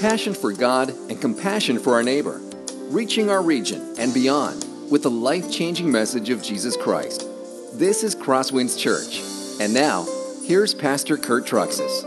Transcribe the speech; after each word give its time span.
passion 0.00 0.32
for 0.32 0.50
God 0.52 0.88
and 0.88 1.20
compassion 1.20 1.78
for 1.78 1.92
our 1.92 2.02
neighbor, 2.02 2.40
reaching 2.88 3.28
our 3.28 3.42
region 3.42 3.94
and 3.98 4.14
beyond 4.14 4.64
with 4.90 5.02
the 5.02 5.10
life 5.10 5.52
changing 5.52 5.92
message 5.92 6.30
of 6.30 6.42
Jesus 6.42 6.74
Christ. 6.74 7.28
This 7.74 8.02
is 8.02 8.16
Crosswinds 8.16 8.78
Church. 8.78 9.20
And 9.60 9.74
now, 9.74 10.06
here's 10.46 10.74
Pastor 10.74 11.18
Kurt 11.18 11.44
Truxas. 11.44 12.06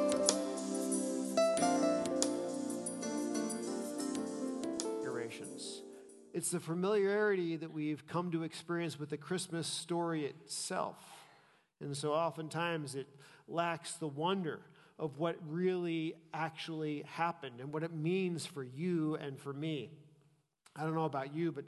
It's 6.34 6.50
the 6.50 6.60
familiarity 6.60 7.56
that 7.58 7.72
we've 7.72 8.06
come 8.08 8.32
to 8.32 8.44
experience 8.44 9.00
with 9.00 9.12
the 9.12 9.18
Christmas 9.18 9.68
story 9.68 10.26
itself. 10.26 10.98
And 11.80 11.96
so 11.96 12.12
oftentimes 12.12 12.96
it 12.96 13.08
lacks 13.48 13.94
the 13.94 14.08
wonder 14.08 14.60
of 15.00 15.18
what 15.18 15.38
really 15.48 16.16
actually 16.34 17.04
happened 17.08 17.60
and 17.60 17.74
what 17.74 17.84
it 17.84 17.94
means 17.94 18.46
for 18.46 18.64
you 18.64 19.16
and 19.16 19.40
for 19.40 19.54
me. 19.54 19.92
I 20.76 20.84
don't 20.84 20.96
know 20.96 21.06
about 21.06 21.34
you, 21.34 21.52
but 21.52 21.66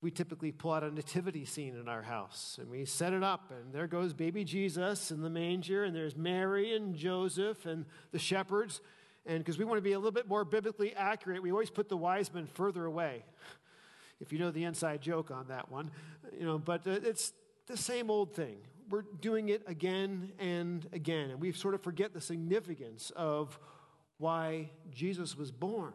we 0.00 0.10
typically 0.10 0.52
pull 0.52 0.72
out 0.72 0.82
a 0.82 0.90
nativity 0.90 1.46
scene 1.46 1.76
in 1.80 1.88
our 1.88 2.02
house 2.02 2.58
and 2.60 2.70
we 2.70 2.84
set 2.84 3.12
it 3.14 3.22
up, 3.22 3.50
and 3.50 3.72
there 3.72 3.86
goes 3.86 4.12
baby 4.12 4.44
Jesus 4.44 5.10
in 5.10 5.22
the 5.22 5.30
manger, 5.30 5.84
and 5.84 5.96
there's 5.96 6.16
Mary 6.16 6.76
and 6.76 6.94
Joseph 6.94 7.64
and 7.64 7.86
the 8.12 8.18
shepherds. 8.18 8.82
And 9.26 9.38
because 9.38 9.58
we 9.58 9.64
want 9.64 9.78
to 9.78 9.82
be 9.82 9.92
a 9.92 9.98
little 9.98 10.12
bit 10.12 10.28
more 10.28 10.44
biblically 10.44 10.94
accurate, 10.94 11.42
we 11.42 11.50
always 11.50 11.70
put 11.70 11.88
the 11.88 11.96
wise 11.96 12.32
men 12.32 12.46
further 12.46 12.84
away. 12.84 13.24
If 14.20 14.32
you 14.32 14.38
know 14.38 14.50
the 14.50 14.64
inside 14.64 15.00
joke 15.00 15.30
on 15.30 15.48
that 15.48 15.70
one, 15.70 15.90
you 16.38 16.44
know, 16.44 16.58
but 16.58 16.86
uh, 16.86 16.98
it's 17.02 17.32
the 17.66 17.76
same 17.76 18.10
old 18.10 18.34
thing 18.34 18.58
we're 18.90 19.04
doing 19.20 19.48
it 19.48 19.62
again 19.66 20.32
and 20.38 20.86
again. 20.92 21.30
And 21.30 21.40
we 21.40 21.52
sort 21.52 21.74
of 21.74 21.82
forget 21.82 22.12
the 22.12 22.20
significance 22.20 23.12
of 23.16 23.58
why 24.18 24.70
Jesus 24.90 25.36
was 25.36 25.50
born 25.50 25.94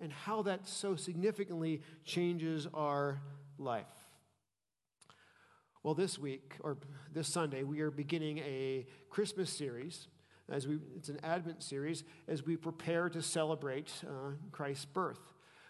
and 0.00 0.12
how 0.12 0.42
that 0.42 0.66
so 0.68 0.96
significantly 0.96 1.82
changes 2.04 2.66
our 2.74 3.20
life. 3.58 3.86
Well, 5.82 5.94
this 5.94 6.18
week, 6.18 6.54
or 6.60 6.78
this 7.12 7.28
Sunday, 7.28 7.62
we 7.62 7.80
are 7.80 7.90
beginning 7.90 8.38
a 8.38 8.86
Christmas 9.08 9.50
series. 9.50 10.08
As 10.48 10.66
we, 10.66 10.78
it's 10.96 11.08
an 11.08 11.18
Advent 11.22 11.62
series 11.62 12.04
as 12.28 12.44
we 12.44 12.56
prepare 12.56 13.08
to 13.08 13.22
celebrate 13.22 13.92
uh, 14.04 14.32
Christ's 14.52 14.84
birth. 14.84 15.20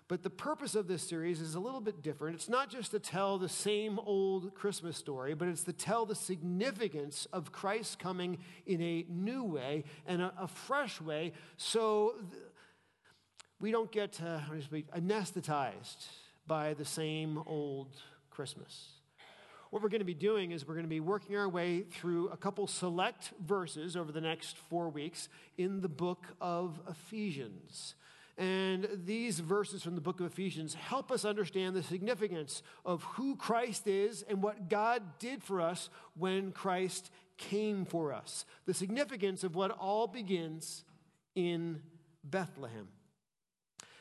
But 0.08 0.22
the 0.22 0.30
purpose 0.30 0.76
of 0.76 0.86
this 0.86 1.02
series 1.02 1.40
is 1.40 1.56
a 1.56 1.60
little 1.60 1.80
bit 1.80 2.00
different. 2.00 2.36
It's 2.36 2.48
not 2.48 2.70
just 2.70 2.92
to 2.92 3.00
tell 3.00 3.38
the 3.38 3.48
same 3.48 3.98
old 3.98 4.54
Christmas 4.54 4.96
story, 4.96 5.34
but 5.34 5.48
it's 5.48 5.64
to 5.64 5.72
tell 5.72 6.06
the 6.06 6.14
significance 6.14 7.26
of 7.32 7.50
Christ 7.50 7.98
coming 7.98 8.38
in 8.66 8.80
a 8.80 9.04
new 9.08 9.42
way 9.42 9.82
and 10.06 10.22
a, 10.22 10.32
a 10.38 10.46
fresh 10.46 11.00
way 11.00 11.32
so 11.56 12.14
th- 12.30 12.42
we 13.60 13.72
don't 13.72 13.90
get 13.90 14.20
uh, 14.22 14.38
anesthetized 14.96 16.06
by 16.46 16.74
the 16.74 16.84
same 16.84 17.42
old 17.46 17.88
Christmas. 18.30 18.90
What 19.70 19.82
we're 19.82 19.88
going 19.88 20.00
to 20.00 20.04
be 20.04 20.14
doing 20.14 20.52
is 20.52 20.68
we're 20.68 20.74
going 20.74 20.86
to 20.86 20.88
be 20.88 21.00
working 21.00 21.36
our 21.36 21.48
way 21.48 21.80
through 21.82 22.28
a 22.28 22.36
couple 22.36 22.68
select 22.68 23.32
verses 23.44 23.96
over 23.96 24.12
the 24.12 24.20
next 24.20 24.56
four 24.56 24.88
weeks 24.88 25.28
in 25.58 25.80
the 25.80 25.88
book 25.88 26.26
of 26.40 26.78
Ephesians. 26.88 27.96
And 28.38 28.86
these 29.06 29.40
verses 29.40 29.82
from 29.82 29.94
the 29.94 30.00
book 30.00 30.20
of 30.20 30.26
Ephesians 30.26 30.74
help 30.74 31.10
us 31.10 31.24
understand 31.24 31.74
the 31.74 31.82
significance 31.82 32.62
of 32.84 33.02
who 33.02 33.34
Christ 33.34 33.86
is 33.86 34.22
and 34.28 34.42
what 34.42 34.68
God 34.68 35.02
did 35.18 35.42
for 35.42 35.60
us 35.60 35.88
when 36.18 36.52
Christ 36.52 37.10
came 37.38 37.86
for 37.86 38.12
us. 38.12 38.44
The 38.66 38.74
significance 38.74 39.42
of 39.42 39.54
what 39.54 39.70
all 39.70 40.06
begins 40.06 40.84
in 41.34 41.80
Bethlehem. 42.24 42.88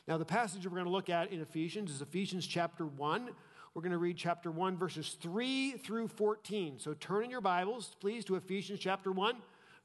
Now, 0.08 0.18
the 0.18 0.26
passage 0.26 0.66
we're 0.66 0.72
going 0.72 0.86
to 0.86 0.92
look 0.92 1.10
at 1.10 1.32
in 1.32 1.42
Ephesians 1.42 1.90
is 1.92 2.02
Ephesians 2.02 2.46
chapter 2.46 2.86
1. 2.86 3.30
We're 3.74 3.82
going 3.82 3.92
to 3.92 3.98
read 3.98 4.18
chapter 4.18 4.52
1, 4.52 4.78
verses 4.78 5.18
3 5.22 5.72
through 5.78 6.10
14. 6.10 6.80
So 6.80 6.94
turn 6.94 7.24
in 7.24 7.30
your 7.30 7.42
Bibles, 7.42 7.96
please, 8.00 8.24
to 8.26 8.36
Ephesians 8.36 8.80
chapter 8.80 9.12
1, 9.12 9.36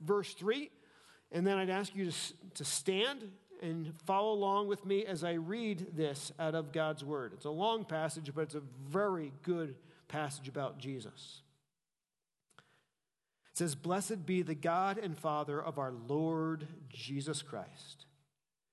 verse 0.00 0.34
3. 0.34 0.70
And 1.32 1.46
then 1.46 1.56
I'd 1.56 1.70
ask 1.70 1.94
you 1.94 2.10
to, 2.10 2.16
to 2.54 2.64
stand 2.64 3.30
and 3.62 3.92
follow 4.06 4.32
along 4.32 4.68
with 4.68 4.84
me 4.84 5.04
as 5.04 5.22
I 5.24 5.32
read 5.32 5.88
this 5.96 6.32
out 6.38 6.54
of 6.54 6.72
God's 6.72 7.04
Word. 7.04 7.32
It's 7.34 7.44
a 7.44 7.50
long 7.50 7.84
passage, 7.84 8.30
but 8.34 8.42
it's 8.42 8.54
a 8.54 8.62
very 8.88 9.32
good 9.42 9.74
passage 10.08 10.48
about 10.48 10.78
Jesus. 10.78 11.42
It 13.52 13.58
says, 13.58 13.74
Blessed 13.74 14.26
be 14.26 14.42
the 14.42 14.54
God 14.54 14.98
and 14.98 15.18
Father 15.18 15.60
of 15.62 15.78
our 15.78 15.92
Lord 15.92 16.66
Jesus 16.88 17.42
Christ, 17.42 18.06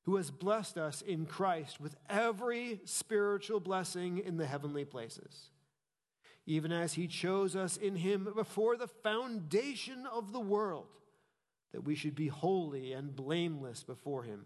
who 0.03 0.16
has 0.16 0.31
blessed 0.31 0.78
us 0.78 1.02
in 1.02 1.25
Christ 1.25 1.81
with 1.81 1.96
every 2.09 2.81
spiritual 2.86 3.59
blessing 3.59 4.19
in 4.19 4.38
the 4.38 4.46
heavenly 4.46 4.86
places, 4.86 5.50
even 6.46 6.72
as 6.72 6.94
he 6.94 7.08
chose 7.08 7.56
us 7.56 7.78
in 7.78 7.96
him 7.98 8.28
before 8.36 8.78
the 8.78 8.88
foundation 8.88 10.06
of 10.06 10.31
the 10.31 10.40
world, 10.40 10.88
that 11.74 11.84
we 11.84 11.96
should 11.96 12.16
be 12.16 12.28
holy 12.28 12.94
and 12.94 13.16
blameless 13.16 13.84
before 13.84 14.24
him. 14.24 14.46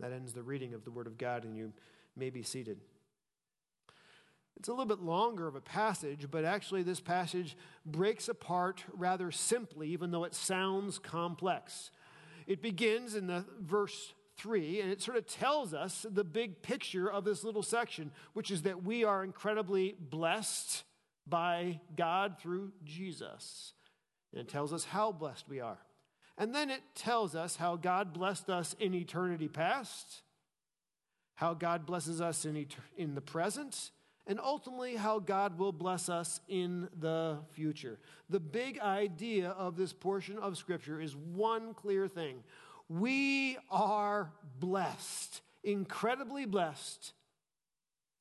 That 0.00 0.12
ends 0.12 0.32
the 0.32 0.42
reading 0.42 0.74
of 0.74 0.84
the 0.84 0.90
Word 0.90 1.06
of 1.06 1.18
God, 1.18 1.44
and 1.44 1.56
you 1.56 1.72
may 2.16 2.30
be 2.30 2.42
seated. 2.42 2.80
It's 4.58 4.68
a 4.68 4.72
little 4.72 4.86
bit 4.86 5.00
longer 5.00 5.46
of 5.46 5.54
a 5.54 5.60
passage, 5.60 6.28
but 6.30 6.44
actually, 6.44 6.82
this 6.82 7.00
passage 7.00 7.56
breaks 7.84 8.28
apart 8.28 8.84
rather 8.92 9.30
simply, 9.30 9.88
even 9.90 10.10
though 10.10 10.24
it 10.24 10.34
sounds 10.34 10.98
complex. 10.98 11.90
It 12.46 12.62
begins 12.62 13.14
in 13.14 13.26
the 13.26 13.44
verse 13.60 14.14
3, 14.38 14.80
and 14.80 14.90
it 14.90 15.02
sort 15.02 15.16
of 15.16 15.26
tells 15.26 15.74
us 15.74 16.06
the 16.08 16.24
big 16.24 16.62
picture 16.62 17.10
of 17.10 17.24
this 17.24 17.44
little 17.44 17.62
section, 17.62 18.12
which 18.32 18.50
is 18.50 18.62
that 18.62 18.82
we 18.82 19.04
are 19.04 19.24
incredibly 19.24 19.94
blessed 19.98 20.84
by 21.26 21.80
God 21.96 22.36
through 22.40 22.72
Jesus. 22.84 23.72
And 24.32 24.40
it 24.40 24.48
tells 24.48 24.72
us 24.72 24.84
how 24.84 25.12
blessed 25.12 25.48
we 25.48 25.60
are. 25.60 25.78
And 26.38 26.54
then 26.54 26.70
it 26.70 26.82
tells 26.94 27.34
us 27.34 27.56
how 27.56 27.76
God 27.76 28.12
blessed 28.12 28.50
us 28.50 28.74
in 28.78 28.94
eternity 28.94 29.48
past, 29.48 30.22
how 31.34 31.54
God 31.54 31.86
blesses 31.86 32.20
us 32.20 32.44
in, 32.44 32.56
et- 32.56 32.76
in 32.96 33.14
the 33.14 33.20
present, 33.20 33.90
and 34.26 34.40
ultimately 34.40 34.96
how 34.96 35.18
God 35.18 35.58
will 35.58 35.72
bless 35.72 36.08
us 36.08 36.40
in 36.48 36.88
the 36.98 37.38
future. 37.52 37.98
The 38.28 38.40
big 38.40 38.78
idea 38.80 39.50
of 39.50 39.76
this 39.76 39.92
portion 39.92 40.38
of 40.38 40.58
Scripture 40.58 41.00
is 41.00 41.16
one 41.16 41.74
clear 41.74 42.08
thing 42.08 42.42
we 42.88 43.56
are 43.70 44.30
blessed 44.60 45.40
incredibly 45.66 46.46
blessed 46.46 47.12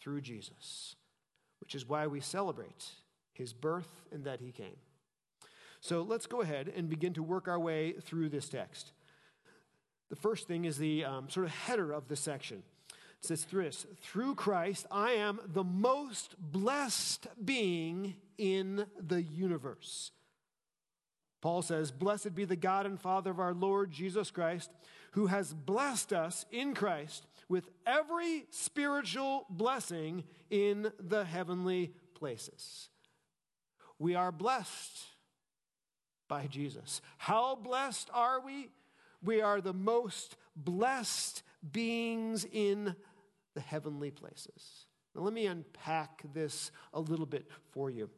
through 0.01 0.19
Jesus, 0.19 0.95
which 1.61 1.75
is 1.75 1.87
why 1.87 2.07
we 2.07 2.19
celebrate 2.19 2.91
his 3.31 3.53
birth 3.53 3.87
and 4.11 4.25
that 4.25 4.41
he 4.41 4.51
came. 4.51 4.75
So 5.85 6.01
let's 6.01 6.25
go 6.25 6.41
ahead 6.41 6.73
and 6.75 6.89
begin 6.89 7.13
to 7.13 7.21
work 7.21 7.47
our 7.47 7.59
way 7.59 7.91
through 7.91 8.29
this 8.29 8.49
text. 8.49 8.91
The 10.09 10.15
first 10.15 10.47
thing 10.47 10.65
is 10.65 10.79
the 10.79 11.05
um, 11.05 11.29
sort 11.29 11.45
of 11.45 11.51
header 11.51 11.91
of 11.91 12.07
the 12.07 12.15
section. 12.15 12.63
It 12.89 13.27
says 13.27 13.45
this 13.45 13.85
Through 14.01 14.33
Christ, 14.33 14.87
I 14.89 15.11
am 15.11 15.39
the 15.45 15.63
most 15.63 16.37
blessed 16.39 17.27
being 17.43 18.15
in 18.39 18.87
the 18.99 19.21
universe. 19.21 20.09
Paul 21.39 21.61
says, 21.61 21.91
Blessed 21.91 22.33
be 22.33 22.45
the 22.45 22.55
God 22.55 22.87
and 22.87 22.99
Father 22.99 23.29
of 23.29 23.39
our 23.39 23.53
Lord 23.53 23.91
Jesus 23.91 24.31
Christ, 24.31 24.71
who 25.11 25.27
has 25.27 25.53
blessed 25.53 26.13
us 26.13 26.47
in 26.51 26.73
Christ 26.73 27.27
with 27.47 27.69
every 27.85 28.47
spiritual 28.49 29.45
blessing 29.51 30.23
in 30.49 30.91
the 30.99 31.25
heavenly 31.25 31.93
places. 32.15 32.89
We 33.99 34.15
are 34.15 34.31
blessed 34.31 35.14
by 36.27 36.47
Jesus. 36.47 37.01
How 37.17 37.55
blessed 37.55 38.09
are 38.13 38.41
we? 38.41 38.69
We 39.23 39.41
are 39.41 39.61
the 39.61 39.73
most 39.73 40.35
blessed 40.55 41.43
beings 41.71 42.45
in 42.51 42.95
the 43.53 43.61
heavenly 43.61 44.11
places. 44.11 44.85
Now, 45.15 45.21
let 45.21 45.33
me 45.33 45.47
unpack 45.47 46.21
this 46.33 46.71
a 46.93 46.99
little 46.99 47.25
bit 47.25 47.47
for 47.71 47.89
you. 47.89 48.09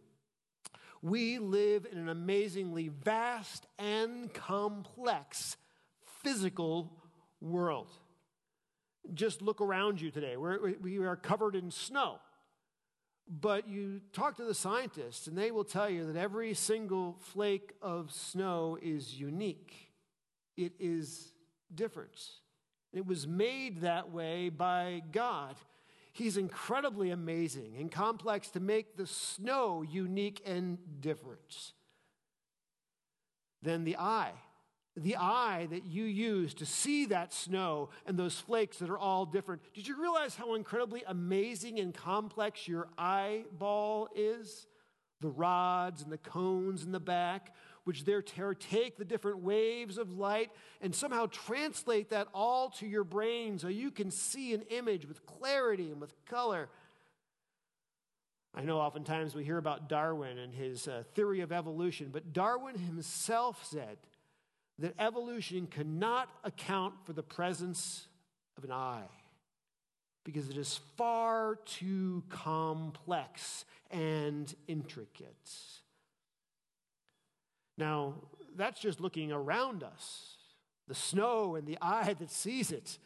We 1.02 1.38
live 1.38 1.86
in 1.92 1.98
an 1.98 2.10
amazingly 2.10 2.90
vast 2.90 3.68
and 3.78 4.34
complex 4.34 5.58
physical 6.24 6.92
world. 7.40 7.90
Just 9.14 9.42
look 9.42 9.62
around 9.62 10.02
you 10.02 10.12
today. 10.12 10.36
We're, 10.38 10.74
we 10.82 10.98
are 10.98 11.16
covered 11.16 11.56
in 11.56 11.72
snow. 11.72 12.20
But 13.30 13.68
you 13.68 14.02
talk 14.14 14.38
to 14.38 14.46
the 14.46 14.54
scientists, 14.54 15.28
and 15.28 15.38
they 15.38 15.52
will 15.52 15.66
tell 15.66 15.90
you 15.90 16.06
that 16.12 16.20
every 16.20 16.54
single 16.54 17.18
flake 17.20 17.74
of 17.82 18.12
snow 18.12 18.78
is 18.82 19.20
unique. 19.20 19.92
It 20.56 20.74
is 20.80 21.34
different. 21.74 22.18
It 22.94 23.06
was 23.06 23.28
made 23.28 23.82
that 23.82 24.12
way 24.12 24.50
by 24.50 25.04
God. 25.12 25.56
He's 26.14 26.38
incredibly 26.38 27.12
amazing 27.12 27.76
and 27.78 27.92
complex 27.92 28.50
to 28.52 28.60
make 28.60 28.96
the 28.96 29.06
snow 29.06 29.84
unique 29.84 30.42
and 30.46 30.78
different. 31.02 31.74
Then 33.62 33.84
the 33.84 33.98
eye 33.98 34.32
the 34.98 35.16
eye 35.16 35.68
that 35.70 35.86
you 35.86 36.06
use 36.06 36.54
to 36.56 36.66
see 36.66 37.06
that 37.06 37.32
snow 37.32 37.90
and 38.06 38.18
those 38.18 38.40
flakes 38.40 38.80
that 38.80 38.90
are 38.90 38.98
all 38.98 39.26
different. 39.26 39.62
Did 39.74 39.88
you 39.88 40.02
realize 40.02 40.36
how 40.36 40.56
incredibly 40.56 41.04
amazing 41.06 41.80
and 41.80 41.94
complex 41.94 42.68
your 42.68 42.88
eyeball 42.98 44.10
is? 44.16 44.66
The 45.22 45.30
rods 45.30 46.02
and 46.02 46.12
the 46.12 46.18
cones 46.18 46.84
in 46.84 46.92
the 46.92 47.00
back, 47.00 47.56
which 47.84 48.06
there 48.06 48.22
take 48.22 48.98
the 48.98 49.06
different 49.06 49.40
waves 49.40 49.98
of 49.98 50.12
light 50.18 50.52
and 50.82 50.94
somehow 50.94 51.28
translate 51.28 52.10
that 52.10 52.28
all 52.34 52.70
to 52.72 52.88
your 52.88 53.04
brain 53.04 53.58
so 53.58 53.68
you 53.68 53.92
can 53.92 54.12
see 54.12 54.54
an 54.54 54.62
image 54.70 55.08
with 55.08 55.26
clarity 55.26 55.92
and 55.92 56.02
with 56.02 56.14
color. 56.26 56.70
I 58.54 58.64
know 58.64 58.80
oftentimes 58.80 59.36
we 59.36 59.44
hear 59.44 59.58
about 59.58 59.88
Darwin 59.88 60.40
and 60.40 60.54
his 60.54 60.88
uh, 60.88 61.04
theory 61.14 61.42
of 61.42 61.52
evolution, 61.52 62.10
but 62.12 62.34
Darwin 62.34 62.78
himself 62.78 63.64
said, 63.64 63.98
that 64.80 64.94
evolution 65.00 65.68
cannot 65.68 66.30
account 66.44 66.94
for 67.06 67.14
the 67.14 67.24
presence 67.24 68.08
of 68.58 68.64
an 68.64 68.72
eye 68.72 69.10
because 70.24 70.50
it 70.50 70.58
is 70.58 70.80
far 70.98 71.56
too 71.66 72.24
complex 72.30 73.66
and 73.90 74.54
intricate. 74.68 75.50
Now, 77.78 78.16
that's 78.56 78.80
just 78.80 79.00
looking 79.00 79.32
around 79.32 79.84
us, 79.84 80.36
the 80.88 80.96
snow 80.96 81.56
and 81.56 81.66
the 81.66 81.78
eye 81.82 82.14
that 82.14 82.32
sees 82.32 82.72
it. 82.72 82.98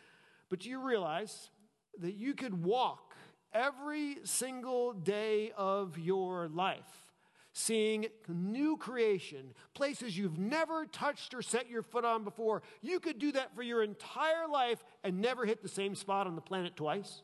But 0.49 0.59
do 0.59 0.69
you 0.69 0.79
realize 0.81 1.49
that 1.99 2.15
you 2.15 2.33
could 2.33 2.63
walk 2.63 3.15
every 3.53 4.17
single 4.23 4.93
day 4.93 5.51
of 5.57 5.97
your 5.97 6.47
life 6.47 7.00
seeing 7.53 8.07
new 8.27 8.77
creation, 8.77 9.53
places 9.73 10.17
you've 10.17 10.37
never 10.37 10.85
touched 10.85 11.33
or 11.33 11.41
set 11.41 11.69
your 11.69 11.83
foot 11.83 12.05
on 12.05 12.23
before. 12.23 12.61
You 12.81 12.99
could 12.99 13.19
do 13.19 13.31
that 13.33 13.55
for 13.55 13.63
your 13.63 13.83
entire 13.83 14.47
life 14.47 14.83
and 15.03 15.19
never 15.19 15.45
hit 15.45 15.61
the 15.61 15.67
same 15.67 15.95
spot 15.95 16.27
on 16.27 16.35
the 16.35 16.41
planet 16.41 16.75
twice. 16.75 17.21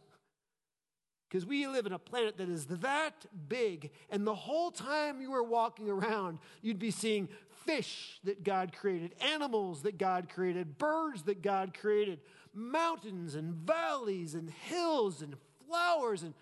Because 1.30 1.46
we 1.46 1.68
live 1.68 1.86
in 1.86 1.92
a 1.92 2.00
planet 2.00 2.38
that 2.38 2.48
is 2.48 2.66
that 2.68 3.26
big, 3.50 3.92
and 4.10 4.26
the 4.26 4.36
whole 4.36 4.72
time 4.72 5.20
you 5.20 5.32
were 5.32 5.44
walking 5.44 5.90
around, 5.90 6.40
you'd 6.62 6.80
be 6.80 6.92
seeing 6.92 7.28
fish 7.66 8.20
that 8.24 8.44
God 8.44 8.74
created, 8.74 9.14
animals 9.20 9.82
that 9.82 9.98
God 9.98 10.30
created, 10.30 10.78
birds 10.78 11.24
that 11.24 11.42
God 11.42 11.78
created, 11.78 12.22
mountains 12.54 13.36
and 13.36 13.54
valleys 13.54 14.36
and 14.36 14.50
hills 14.50 15.22
and 15.22 15.36
flowers 15.68 16.24
and 16.24 16.34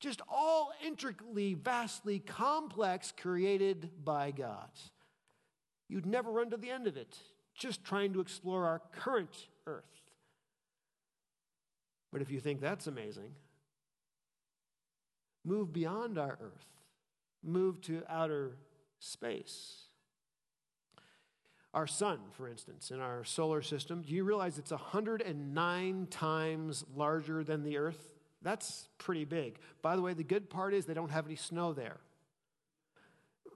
just 0.00 0.20
all 0.28 0.72
intricately, 0.84 1.54
vastly 1.54 2.18
complex, 2.20 3.12
created 3.16 3.90
by 4.04 4.30
God. 4.30 4.70
You'd 5.88 6.06
never 6.06 6.30
run 6.30 6.50
to 6.50 6.56
the 6.56 6.70
end 6.70 6.86
of 6.86 6.96
it, 6.96 7.16
just 7.54 7.84
trying 7.84 8.12
to 8.12 8.20
explore 8.20 8.66
our 8.66 8.82
current 8.92 9.48
earth. 9.66 9.84
But 12.12 12.22
if 12.22 12.30
you 12.30 12.40
think 12.40 12.60
that's 12.60 12.86
amazing, 12.86 13.34
move 15.44 15.72
beyond 15.72 16.18
our 16.18 16.38
earth, 16.40 16.66
move 17.42 17.80
to 17.82 18.02
outer 18.08 18.56
space. 18.98 19.84
Our 21.74 21.86
sun, 21.86 22.18
for 22.32 22.48
instance, 22.48 22.90
in 22.90 23.00
our 23.00 23.24
solar 23.24 23.62
system, 23.62 24.02
do 24.02 24.14
you 24.14 24.24
realize 24.24 24.58
it's 24.58 24.70
109 24.70 26.06
times 26.10 26.84
larger 26.94 27.44
than 27.44 27.62
the 27.62 27.76
earth? 27.76 28.17
That's 28.42 28.88
pretty 28.98 29.24
big. 29.24 29.58
By 29.82 29.96
the 29.96 30.02
way, 30.02 30.14
the 30.14 30.22
good 30.22 30.48
part 30.48 30.74
is 30.74 30.86
they 30.86 30.94
don't 30.94 31.10
have 31.10 31.26
any 31.26 31.34
snow 31.36 31.72
there. 31.72 31.98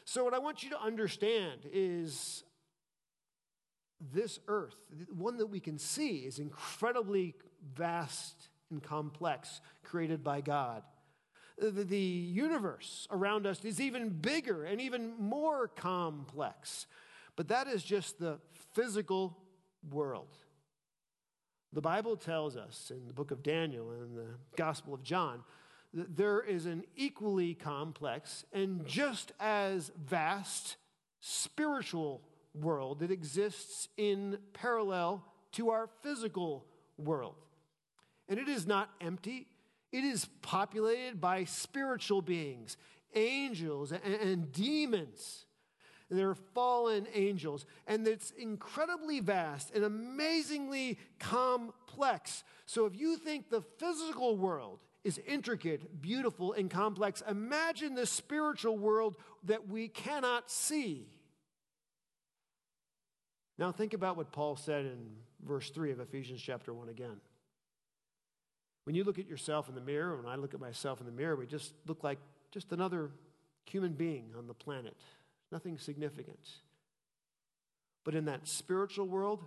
So, 0.09 0.23
what 0.23 0.35
I 0.35 0.39
want 0.39 0.63
you 0.63 0.71
to 0.71 0.81
understand 0.81 1.63
is 1.73 2.45
this 4.01 4.39
earth, 4.47 4.77
one 5.13 5.37
that 5.39 5.49
we 5.49 5.59
can 5.59 5.79
see, 5.79 6.19
is 6.19 6.39
incredibly 6.39 7.35
vast 7.75 8.49
and 8.71 8.81
complex, 8.81 9.61
created 9.83 10.23
by 10.23 10.43
God. 10.43 10.85
The 11.59 11.99
universe 11.99 13.09
around 13.11 13.49
us 13.49 13.65
is 13.65 13.81
even 13.81 14.11
bigger 14.11 14.65
and 14.65 14.81
even 14.81 15.15
more 15.19 15.67
complex. 15.67 16.87
But 17.35 17.49
that 17.49 17.67
is 17.67 17.83
just 17.83 18.21
the 18.21 18.39
physical 18.75 19.37
world. 19.91 20.39
The 21.73 21.81
Bible 21.81 22.17
tells 22.17 22.57
us 22.57 22.93
in 22.95 23.09
the 23.09 23.13
book 23.13 23.33
of 23.33 23.43
Daniel 23.43 23.91
and 23.91 24.17
the 24.17 24.37
Gospel 24.57 24.95
of 24.95 25.03
John 25.03 25.43
there 25.97 26.41
is 26.41 26.67
an 26.67 26.85
equally 26.95 27.55
complex 27.55 28.45
and 28.53 28.87
just 28.87 29.33
as 29.41 29.91
vast 29.97 30.77
spiritual 31.21 32.23
world 32.55 33.01
that 33.01 33.11
exists 33.11 33.89
in 33.97 34.39
parallel 34.53 35.25
to 35.53 35.71
our 35.71 35.89
physical 36.03 36.67
world. 36.99 37.35
And 38.29 38.39
it 38.39 38.49
is 38.49 38.67
not 38.67 38.91
empty, 39.01 39.47
it 39.93 40.05
is 40.05 40.27
populated 40.43 41.21
by 41.21 41.45
spiritual 41.45 42.21
beings, 42.21 42.77
angels, 43.15 43.93
and, 43.93 44.03
and 44.05 44.53
demons. 44.53 45.47
They're 46.11 46.35
fallen 46.35 47.07
angels. 47.15 47.67
And 47.87 48.07
it's 48.07 48.31
incredibly 48.33 49.21
vast 49.21 49.75
and 49.75 49.85
amazingly 49.85 50.99
complex. 51.19 52.45
So 52.67 52.87
if 52.87 52.97
you 52.97 53.17
think 53.17 53.49
the 53.49 53.63
physical 53.79 54.37
world 54.37 54.81
is 55.07 55.21
intricate, 55.25 56.03
beautiful, 56.03 56.53
and 56.53 56.69
complex. 56.69 57.23
Imagine 57.31 57.95
the 57.95 58.07
spiritual 58.07 58.77
world 58.77 59.17
that 59.45 59.69
we 59.69 59.87
cannot 59.87 60.51
see. 60.51 61.07
Now, 63.57 63.71
think 63.71 63.95
about 63.95 64.17
what 64.17 64.33
Paul 64.33 64.57
said 64.57 64.85
in 64.85 65.13
verse 65.47 65.71
3 65.71 65.93
of 65.93 66.01
Ephesians 66.01 66.43
chapter 66.43 66.75
1 66.75 66.89
again. 66.89 67.21
When 68.83 68.97
you 68.97 69.05
look 69.05 69.21
at 69.21 69.29
yourself 69.29 69.69
in 69.69 69.77
the 69.77 69.81
mirror, 69.81 70.17
when 70.17 70.27
I 70.27 70.35
look 70.35 70.55
at 70.55 70.61
myself 70.61 70.99
in 70.99 71.07
the 71.07 71.13
mirror, 71.13 71.37
we 71.37 71.47
just 71.47 71.73
look 71.87 72.03
like 72.03 72.19
just 72.51 72.73
another 72.73 73.13
human 73.65 73.93
being 73.93 74.33
on 74.37 74.49
the 74.49 74.55
planet, 74.55 74.97
nothing 75.53 75.79
significant. 75.79 76.49
But 78.05 78.17
in 78.17 78.25
that 78.25 78.49
spiritual 78.49 79.07
world, 79.07 79.45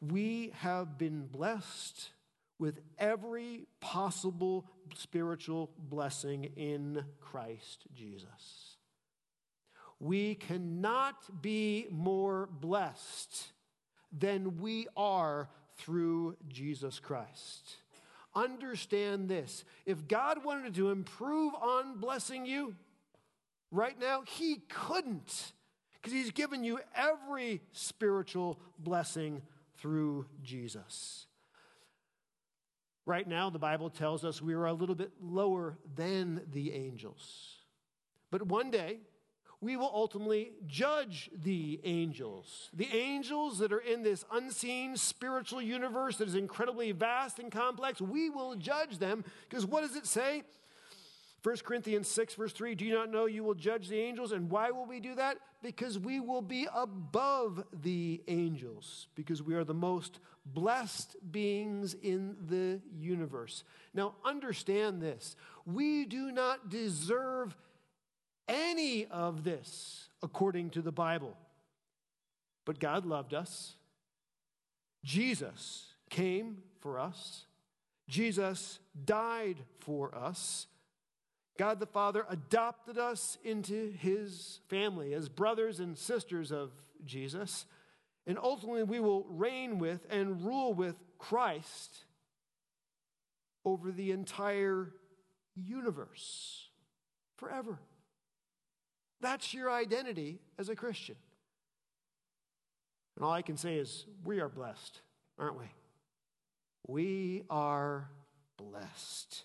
we 0.00 0.52
have 0.60 0.96
been 0.96 1.26
blessed 1.26 2.10
with 2.58 2.80
every 2.98 3.66
possible 3.80 4.66
spiritual 4.96 5.70
blessing 5.78 6.50
in 6.56 7.04
Christ 7.20 7.84
Jesus. 7.94 8.76
We 10.00 10.34
cannot 10.34 11.42
be 11.42 11.86
more 11.90 12.48
blessed 12.50 13.52
than 14.12 14.58
we 14.58 14.86
are 14.96 15.48
through 15.76 16.36
Jesus 16.48 16.98
Christ. 17.00 17.76
Understand 18.34 19.28
this. 19.28 19.64
If 19.86 20.06
God 20.06 20.44
wanted 20.44 20.74
to 20.76 20.90
improve 20.90 21.54
on 21.54 21.98
blessing 21.98 22.46
you 22.46 22.76
right 23.70 23.98
now, 23.98 24.22
He 24.26 24.62
couldn't 24.68 25.52
because 25.94 26.12
He's 26.12 26.30
given 26.30 26.62
you 26.62 26.78
every 26.94 27.60
spiritual 27.72 28.60
blessing 28.78 29.42
through 29.78 30.26
Jesus. 30.42 31.26
Right 33.08 33.26
now, 33.26 33.48
the 33.48 33.58
Bible 33.58 33.88
tells 33.88 34.22
us 34.22 34.42
we 34.42 34.52
are 34.52 34.66
a 34.66 34.72
little 34.74 34.94
bit 34.94 35.12
lower 35.18 35.78
than 35.96 36.42
the 36.52 36.74
angels. 36.74 37.56
But 38.30 38.42
one 38.42 38.70
day, 38.70 38.98
we 39.62 39.78
will 39.78 39.90
ultimately 39.94 40.52
judge 40.66 41.30
the 41.34 41.80
angels. 41.84 42.68
The 42.74 42.94
angels 42.94 43.60
that 43.60 43.72
are 43.72 43.78
in 43.78 44.02
this 44.02 44.26
unseen 44.30 44.94
spiritual 44.98 45.62
universe 45.62 46.18
that 46.18 46.28
is 46.28 46.34
incredibly 46.34 46.92
vast 46.92 47.38
and 47.38 47.50
complex, 47.50 48.02
we 48.02 48.28
will 48.28 48.56
judge 48.56 48.98
them 48.98 49.24
because 49.48 49.64
what 49.64 49.80
does 49.80 49.96
it 49.96 50.04
say? 50.04 50.42
1 51.42 51.56
Corinthians 51.64 52.08
6, 52.08 52.34
verse 52.34 52.52
3 52.52 52.74
Do 52.74 52.84
you 52.84 52.92
not 52.92 53.10
know 53.10 53.24
you 53.24 53.42
will 53.42 53.54
judge 53.54 53.88
the 53.88 53.98
angels? 53.98 54.32
And 54.32 54.50
why 54.50 54.70
will 54.70 54.84
we 54.84 55.00
do 55.00 55.14
that? 55.14 55.38
Because 55.62 55.98
we 55.98 56.20
will 56.20 56.42
be 56.42 56.68
above 56.74 57.64
the 57.72 58.22
angels, 58.28 59.06
because 59.14 59.42
we 59.42 59.54
are 59.54 59.64
the 59.64 59.72
most 59.72 60.20
blessed 60.54 61.16
beings 61.30 61.94
in 61.94 62.36
the 62.48 62.80
universe. 62.98 63.64
Now, 63.94 64.14
understand 64.24 65.00
this 65.00 65.36
we 65.66 66.04
do 66.04 66.30
not 66.32 66.70
deserve 66.70 67.56
any 68.48 69.06
of 69.06 69.44
this 69.44 70.08
according 70.22 70.70
to 70.70 70.82
the 70.82 70.92
Bible. 70.92 71.36
But 72.64 72.80
God 72.80 73.06
loved 73.06 73.34
us. 73.34 73.76
Jesus 75.04 75.86
came 76.10 76.58
for 76.80 76.98
us. 76.98 77.46
Jesus 78.08 78.78
died 79.04 79.58
for 79.80 80.14
us. 80.14 80.66
God 81.58 81.80
the 81.80 81.86
Father 81.86 82.24
adopted 82.28 82.98
us 82.98 83.36
into 83.44 83.92
his 83.98 84.60
family 84.68 85.12
as 85.12 85.28
brothers 85.28 85.80
and 85.80 85.98
sisters 85.98 86.52
of 86.52 86.70
Jesus. 87.04 87.66
And 88.28 88.38
ultimately, 88.38 88.82
we 88.84 89.00
will 89.00 89.24
reign 89.30 89.78
with 89.78 90.06
and 90.10 90.44
rule 90.44 90.74
with 90.74 90.94
Christ 91.18 92.04
over 93.64 93.90
the 93.90 94.12
entire 94.12 94.92
universe 95.56 96.68
forever. 97.38 97.78
That's 99.22 99.54
your 99.54 99.72
identity 99.72 100.40
as 100.58 100.68
a 100.68 100.76
Christian. 100.76 101.16
And 103.16 103.24
all 103.24 103.32
I 103.32 103.42
can 103.42 103.56
say 103.56 103.76
is, 103.76 104.04
we 104.24 104.40
are 104.40 104.48
blessed, 104.48 105.00
aren't 105.38 105.58
we? 105.58 105.66
We 106.86 107.42
are 107.48 108.10
blessed. 108.58 109.44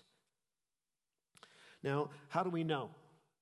Now, 1.82 2.10
how 2.28 2.42
do 2.42 2.50
we 2.50 2.64
know 2.64 2.90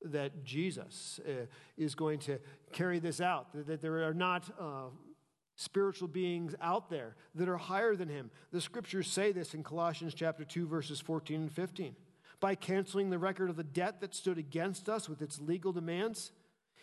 that 0.04 0.44
Jesus 0.44 1.20
uh, 1.28 1.46
is 1.76 1.94
going 1.94 2.20
to 2.20 2.38
carry 2.72 2.98
this 2.98 3.20
out? 3.20 3.48
That 3.66 3.82
there 3.82 4.08
are 4.08 4.14
not 4.14 4.48
uh, 4.58 4.86
spiritual 5.62 6.08
beings 6.08 6.54
out 6.60 6.90
there 6.90 7.16
that 7.34 7.48
are 7.48 7.56
higher 7.56 7.96
than 7.96 8.08
him? 8.08 8.30
The 8.50 8.60
scriptures 8.60 9.08
say 9.08 9.32
this 9.32 9.54
in 9.54 9.62
Colossians 9.62 10.14
chapter 10.14 10.44
2, 10.44 10.66
verses 10.66 11.00
14 11.00 11.42
and 11.42 11.52
15 11.52 11.94
by 12.42 12.56
canceling 12.56 13.08
the 13.08 13.18
record 13.18 13.48
of 13.48 13.56
the 13.56 13.62
debt 13.62 14.00
that 14.00 14.14
stood 14.14 14.36
against 14.36 14.88
us 14.88 15.08
with 15.08 15.22
its 15.22 15.40
legal 15.40 15.72
demands. 15.72 16.32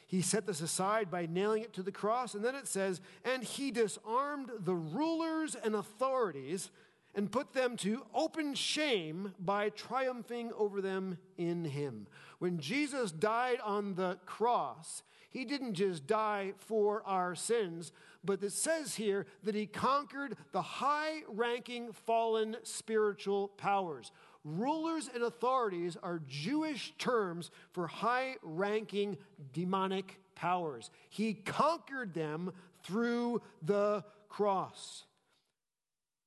He 0.07 0.21
set 0.21 0.48
this 0.48 0.62
aside 0.62 1.12
by 1.12 1.27
nailing 1.27 1.63
it 1.63 1.74
to 1.74 1.83
the 1.83 1.91
cross. 1.91 2.33
And 2.33 2.43
then 2.43 2.55
it 2.55 2.65
says, 2.65 3.01
and 3.25 3.43
he 3.43 3.69
disarmed 3.69 4.50
the 4.57 4.74
rulers 4.74 5.55
and 5.55 5.75
authorities 5.75 6.71
and 7.19 7.29
put 7.29 7.51
them 7.51 7.75
to 7.75 8.01
open 8.15 8.53
shame 8.53 9.33
by 9.41 9.67
triumphing 9.67 10.53
over 10.57 10.79
them 10.79 11.17
in 11.38 11.65
him. 11.65 12.07
When 12.38 12.59
Jesus 12.59 13.11
died 13.11 13.59
on 13.61 13.95
the 13.95 14.17
cross, 14.25 15.03
he 15.29 15.43
didn't 15.43 15.73
just 15.73 16.07
die 16.07 16.53
for 16.59 17.03
our 17.05 17.35
sins, 17.35 17.91
but 18.23 18.41
it 18.41 18.53
says 18.53 18.95
here 18.95 19.25
that 19.43 19.53
he 19.53 19.65
conquered 19.65 20.38
the 20.53 20.61
high 20.61 21.23
ranking 21.27 21.91
fallen 21.91 22.55
spiritual 22.63 23.49
powers. 23.49 24.13
Rulers 24.45 25.09
and 25.13 25.21
authorities 25.21 25.97
are 26.01 26.21
Jewish 26.25 26.93
terms 26.97 27.51
for 27.73 27.88
high 27.88 28.38
ranking 28.41 29.17
demonic 29.51 30.21
powers. 30.35 30.89
He 31.09 31.33
conquered 31.33 32.13
them 32.13 32.53
through 32.81 33.41
the 33.61 34.05
cross. 34.29 35.03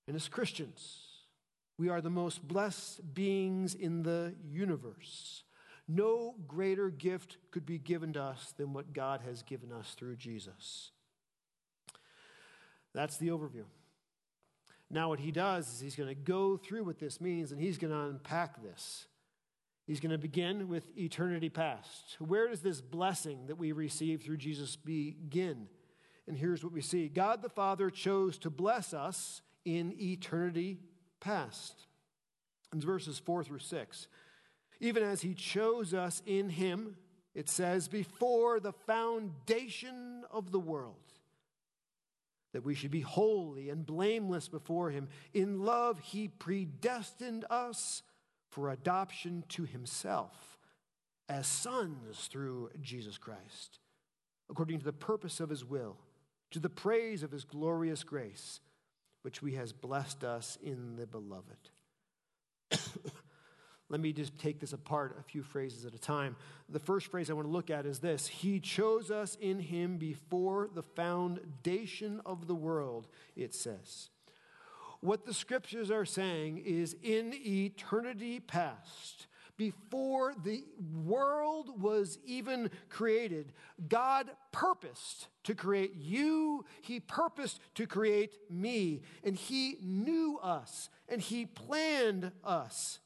And 0.07 0.17
as 0.17 0.29
Christians, 0.29 0.99
we 1.79 1.89
are 1.89 2.01
the 2.01 2.11
most 2.11 2.47
blessed 2.47 3.15
beings 3.15 3.75
in 3.75 4.03
the 4.03 4.35
universe. 4.45 5.45
No 5.89 6.35
greater 6.47 6.91
gift 6.91 7.39
could 7.51 7.67
be 7.67 7.79
given 7.79 8.13
to 8.15 8.23
us 8.23 8.55
than 8.57 8.73
what 8.73 8.93
God 8.93 9.21
has 9.23 9.43
given 9.43 9.73
us 9.73 9.95
through 9.95 10.17
Jesus. 10.17 10.91
That's 12.95 13.17
the 13.17 13.29
overview. 13.29 13.65
Now, 14.91 15.09
what 15.09 15.21
he 15.21 15.33
does 15.33 15.73
is 15.73 15.81
he's 15.81 15.97
going 15.97 16.11
to 16.11 16.15
go 16.15 16.57
through 16.57 16.85
what 16.85 16.99
this 16.99 17.21
means 17.21 17.51
and 17.51 17.61
he's 17.61 17.79
going 17.79 17.93
to 17.93 18.01
unpack 18.01 18.63
this. 18.63 19.07
He's 19.87 20.01
going 20.01 20.13
to 20.13 20.19
begin 20.19 20.69
with 20.69 20.97
eternity 20.97 21.49
past. 21.49 22.17
Where 22.19 22.49
does 22.49 22.61
this 22.61 22.81
blessing 22.81 23.47
that 23.47 23.57
we 23.57 23.73
receive 23.73 24.23
through 24.23 24.37
Jesus 24.37 24.77
begin? 24.77 25.67
And 26.29 26.37
here's 26.37 26.63
what 26.63 26.73
we 26.73 26.83
see 26.83 27.09
God 27.09 27.43
the 27.43 27.49
Father 27.49 27.91
chose 27.91 28.39
to 28.39 28.51
bless 28.51 28.95
us 28.95 29.43
in 29.65 29.95
eternity 30.01 30.79
past. 31.21 31.87
In 32.73 32.81
verses 32.81 33.19
4 33.19 33.45
through 33.45 33.59
6. 33.59 34.09
Even 34.81 35.03
as 35.03 35.23
he 35.23 35.35
chose 35.35 35.95
us 35.95 36.23
in 36.27 36.49
him, 36.49 36.97
it 37.35 37.49
says, 37.49 37.89
before 37.89 38.61
the 38.61 38.73
foundation 38.73 40.25
of 40.31 40.53
the 40.53 40.61
world 40.61 40.97
that 42.53 42.65
we 42.65 42.75
should 42.75 42.91
be 42.91 43.01
holy 43.01 43.71
and 43.71 43.85
blameless 43.85 44.49
before 44.49 44.91
Him. 44.91 45.09
In 45.33 45.65
love, 45.65 45.99
He 45.99 46.29
predestined 46.29 47.45
us 47.51 48.03
for 48.51 48.71
adoption 48.71 49.45
to 49.51 49.65
Himself 49.65 50.59
as 51.29 51.47
sons 51.47 52.29
through 52.31 52.71
Jesus 52.81 53.17
Christ, 53.17 53.79
according 54.51 54.79
to 54.79 54.85
the 54.85 54.93
purpose 54.93 55.41
of 55.41 55.49
His 55.49 55.65
will, 55.65 55.97
to 56.51 56.61
the 56.61 56.69
praise 56.69 57.23
of 57.23 57.33
His 57.33 57.45
glorious 57.45 58.05
grace, 58.05 58.61
which 59.23 59.43
we 59.43 59.55
has 59.55 59.73
blessed 59.73 60.25
us 60.25 60.59
in 60.63 60.97
the 60.97 61.07
Beloved. 61.07 61.71
Let 63.89 64.01
me 64.01 64.13
just 64.13 64.39
take 64.39 64.59
this 64.59 64.73
apart 64.73 65.17
a 65.21 65.23
few 65.23 65.43
phrases 65.43 65.85
at 65.85 65.95
a 65.95 65.99
time. 65.99 66.37
The 66.69 66.79
first 66.79 67.09
phrase 67.09 67.29
I 67.29 67.35
want 67.35 67.47
to 67.47 67.53
look 67.53 67.69
at 67.71 67.85
is 67.85 67.99
this 67.99 68.27
He 68.27 68.59
chose 68.59 69.11
us 69.11 69.37
in 69.41 69.61
Him 69.61 69.99
before 69.99 70.71
the 70.75 70.83
foundation 70.83 72.21
of 72.25 72.47
the 72.47 72.55
world, 72.55 73.09
it 73.37 73.55
says. 73.55 74.09
What 75.01 75.27
the 75.27 75.35
scriptures 75.35 75.91
are 75.91 76.05
saying 76.05 76.63
is 76.65 76.97
in 77.03 77.35
eternity 77.35 78.41
past, 78.41 79.27
before 79.63 80.35
the 80.43 80.65
world 81.05 81.81
was 81.81 82.19
even 82.25 82.69
created, 82.89 83.53
God 83.89 84.29
purposed 84.51 85.29
to 85.45 85.55
create 85.55 85.95
you. 85.95 86.65
He 86.81 86.99
purposed 86.99 87.61
to 87.77 87.87
create 87.87 88.33
me. 88.51 89.03
And 89.23 89.37
He 89.37 89.77
knew 89.81 90.41
us 90.43 90.89
and 91.09 91.21
He 91.21 91.47
planned 91.47 92.33
us. 92.43 92.99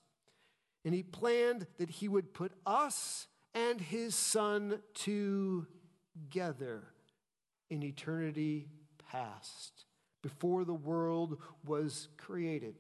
And 0.86 0.94
he 0.94 1.02
planned 1.02 1.66
that 1.78 1.90
he 1.90 2.06
would 2.06 2.32
put 2.32 2.52
us 2.64 3.26
and 3.52 3.80
his 3.80 4.14
son 4.14 4.78
together 4.94 6.84
in 7.68 7.82
eternity 7.82 8.68
past, 9.10 9.84
before 10.22 10.64
the 10.64 10.72
world 10.72 11.38
was 11.64 12.06
created. 12.16 12.76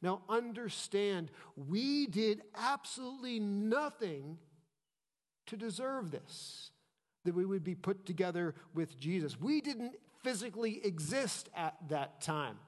Now, 0.00 0.22
understand, 0.28 1.30
we 1.56 2.06
did 2.06 2.42
absolutely 2.56 3.40
nothing 3.40 4.38
to 5.46 5.56
deserve 5.56 6.10
this, 6.10 6.70
that 7.24 7.34
we 7.34 7.44
would 7.44 7.64
be 7.64 7.74
put 7.74 8.06
together 8.06 8.54
with 8.74 8.98
Jesus. 8.98 9.40
We 9.40 9.60
didn't 9.60 9.94
physically 10.22 10.80
exist 10.84 11.48
at 11.56 11.76
that 11.88 12.20
time. 12.20 12.58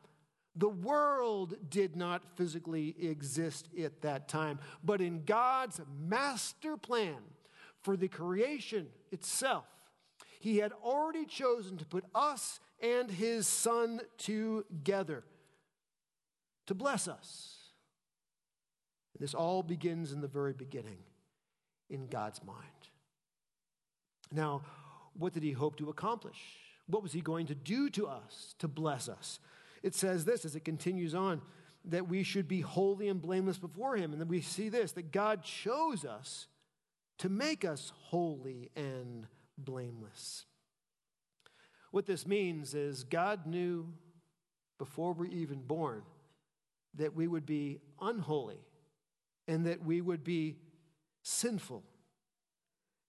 The 0.57 0.69
world 0.69 1.55
did 1.71 1.95
not 1.95 2.37
physically 2.37 2.97
exist 3.01 3.69
at 3.81 4.03
that 4.03 4.29
time, 4.29 4.59
but 4.83 5.01
in 5.01 5.25
God's 5.25 5.81
master 6.01 6.77
plan 6.77 7.19
for 7.83 7.97
the 7.97 8.09
creation 8.09 8.89
itself, 9.13 9.67
he 10.41 10.59
had 10.59 10.73
already 10.83 11.25
chosen 11.27 11.77
to 11.77 11.85
put 11.85 12.05
us 12.15 12.59
and 12.83 13.11
his 13.11 13.47
son 13.47 14.01
together 14.19 15.23
to 16.71 16.75
bless 16.77 17.09
us. 17.09 17.57
This 19.19 19.35
all 19.35 19.65
begins 19.65 20.13
in 20.13 20.21
the 20.21 20.29
very 20.29 20.53
beginning 20.53 20.99
in 21.91 22.07
God's 22.07 22.45
mind. 22.45 22.65
Now, 24.31 24.63
what 25.19 25.33
did 25.33 25.43
he 25.43 25.51
hope 25.51 25.75
to 25.79 25.91
accomplish? 25.91 26.39
What 26.87 27.03
was 27.03 27.13
he 27.13 27.23
going 27.23 27.47
to 27.47 27.57
do 27.57 27.91
to 27.91 28.07
us 28.07 28.55
to 28.61 28.69
bless 28.69 29.09
us? 29.09 29.41
It 29.83 29.97
says 29.97 30.25
this 30.25 30.45
as 30.45 30.55
it 30.55 30.65
continues 30.65 31.13
on 31.13 31.43
that 31.87 32.09
we 32.09 32.23
should 32.23 32.47
be 32.47 32.61
holy 32.61 33.09
and 33.09 33.21
blameless 33.21 33.59
before 33.59 33.97
him. 33.97 34.13
And 34.13 34.21
then 34.21 34.29
we 34.29 34.41
see 34.41 34.69
this 34.69 34.93
that 34.93 35.11
God 35.11 35.43
chose 35.43 36.05
us 36.05 36.47
to 37.19 37.29
make 37.29 37.65
us 37.65 37.93
holy 37.97 38.71
and 38.77 39.27
blameless. 39.59 40.45
What 41.91 42.07
this 42.07 42.29
means 42.29 42.75
is 42.75 43.03
God 43.03 43.45
knew 43.45 43.89
before 44.79 45.13
we 45.15 45.27
are 45.27 45.33
even 45.33 45.63
born 45.63 46.05
that 46.95 47.15
we 47.15 47.27
would 47.27 47.47
be 47.47 47.81
unholy 48.01 48.61
and 49.49 49.67
that 49.67 49.85
we 49.85 50.01
would 50.01 50.25
be 50.25 50.57
sinful. 51.23 51.83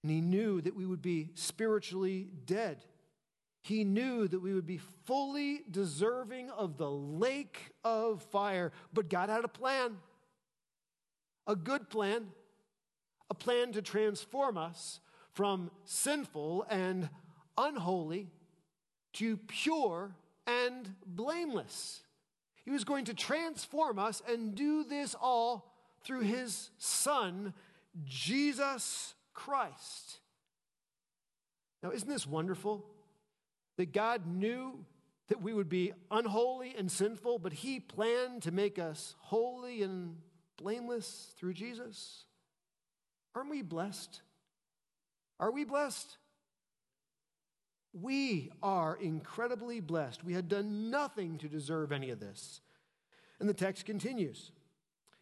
And 0.03 0.11
He 0.11 0.21
knew 0.21 0.61
that 0.61 0.75
we 0.75 0.85
would 0.85 1.01
be 1.01 1.29
spiritually 1.35 2.29
dead. 2.45 2.83
He 3.61 3.83
knew 3.83 4.27
that 4.27 4.39
we 4.39 4.53
would 4.53 4.65
be 4.65 4.79
fully 5.05 5.61
deserving 5.69 6.50
of 6.50 6.77
the 6.77 6.89
lake 6.89 7.71
of 7.83 8.23
fire. 8.23 8.71
But 8.91 9.09
God 9.09 9.29
had 9.29 9.45
a 9.45 9.50
plan, 9.50 9.97
a 11.45 11.55
good 11.55 11.89
plan, 11.89 12.27
a 13.29 13.35
plan 13.35 13.71
to 13.73 13.81
transform 13.81 14.57
us 14.57 15.00
from 15.33 15.69
sinful 15.85 16.65
and 16.69 17.09
unholy 17.57 18.31
to 19.13 19.38
pure 19.38 20.15
and 20.47 20.95
blameless. 21.05 22.01
He 22.63 22.72
was 22.72 22.84
going 22.84 23.06
to 23.06 23.13
transform 23.13 23.98
us 23.98 24.22
and 24.27 24.56
do 24.56 24.84
this 24.84 25.15
all 25.20 25.74
through 26.03 26.22
his 26.22 26.70
Son, 26.77 27.53
Jesus 28.06 29.15
Christ. 29.34 30.20
Now, 31.82 31.91
isn't 31.91 32.10
this 32.10 32.27
wonderful? 32.27 32.86
That 33.77 33.94
God 33.94 34.27
knew 34.27 34.86
that 35.30 35.41
we 35.41 35.53
would 35.53 35.70
be 35.70 35.94
unholy 36.12 36.75
and 36.77 36.91
sinful, 36.91 37.39
but 37.39 37.53
he 37.53 37.80
planned 37.80 38.44
to 38.44 38.51
make 38.51 38.77
us 38.77 39.15
holy 39.20 39.82
and 39.82 40.18
blameless 40.58 41.34
through 41.38 41.53
Jesus. 41.53 42.25
Aren't 43.34 43.50
we 43.50 43.62
blessed? 43.62 44.22
Are 45.39 45.51
we 45.51 45.63
blessed? 45.63 46.18
We 47.93 48.51
are 48.63 48.95
incredibly 48.95 49.79
blessed. 49.79 50.24
We 50.24 50.33
had 50.33 50.48
done 50.48 50.89
nothing 50.89 51.38
to 51.39 51.48
deserve 51.48 51.91
any 51.91 52.10
of 52.10 52.19
this. 52.19 52.62
And 53.39 53.50
the 53.50 53.53
text 53.53 53.86
continues 53.86 54.51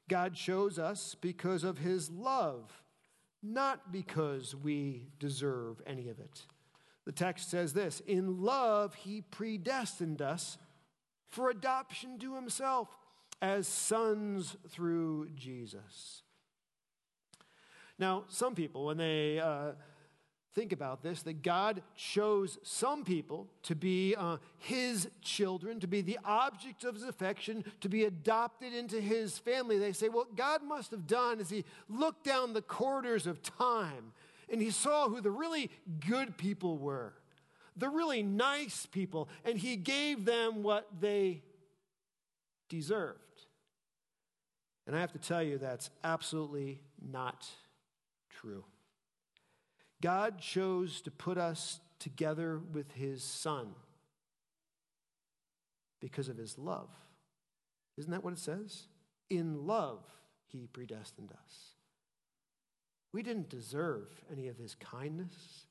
God 0.07 0.33
chose 0.33 0.77
us 0.77 1.15
because 1.19 1.63
of 1.63 1.77
his 1.77 2.09
love, 2.09 2.83
not 3.41 3.91
because 3.91 4.55
we 4.55 5.07
deserve 5.19 5.81
any 5.88 6.09
of 6.09 6.19
it. 6.19 6.45
The 7.05 7.11
text 7.11 7.49
says 7.49 7.73
this 7.73 8.01
In 8.07 8.41
love, 8.41 8.93
he 8.95 9.21
predestined 9.21 10.21
us 10.21 10.57
for 11.29 11.49
adoption 11.49 12.19
to 12.19 12.35
himself 12.35 12.89
as 13.41 13.67
sons 13.67 14.57
through 14.69 15.29
Jesus. 15.35 16.23
Now, 17.97 18.25
some 18.27 18.55
people, 18.55 18.85
when 18.85 18.97
they 18.97 19.39
uh, 19.39 19.71
think 20.56 20.72
about 20.72 21.01
this 21.03 21.22
that 21.24 21.41
God 21.44 21.82
chose 21.96 22.58
some 22.63 23.03
people 23.03 23.48
to 23.64 23.75
be 23.75 24.16
uh, 24.16 24.38
his 24.57 25.09
children, 25.22 25.79
to 25.79 25.88
be 25.88 26.01
the 26.01 26.20
object 26.25 26.83
of 26.83 26.96
his 26.96 27.03
affection, 27.03 27.64
to 27.81 27.90
be 27.90 28.05
adopted 28.05 28.74
into 28.74 29.00
his 29.00 29.38
family. 29.38 29.77
They 29.77 29.94
say, 29.94 30.09
well, 30.09 30.27
God 30.35 30.64
must 30.64 30.92
have 30.92 31.07
done 31.07 31.40
as 31.40 31.50
he 31.50 31.66
looked 31.88 32.24
down 32.24 32.53
the 32.53 32.62
corridors 32.62 33.27
of 33.27 33.42
time 33.42 34.14
and 34.51 34.62
he 34.62 34.72
saw 34.72 35.07
who 35.07 35.22
the 35.22 35.31
really 35.31 35.70
good 36.07 36.38
people 36.38 36.77
were, 36.77 37.14
the 37.77 37.90
really 37.90 38.24
nice 38.24 38.85
people, 38.88 39.29
and 39.46 39.57
he 39.57 39.75
gave 39.75 40.25
them 40.25 40.64
what 40.64 40.88
they 41.00 41.44
deserved. 42.68 43.20
And 44.88 44.96
I 44.96 45.01
have 45.01 45.12
to 45.12 45.20
tell 45.20 45.44
you, 45.44 45.59
that's 45.59 45.92
absolutely 46.03 46.81
not 47.00 47.48
true. 48.29 48.64
God 50.01 50.40
chose 50.40 51.01
to 51.01 51.12
put 51.12 51.38
us 51.38 51.79
together 52.00 52.59
with 52.72 52.92
his 52.94 53.24
son 53.24 53.70
because 56.00 56.29
of 56.29 56.38
his 56.38 56.57
love. 56.57 56.90
Isn't 57.98 58.12
that 58.12 58.24
what 58.24 58.33
it 58.33 58.40
says? 58.40 58.83
In 59.29 59.68
love, 59.68 60.00
he 60.48 60.68
predestined 60.72 61.31
us. 61.31 61.74
We 63.12 63.24
didn't 63.24 63.50
deserve 63.50 64.07
any 64.31 64.48
of 64.48 64.57
his 64.57 64.75
kindness, 64.75 65.66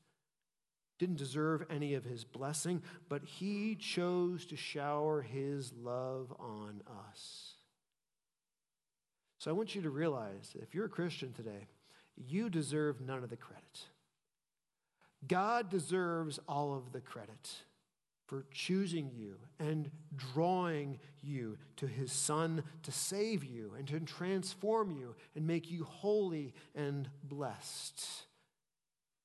didn't 0.98 1.16
deserve 1.16 1.64
any 1.70 1.94
of 1.94 2.04
his 2.04 2.24
blessing, 2.24 2.82
but 3.08 3.22
he 3.24 3.76
chose 3.76 4.44
to 4.46 4.56
shower 4.56 5.22
his 5.22 5.72
love 5.72 6.34
on 6.38 6.82
us. 7.08 7.54
So 9.38 9.50
I 9.50 9.54
want 9.54 9.74
you 9.74 9.82
to 9.82 9.90
realize 9.90 10.50
that 10.52 10.62
if 10.62 10.74
you're 10.74 10.86
a 10.86 10.90
Christian 10.90 11.32
today, 11.32 11.68
you 12.16 12.50
deserve 12.50 13.00
none 13.00 13.22
of 13.22 13.30
the 13.30 13.36
credit. 13.36 13.84
God 15.26 15.68
deserves 15.68 16.38
all 16.48 16.74
of 16.74 16.92
the 16.92 17.00
credit 17.00 17.50
for 18.28 18.44
choosing 18.52 19.10
you 19.10 19.36
and 19.58 19.90
drawing 20.14 20.98
you 21.22 21.56
to 21.76 21.86
his 21.86 22.12
son 22.12 22.62
to 22.82 22.92
save 22.92 23.42
you 23.42 23.72
and 23.76 23.88
to 23.88 23.98
transform 24.00 24.90
you 24.90 25.14
and 25.34 25.46
make 25.46 25.70
you 25.70 25.84
holy 25.84 26.52
and 26.74 27.08
blessed. 27.24 28.06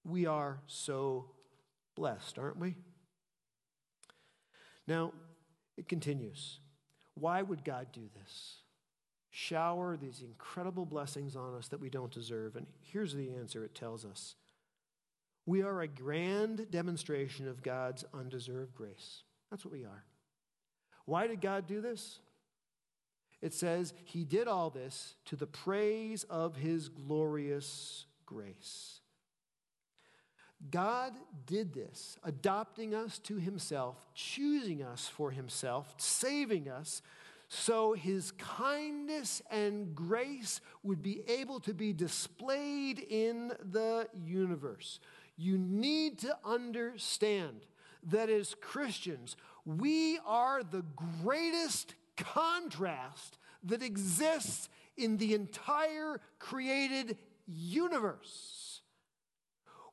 We 0.05 0.25
are 0.25 0.61
so 0.67 1.25
blessed, 1.95 2.39
aren't 2.39 2.59
we? 2.59 2.75
Now, 4.87 5.11
it 5.77 5.89
continues. 5.89 6.59
Why 7.15 7.41
would 7.41 7.65
God 7.65 7.87
do 7.91 8.09
this? 8.19 8.55
Shower 9.31 9.97
these 9.97 10.21
incredible 10.21 10.85
blessings 10.85 11.35
on 11.35 11.55
us 11.55 11.67
that 11.69 11.79
we 11.79 11.89
don't 11.89 12.11
deserve. 12.11 12.55
And 12.55 12.67
here's 12.81 13.13
the 13.13 13.31
answer 13.31 13.65
it 13.65 13.75
tells 13.75 14.05
us 14.05 14.35
we 15.45 15.61
are 15.61 15.81
a 15.81 15.87
grand 15.87 16.71
demonstration 16.71 17.47
of 17.47 17.63
God's 17.63 18.05
undeserved 18.13 18.75
grace. 18.75 19.23
That's 19.51 19.65
what 19.65 19.73
we 19.73 19.83
are. 19.83 20.03
Why 21.05 21.27
did 21.27 21.41
God 21.41 21.67
do 21.67 21.81
this? 21.81 22.19
It 23.41 23.53
says, 23.53 23.93
He 24.05 24.23
did 24.23 24.47
all 24.47 24.69
this 24.69 25.15
to 25.25 25.35
the 25.35 25.47
praise 25.47 26.23
of 26.29 26.55
His 26.55 26.87
glorious 26.87 28.05
grace. 28.25 29.01
God 30.71 31.13
did 31.45 31.73
this, 31.73 32.17
adopting 32.23 32.95
us 32.95 33.19
to 33.19 33.35
Himself, 33.35 33.97
choosing 34.15 34.81
us 34.81 35.09
for 35.09 35.31
Himself, 35.31 35.93
saving 35.97 36.69
us, 36.69 37.01
so 37.49 37.91
His 37.91 38.31
kindness 38.31 39.41
and 39.51 39.93
grace 39.93 40.61
would 40.81 41.03
be 41.03 41.21
able 41.27 41.59
to 41.59 41.73
be 41.73 41.91
displayed 41.91 42.99
in 42.99 43.51
the 43.71 44.07
universe 44.25 45.01
you 45.37 45.57
need 45.57 46.19
to 46.19 46.37
understand 46.45 47.65
that 48.03 48.29
as 48.29 48.55
Christians, 48.55 49.35
we 49.65 50.19
are 50.25 50.63
the 50.63 50.83
greatest 51.23 51.95
contrast 52.17 53.37
that 53.63 53.81
exists 53.81 54.69
in 54.97 55.17
the 55.17 55.33
entire 55.33 56.19
created 56.39 57.17
universe. 57.47 58.81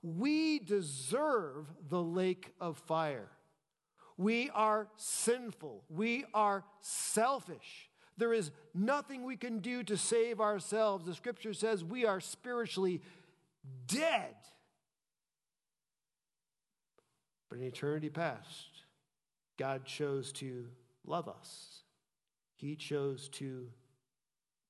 We 0.03 0.59
deserve 0.59 1.67
the 1.89 2.03
lake 2.03 2.53
of 2.61 2.79
fire. 2.79 3.29
We 4.17 4.51
are 4.51 4.89
sinful. 4.97 5.85
We 5.89 6.25
are 6.35 6.65
selfish. 6.81 7.91
There 8.17 8.35
is 8.35 8.51
nothing 8.75 9.25
we 9.25 9.37
can 9.37 9.61
do 9.61 9.83
to 9.85 9.97
save 9.97 10.41
ourselves. 10.41 11.07
The 11.07 11.15
scripture 11.15 11.55
says 11.55 11.83
we 11.83 12.05
are 12.05 12.21
spiritually 12.21 13.01
dead. 13.87 14.35
But 17.51 17.59
in 17.59 17.65
eternity 17.65 18.09
past, 18.09 18.85
God 19.59 19.85
chose 19.85 20.33
to 20.35 20.69
love 21.05 21.29
us. 21.29 21.83
He 22.55 22.77
chose 22.77 23.29
to 23.31 23.69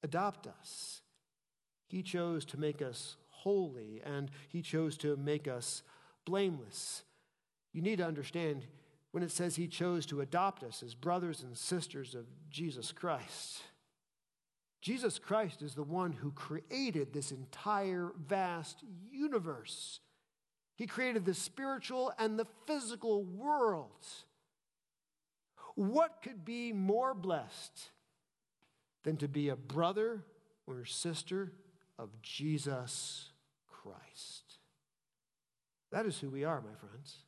adopt 0.02 0.46
us. 0.46 1.02
He 1.86 2.02
chose 2.02 2.44
to 2.46 2.58
make 2.58 2.80
us 2.80 3.16
holy, 3.28 4.00
and 4.04 4.30
He 4.48 4.62
chose 4.62 4.96
to 4.98 5.16
make 5.16 5.46
us 5.46 5.82
blameless. 6.24 7.04
You 7.72 7.82
need 7.82 7.96
to 7.98 8.06
understand 8.06 8.66
when 9.12 9.22
it 9.22 9.30
says 9.30 9.56
He 9.56 9.68
chose 9.68 10.06
to 10.06 10.20
adopt 10.20 10.62
us 10.62 10.82
as 10.82 10.94
brothers 10.94 11.42
and 11.42 11.56
sisters 11.56 12.14
of 12.14 12.26
Jesus 12.48 12.92
Christ, 12.92 13.62
Jesus 14.80 15.18
Christ 15.18 15.62
is 15.62 15.74
the 15.74 15.82
one 15.82 16.12
who 16.12 16.30
created 16.32 17.12
this 17.12 17.32
entire 17.32 18.12
vast 18.16 18.82
universe. 19.10 20.00
He 20.80 20.86
created 20.86 21.26
the 21.26 21.34
spiritual 21.34 22.10
and 22.18 22.38
the 22.38 22.46
physical 22.66 23.22
worlds. 23.22 24.24
What 25.74 26.22
could 26.22 26.42
be 26.42 26.72
more 26.72 27.12
blessed 27.12 27.90
than 29.02 29.18
to 29.18 29.28
be 29.28 29.50
a 29.50 29.56
brother 29.56 30.24
or 30.66 30.86
sister 30.86 31.52
of 31.98 32.22
Jesus 32.22 33.28
Christ? 33.66 34.56
That 35.92 36.06
is 36.06 36.18
who 36.18 36.30
we 36.30 36.44
are, 36.44 36.62
my 36.62 36.74
friends. 36.88 37.18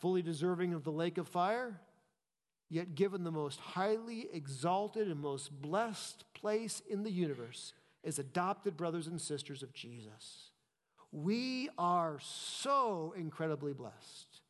Fully 0.00 0.20
deserving 0.20 0.74
of 0.74 0.82
the 0.82 0.90
lake 0.90 1.18
of 1.18 1.28
fire, 1.28 1.80
yet 2.68 2.96
given 2.96 3.22
the 3.22 3.30
most 3.30 3.60
highly 3.60 4.26
exalted 4.32 5.06
and 5.06 5.20
most 5.20 5.62
blessed 5.62 6.24
place 6.34 6.82
in 6.90 7.04
the 7.04 7.12
universe 7.12 7.72
as 8.02 8.18
adopted 8.18 8.76
brothers 8.76 9.06
and 9.06 9.20
sisters 9.20 9.62
of 9.62 9.72
Jesus. 9.72 10.50
We 11.16 11.70
are 11.78 12.18
so 12.20 13.14
incredibly 13.16 13.72
blessed. 13.72 14.42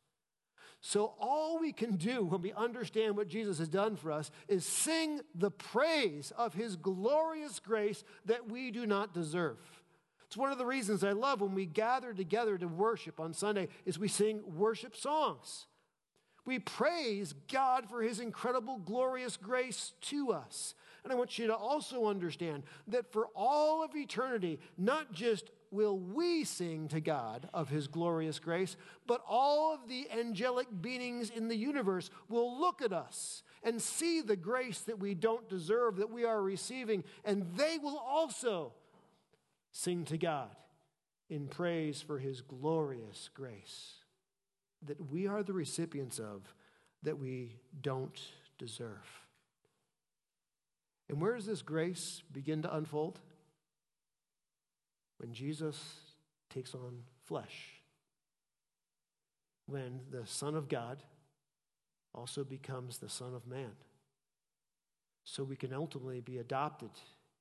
So, 0.81 1.13
all 1.17 1.59
we 1.59 1.71
can 1.71 1.95
do 1.95 2.25
when 2.25 2.41
we 2.41 2.51
understand 2.51 3.15
what 3.15 3.29
Jesus 3.29 3.59
has 3.59 3.69
done 3.69 3.95
for 3.95 4.11
us 4.11 4.31
is 4.49 4.65
sing 4.65 5.21
the 5.33 5.49
praise 5.49 6.33
of 6.37 6.53
his 6.53 6.75
glorious 6.75 7.61
grace 7.61 8.03
that 8.25 8.49
we 8.51 8.69
do 8.71 8.85
not 8.85 9.13
deserve. 9.13 9.57
It's 10.25 10.35
one 10.35 10.51
of 10.51 10.57
the 10.57 10.65
reasons 10.65 11.05
I 11.05 11.13
love 11.13 11.39
when 11.39 11.55
we 11.55 11.65
gather 11.65 12.13
together 12.13 12.57
to 12.57 12.67
worship 12.67 13.17
on 13.21 13.33
Sunday 13.33 13.69
is 13.85 13.97
we 13.97 14.09
sing 14.09 14.41
worship 14.45 14.93
songs. 14.93 15.67
We 16.45 16.59
praise 16.59 17.33
God 17.49 17.89
for 17.89 18.01
his 18.01 18.19
incredible, 18.19 18.77
glorious 18.77 19.37
grace 19.37 19.93
to 20.01 20.33
us. 20.33 20.75
And 21.05 21.13
I 21.13 21.15
want 21.15 21.39
you 21.39 21.47
to 21.47 21.55
also 21.55 22.07
understand 22.07 22.63
that 22.89 23.09
for 23.13 23.27
all 23.33 23.85
of 23.85 23.95
eternity, 23.95 24.59
not 24.77 25.13
just 25.13 25.49
will 25.71 25.97
we 25.97 26.43
sing 26.43 26.87
to 26.89 26.99
God 26.99 27.49
of 27.53 27.69
his 27.69 27.87
glorious 27.87 28.39
grace, 28.39 28.75
but 29.05 29.21
all 29.27 29.73
of 29.73 29.87
the 29.87 30.07
angelic 30.11 30.67
beings 30.81 31.29
in 31.29 31.47
the 31.47 31.55
universe 31.55 32.09
will 32.29 32.59
look 32.59 32.81
at 32.81 32.93
us 32.93 33.43
and 33.63 33.81
see 33.81 34.21
the 34.21 34.35
grace 34.35 34.81
that 34.81 34.99
we 34.99 35.13
don't 35.13 35.49
deserve, 35.49 35.97
that 35.97 36.11
we 36.11 36.23
are 36.23 36.41
receiving, 36.41 37.03
and 37.25 37.45
they 37.55 37.77
will 37.77 37.97
also 37.97 38.73
sing 39.71 40.05
to 40.05 40.17
God 40.17 40.55
in 41.29 41.47
praise 41.47 42.01
for 42.01 42.19
his 42.19 42.41
glorious 42.41 43.29
grace 43.33 43.95
that 44.85 45.11
we 45.11 45.27
are 45.27 45.43
the 45.43 45.53
recipients 45.53 46.19
of 46.19 46.53
that 47.03 47.17
we 47.17 47.55
don't 47.81 48.19
deserve. 48.57 49.25
And 51.09 51.21
where 51.21 51.35
does 51.35 51.45
this 51.45 51.61
grace 51.61 52.21
begin 52.31 52.61
to 52.63 52.75
unfold? 52.75 53.19
When 55.17 55.33
Jesus 55.33 55.79
takes 56.49 56.73
on 56.73 57.03
flesh. 57.25 57.81
When 59.65 59.99
the 60.11 60.25
Son 60.25 60.55
of 60.55 60.69
God 60.69 61.03
also 62.13 62.43
becomes 62.43 62.97
the 62.97 63.09
Son 63.09 63.33
of 63.33 63.47
Man. 63.47 63.71
So 65.23 65.43
we 65.43 65.55
can 65.55 65.73
ultimately 65.73 66.21
be 66.21 66.37
adopted 66.37 66.91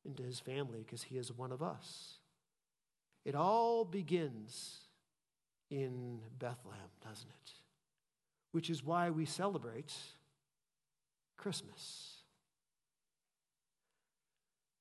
into 0.04 0.22
his 0.22 0.40
family 0.40 0.80
because 0.84 1.04
he 1.04 1.18
is 1.18 1.32
one 1.32 1.52
of 1.52 1.62
us. 1.62 2.18
It 3.24 3.34
all 3.34 3.84
begins 3.84 4.78
in 5.70 6.20
Bethlehem, 6.38 6.90
doesn't 7.04 7.28
it? 7.28 7.52
Which 8.52 8.70
is 8.70 8.84
why 8.84 9.10
we 9.10 9.24
celebrate 9.24 9.92
Christmas. 11.36 12.16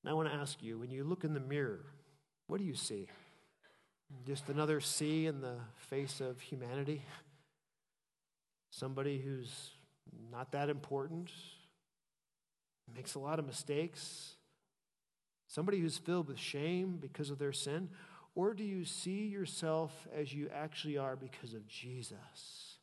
Now, 0.04 0.12
I 0.12 0.14
want 0.14 0.28
to 0.28 0.34
ask 0.34 0.62
you 0.62 0.78
when 0.78 0.90
you 0.90 1.02
look 1.02 1.24
in 1.24 1.34
the 1.34 1.40
mirror, 1.40 1.80
what 2.46 2.58
do 2.58 2.64
you 2.64 2.74
see? 2.74 3.08
Just 4.26 4.48
another 4.48 4.80
C 4.80 5.26
in 5.26 5.40
the 5.40 5.56
face 5.76 6.20
of 6.20 6.40
humanity? 6.40 7.02
Somebody 8.70 9.18
who's 9.18 9.70
not 10.30 10.52
that 10.52 10.68
important, 10.68 11.30
makes 12.94 13.14
a 13.14 13.18
lot 13.18 13.38
of 13.38 13.46
mistakes, 13.46 14.34
somebody 15.48 15.80
who's 15.80 15.98
filled 15.98 16.28
with 16.28 16.38
shame 16.38 16.98
because 17.00 17.30
of 17.30 17.38
their 17.38 17.52
sin? 17.52 17.88
Or 18.34 18.52
do 18.52 18.62
you 18.62 18.84
see 18.84 19.26
yourself 19.26 20.06
as 20.14 20.32
you 20.34 20.48
actually 20.54 20.98
are 20.98 21.16
because 21.16 21.54
of 21.54 21.66
Jesus? 21.66 22.78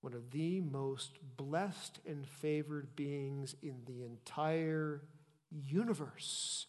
One 0.00 0.14
of 0.14 0.30
the 0.30 0.60
most 0.60 1.18
blessed 1.36 1.98
and 2.06 2.26
favored 2.26 2.94
beings 2.94 3.56
in 3.60 3.82
the 3.86 4.04
entire 4.04 5.02
universe 5.50 6.66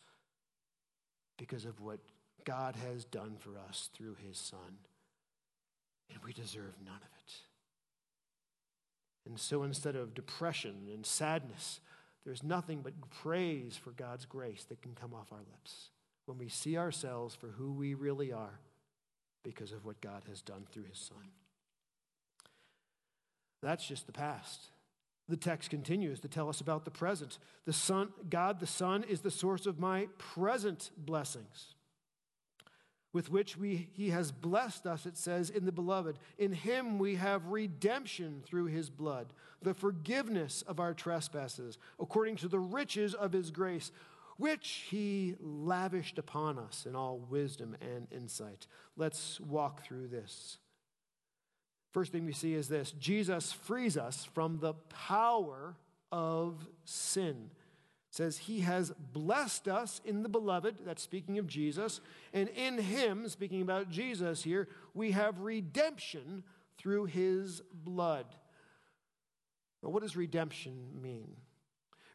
because 1.38 1.66
of 1.66 1.80
what 1.80 2.00
God 2.46 2.76
has 2.88 3.06
done 3.06 3.36
for 3.40 3.58
us 3.68 3.90
through 3.94 4.16
his 4.26 4.38
Son. 4.38 4.80
And 6.10 6.20
we 6.24 6.34
deserve 6.34 6.76
none 6.84 6.96
of 6.96 7.02
it. 7.02 7.34
And 9.26 9.40
so 9.40 9.64
instead 9.64 9.96
of 9.96 10.14
depression 10.14 10.88
and 10.94 11.06
sadness, 11.06 11.82
there's 12.26 12.44
nothing 12.44 12.82
but 12.82 12.94
praise 13.22 13.76
for 13.76 13.92
God's 13.92 14.26
grace 14.26 14.66
that 14.70 14.82
can 14.82 14.94
come 14.94 15.14
off 15.14 15.32
our 15.32 15.44
lips 15.52 15.90
when 16.26 16.38
we 16.38 16.50
see 16.50 16.78
ourselves 16.78 17.36
for 17.36 17.48
who 17.48 17.74
we 17.74 17.94
really 17.94 18.32
are 18.32 18.60
because 19.44 19.72
of 19.72 19.86
what 19.86 20.02
God 20.02 20.24
has 20.28 20.42
done 20.42 20.66
through 20.72 20.84
his 20.84 21.00
Son. 21.00 21.32
That's 23.62 23.88
just 23.88 24.06
the 24.06 24.14
past. 24.14 24.68
The 25.30 25.38
text 25.38 25.70
continues 25.70 26.20
to 26.22 26.28
tell 26.28 26.48
us 26.50 26.62
about 26.62 26.86
the 26.86 26.92
present. 26.92 27.38
The 27.66 27.74
Son, 27.74 28.10
God 28.30 28.60
the 28.60 28.68
Son 28.68 29.04
is 29.04 29.22
the 29.22 29.32
source 29.32 29.66
of 29.66 29.80
my 29.80 30.08
present 30.18 30.92
blessings, 30.98 31.76
with 33.12 33.30
which 33.30 33.58
we, 33.58 33.90
He 33.94 34.10
has 34.10 34.32
blessed 34.32 34.86
us, 34.86 35.06
it 35.06 35.18
says, 35.18 35.50
in 35.50 35.66
the 35.66 35.72
beloved. 35.72 36.18
In 36.38 36.54
Him 36.54 36.98
we 36.98 37.16
have 37.16 37.48
redemption 37.48 38.42
through 38.46 38.68
His 38.68 38.90
blood, 38.90 39.34
the 39.62 39.74
forgiveness 39.74 40.62
of 40.62 40.80
our 40.80 40.94
trespasses, 40.94 41.78
according 42.00 42.38
to 42.38 42.48
the 42.48 42.60
riches 42.60 43.14
of 43.14 43.34
His 43.34 43.52
grace 43.52 43.92
which 44.38 44.86
he 44.90 45.36
lavished 45.42 46.18
upon 46.18 46.58
us 46.60 46.86
in 46.86 46.96
all 46.96 47.18
wisdom 47.18 47.76
and 47.82 48.08
insight. 48.12 48.68
Let's 48.96 49.40
walk 49.40 49.84
through 49.84 50.08
this. 50.08 50.60
First 51.98 52.12
thing 52.12 52.28
we 52.28 52.32
see 52.32 52.54
is 52.54 52.68
this 52.68 52.92
Jesus 52.92 53.52
frees 53.52 53.98
us 53.98 54.24
from 54.36 54.60
the 54.60 54.76
power 55.08 55.76
of 56.12 56.68
sin. 56.86 57.50
It 58.12 58.16
says, 58.16 58.38
He 58.38 58.60
has 58.60 58.92
blessed 59.14 59.68
us 59.68 60.00
in 60.06 60.22
the 60.22 60.30
beloved, 60.30 60.76
that's 60.86 61.02
speaking 61.02 61.40
of 61.40 61.48
Jesus, 61.48 62.00
and 62.36 62.50
in 62.50 62.78
Him, 62.78 63.28
speaking 63.30 63.64
about 63.64 63.90
Jesus 63.90 64.44
here, 64.44 64.68
we 64.94 65.10
have 65.14 65.40
redemption 65.40 66.44
through 66.78 67.06
His 67.06 67.64
blood. 67.74 68.28
Now, 69.82 69.90
what 69.90 70.04
does 70.04 70.16
redemption 70.16 71.02
mean? 71.02 71.36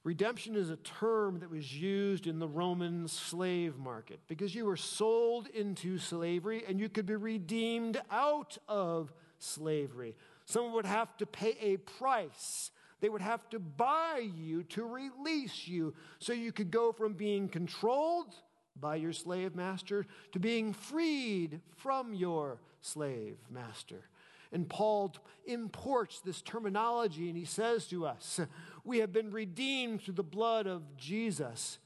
Redemption 0.04 0.54
is 0.54 0.70
a 0.70 0.76
term 0.76 1.40
that 1.40 1.50
was 1.50 1.74
used 1.74 2.28
in 2.28 2.38
the 2.38 2.46
Roman 2.46 3.08
slave 3.08 3.78
market 3.78 4.20
because 4.28 4.54
you 4.54 4.64
were 4.64 4.76
sold 4.76 5.48
into 5.48 5.98
slavery 5.98 6.62
and 6.68 6.78
you 6.78 6.88
could 6.88 7.06
be 7.06 7.16
redeemed 7.16 8.00
out 8.12 8.58
of 8.68 9.12
slavery. 9.42 10.14
Someone 10.44 10.72
would 10.74 10.86
have 10.86 11.16
to 11.18 11.26
pay 11.26 11.56
a 11.60 11.76
price. 11.76 12.70
They 13.00 13.08
would 13.08 13.22
have 13.22 13.48
to 13.50 13.58
buy 13.58 14.30
you 14.34 14.62
to 14.64 14.84
release 14.84 15.66
you 15.66 15.94
so 16.18 16.32
you 16.32 16.52
could 16.52 16.70
go 16.70 16.92
from 16.92 17.14
being 17.14 17.48
controlled 17.48 18.34
by 18.78 18.96
your 18.96 19.12
slave 19.12 19.54
master 19.54 20.06
to 20.32 20.38
being 20.38 20.72
freed 20.72 21.60
from 21.76 22.14
your 22.14 22.60
slave 22.80 23.36
master. 23.50 24.08
And 24.52 24.68
Paul 24.68 25.14
imports 25.46 26.20
this 26.20 26.42
terminology 26.42 27.28
and 27.28 27.36
he 27.36 27.44
says 27.44 27.86
to 27.88 28.06
us, 28.06 28.40
We 28.84 28.98
have 28.98 29.12
been 29.12 29.30
redeemed 29.30 30.02
through 30.02 30.14
the 30.14 30.22
blood 30.22 30.66
of 30.66 30.96
Jesus. 30.96 31.78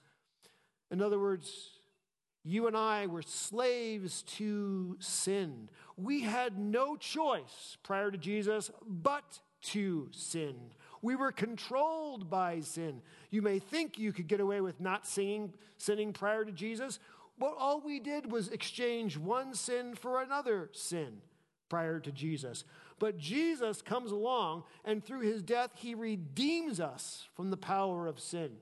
In 0.90 1.01
other 1.01 1.19
words, 1.19 1.76
you 2.47 2.69
and 2.69 2.77
I 2.77 3.07
were 3.07 3.23
slaves 3.23 4.23
to 4.23 4.97
sin. 5.01 5.69
We 5.97 6.23
had 6.23 6.57
no 6.57 6.97
choice 6.97 7.77
prior 7.83 8.13
to 8.13 8.17
Jesus 8.17 8.71
but 8.87 9.41
to 9.63 10.09
sin. 10.13 10.55
We 11.03 11.17
were 11.17 11.33
controlled 11.33 12.31
by 12.31 12.61
sin. 12.61 13.03
You 13.31 13.43
may 13.43 13.59
think 13.59 13.99
you 13.99 14.13
could 14.13 14.29
get 14.29 14.39
away 14.39 14.61
with 14.61 14.81
not 14.81 15.09
singing, 15.09 15.55
sinning 15.77 16.13
prior 16.13 16.45
to 16.45 16.53
Jesus, 16.53 17.01
but 17.37 17.55
all 17.59 17.81
we 17.81 17.99
did 17.99 18.31
was 18.31 18.49
exchange 18.49 19.19
one 19.19 19.53
sin 19.53 19.97
for 19.97 20.23
another 20.23 20.71
sin 20.73 21.23
prior 21.69 21.99
to 21.99 22.13
Jesus. 22.13 22.65
But 23.01 23.19
Jesus 23.19 23.83
comes 23.83 24.13
along, 24.13 24.63
and 24.85 25.05
through 25.05 25.23
his 25.23 25.43
death, 25.43 25.73
he 25.75 25.97
redeems 25.97 26.79
us 26.79 27.27
from 27.35 27.51
the 27.51 27.57
power 27.57 28.07
of 28.07 28.21
sin. 28.21 28.53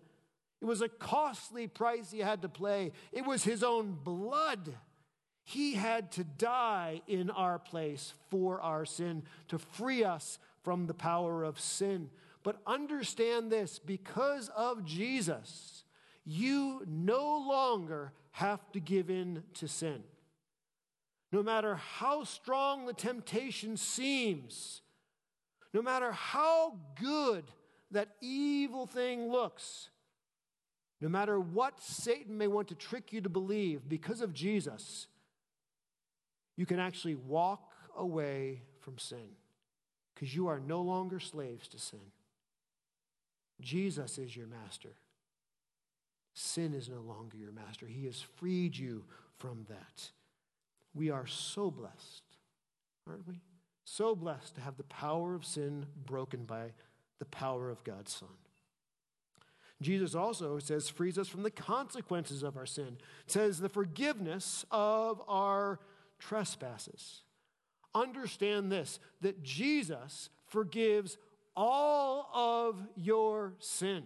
It 0.65 0.67
was 0.67 0.81
a 0.81 0.89
costly 0.89 1.67
price 1.67 2.11
he 2.11 2.21
had 2.21 2.41
to 2.41 2.49
pay, 2.49 2.93
it 3.13 3.27
was 3.27 3.45
his 3.45 3.63
own 3.63 3.99
blood. 4.03 4.75
He 5.43 5.75
had 5.75 6.11
to 6.13 6.25
die 6.25 7.03
in 7.07 7.29
our 7.29 7.59
place 7.59 8.15
for 8.31 8.63
our 8.63 8.87
sin 8.87 9.25
to 9.49 9.59
free 9.59 10.05
us 10.05 10.39
from 10.63 10.87
the 10.87 10.95
power 10.95 11.45
of 11.45 11.61
sin. 11.61 12.09
But 12.43 12.63
understand 12.67 13.53
this 13.53 13.79
because 13.79 14.49
of 14.57 14.87
Jesus, 14.87 15.85
you 16.25 16.83
no 16.87 17.45
longer 17.47 18.15
have 18.31 18.73
to 18.73 18.81
give 18.81 19.11
in 19.11 19.43
to 19.57 19.69
sin. 19.69 20.03
No 21.31 21.43
matter 21.43 21.75
how 21.75 22.25
strong 22.25 22.87
the 22.87 22.95
temptation 22.95 23.77
seems, 23.77 24.81
no 25.75 25.83
matter 25.83 26.11
how 26.11 26.79
good 26.99 27.45
that 27.91 28.17
evil 28.23 28.87
thing 28.87 29.29
looks, 29.29 29.91
no 31.05 31.11
matter 31.11 31.39
what 31.39 31.83
Satan 31.83 32.39
may 32.39 32.47
want 32.47 32.69
to 32.69 32.75
trick 32.75 33.13
you 33.13 33.21
to 33.21 33.29
believe, 33.29 33.87
because 33.87 34.23
of 34.23 34.33
Jesus, 34.33 35.07
you 36.57 36.65
can 36.65 36.81
actually 36.81 37.15
walk 37.15 37.75
away 37.95 38.63
from 38.81 38.97
sin 38.97 39.37
because 40.15 40.35
you 40.35 40.47
are 40.47 40.59
no 40.59 40.81
longer 40.81 41.21
slaves 41.21 41.69
to 41.69 41.79
sin. 41.79 42.01
Jesus 43.61 44.17
is 44.17 44.35
your 44.35 44.47
master. 44.47 44.95
Sin 46.33 46.73
is 46.73 46.89
no 46.89 47.03
longer 47.03 47.37
your 47.37 47.53
master. 47.53 47.85
He 47.87 48.07
has 48.07 48.23
freed 48.23 48.75
you 48.75 49.05
from 49.37 49.67
that. 49.69 50.11
We 50.95 51.11
are 51.11 51.27
so 51.27 51.71
blessed, 51.71 52.23
aren't 53.07 53.29
we? 53.29 53.43
So 53.85 54.15
blessed 54.15 54.55
to 54.55 54.63
have 54.63 54.79
the 54.79 54.85
power 54.85 55.35
of 55.35 55.45
sin 55.45 55.85
broken 56.07 56.47
by 56.47 56.73
the 57.19 57.27
power 57.27 57.69
of 57.69 57.85
God's 57.85 58.15
Son. 58.15 58.29
Jesus 59.85 60.15
also 60.15 60.59
says 60.59 60.89
frees 60.89 61.19
us 61.19 61.29
from 61.29 61.43
the 61.43 61.51
consequences 61.51 62.43
of 62.43 62.57
our 62.57 62.67
sin. 62.67 62.97
Says 63.27 63.61
the 63.61 63.69
forgiveness 63.69 64.65
of 64.71 65.23
our 65.29 65.79
trespasses. 66.19 67.23
Understand 67.95 68.73
this 68.73 68.99
that 69.21 69.43
Jesus 69.43 70.31
forgives 70.47 71.19
all 71.55 72.29
of 72.35 72.81
your 72.97 73.55
sin. 73.59 74.05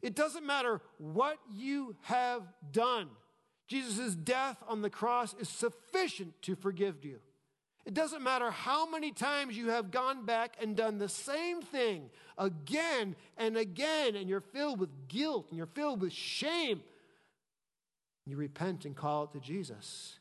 It 0.00 0.14
doesn't 0.14 0.46
matter 0.46 0.80
what 0.98 1.38
you 1.52 1.96
have 2.02 2.42
done. 2.70 3.08
Jesus' 3.66 4.14
death 4.14 4.56
on 4.66 4.80
the 4.80 4.90
cross 4.90 5.34
is 5.38 5.48
sufficient 5.48 6.40
to 6.42 6.54
forgive 6.54 7.04
you. 7.04 7.18
It 7.88 7.94
doesn't 7.94 8.22
matter 8.22 8.50
how 8.50 8.86
many 8.86 9.12
times 9.12 9.56
you 9.56 9.70
have 9.70 9.90
gone 9.90 10.26
back 10.26 10.58
and 10.60 10.76
done 10.76 10.98
the 10.98 11.08
same 11.08 11.62
thing 11.62 12.10
again 12.36 13.16
and 13.38 13.56
again, 13.56 14.14
and 14.14 14.28
you're 14.28 14.42
filled 14.42 14.78
with 14.78 14.90
guilt 15.08 15.46
and 15.48 15.56
you're 15.56 15.64
filled 15.64 16.02
with 16.02 16.12
shame. 16.12 16.82
You 18.26 18.36
repent 18.36 18.84
and 18.84 18.94
call 18.94 19.24
it 19.24 19.32
to 19.32 19.40
Jesus. 19.40 20.18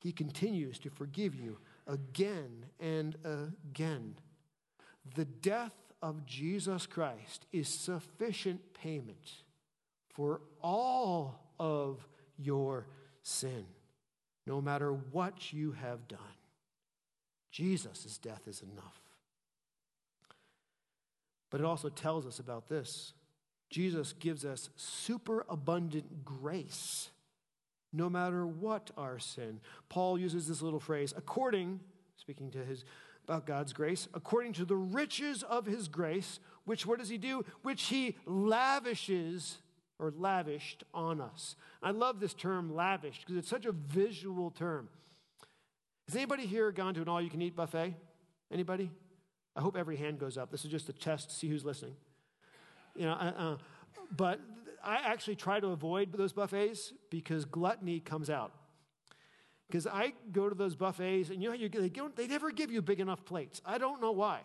He 0.00 0.12
continues 0.12 0.78
to 0.78 0.90
forgive 0.90 1.34
you 1.34 1.58
again 1.88 2.66
and 2.78 3.16
again. 3.24 4.14
The 5.16 5.24
death 5.24 5.74
of 6.02 6.24
Jesus 6.24 6.86
Christ 6.86 7.46
is 7.52 7.66
sufficient 7.66 8.74
payment 8.74 9.42
for 10.14 10.40
all 10.62 11.52
of 11.58 12.06
your 12.38 12.86
sin, 13.24 13.64
no 14.46 14.60
matter 14.60 14.92
what 14.92 15.52
you 15.52 15.72
have 15.72 16.06
done. 16.06 16.20
Jesus' 17.52 18.18
death 18.18 18.48
is 18.48 18.62
enough. 18.62 18.98
But 21.50 21.60
it 21.60 21.66
also 21.66 21.90
tells 21.90 22.26
us 22.26 22.38
about 22.38 22.68
this 22.68 23.12
Jesus 23.70 24.12
gives 24.14 24.44
us 24.44 24.70
superabundant 24.76 26.24
grace 26.24 27.10
no 27.92 28.08
matter 28.08 28.46
what 28.46 28.90
our 28.96 29.18
sin. 29.18 29.60
Paul 29.90 30.18
uses 30.18 30.48
this 30.48 30.62
little 30.62 30.80
phrase, 30.80 31.12
according, 31.16 31.80
speaking 32.16 32.50
to 32.52 32.64
his 32.64 32.84
about 33.24 33.46
God's 33.46 33.72
grace, 33.72 34.08
according 34.14 34.54
to 34.54 34.64
the 34.64 34.76
riches 34.76 35.44
of 35.44 35.64
his 35.64 35.86
grace, 35.86 36.40
which 36.64 36.86
what 36.86 36.98
does 36.98 37.08
he 37.08 37.18
do? 37.18 37.44
Which 37.62 37.84
he 37.84 38.16
lavishes 38.26 39.58
or 39.98 40.12
lavished 40.16 40.82
on 40.92 41.20
us. 41.20 41.54
I 41.82 41.92
love 41.92 42.18
this 42.18 42.34
term 42.34 42.74
lavished 42.74 43.20
because 43.20 43.36
it's 43.36 43.48
such 43.48 43.66
a 43.66 43.72
visual 43.72 44.50
term. 44.50 44.88
Has 46.08 46.16
anybody 46.16 46.46
here 46.46 46.70
gone 46.72 46.94
to 46.94 47.02
an 47.02 47.08
all 47.08 47.20
you 47.20 47.30
can 47.30 47.42
eat 47.42 47.54
buffet? 47.54 47.94
Anybody? 48.50 48.90
I 49.54 49.60
hope 49.60 49.76
every 49.76 49.96
hand 49.96 50.18
goes 50.18 50.36
up. 50.36 50.50
This 50.50 50.64
is 50.64 50.70
just 50.70 50.88
a 50.88 50.92
test 50.92 51.30
to 51.30 51.34
see 51.34 51.48
who's 51.48 51.64
listening. 51.64 51.94
You 52.96 53.06
know, 53.06 53.12
uh, 53.12 53.32
uh, 53.36 53.56
but 54.16 54.40
I 54.82 54.96
actually 54.96 55.36
try 55.36 55.60
to 55.60 55.68
avoid 55.68 56.12
those 56.12 56.32
buffets 56.32 56.92
because 57.10 57.44
gluttony 57.44 58.00
comes 58.00 58.30
out. 58.30 58.52
Because 59.68 59.86
I 59.86 60.12
go 60.32 60.48
to 60.48 60.54
those 60.54 60.74
buffets 60.74 61.30
and 61.30 61.42
you 61.42 61.50
know, 61.50 61.56
they, 61.56 61.90
they 62.16 62.26
never 62.26 62.50
give 62.50 62.70
you 62.70 62.82
big 62.82 63.00
enough 63.00 63.24
plates. 63.24 63.62
I 63.64 63.78
don't 63.78 64.00
know 64.00 64.12
why. 64.12 64.40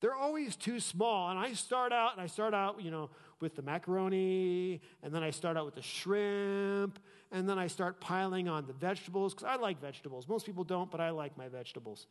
They're 0.00 0.14
always 0.14 0.54
too 0.56 0.80
small. 0.80 1.30
And 1.30 1.38
I 1.38 1.54
start 1.54 1.90
out, 1.90 2.12
and 2.12 2.20
I 2.20 2.26
start 2.26 2.52
out, 2.52 2.82
you 2.82 2.90
know, 2.90 3.08
with 3.40 3.56
the 3.56 3.62
macaroni, 3.62 4.82
and 5.02 5.14
then 5.14 5.22
I 5.22 5.30
start 5.30 5.56
out 5.56 5.64
with 5.64 5.76
the 5.76 5.82
shrimp, 5.82 6.98
and 7.34 7.48
then 7.48 7.58
I 7.58 7.66
start 7.66 8.00
piling 8.00 8.48
on 8.48 8.66
the 8.66 8.72
vegetables, 8.72 9.34
because 9.34 9.48
I 9.48 9.56
like 9.56 9.80
vegetables. 9.80 10.28
Most 10.28 10.46
people 10.46 10.62
don't, 10.62 10.88
but 10.88 11.00
I 11.00 11.10
like 11.10 11.36
my 11.36 11.48
vegetables. 11.48 12.06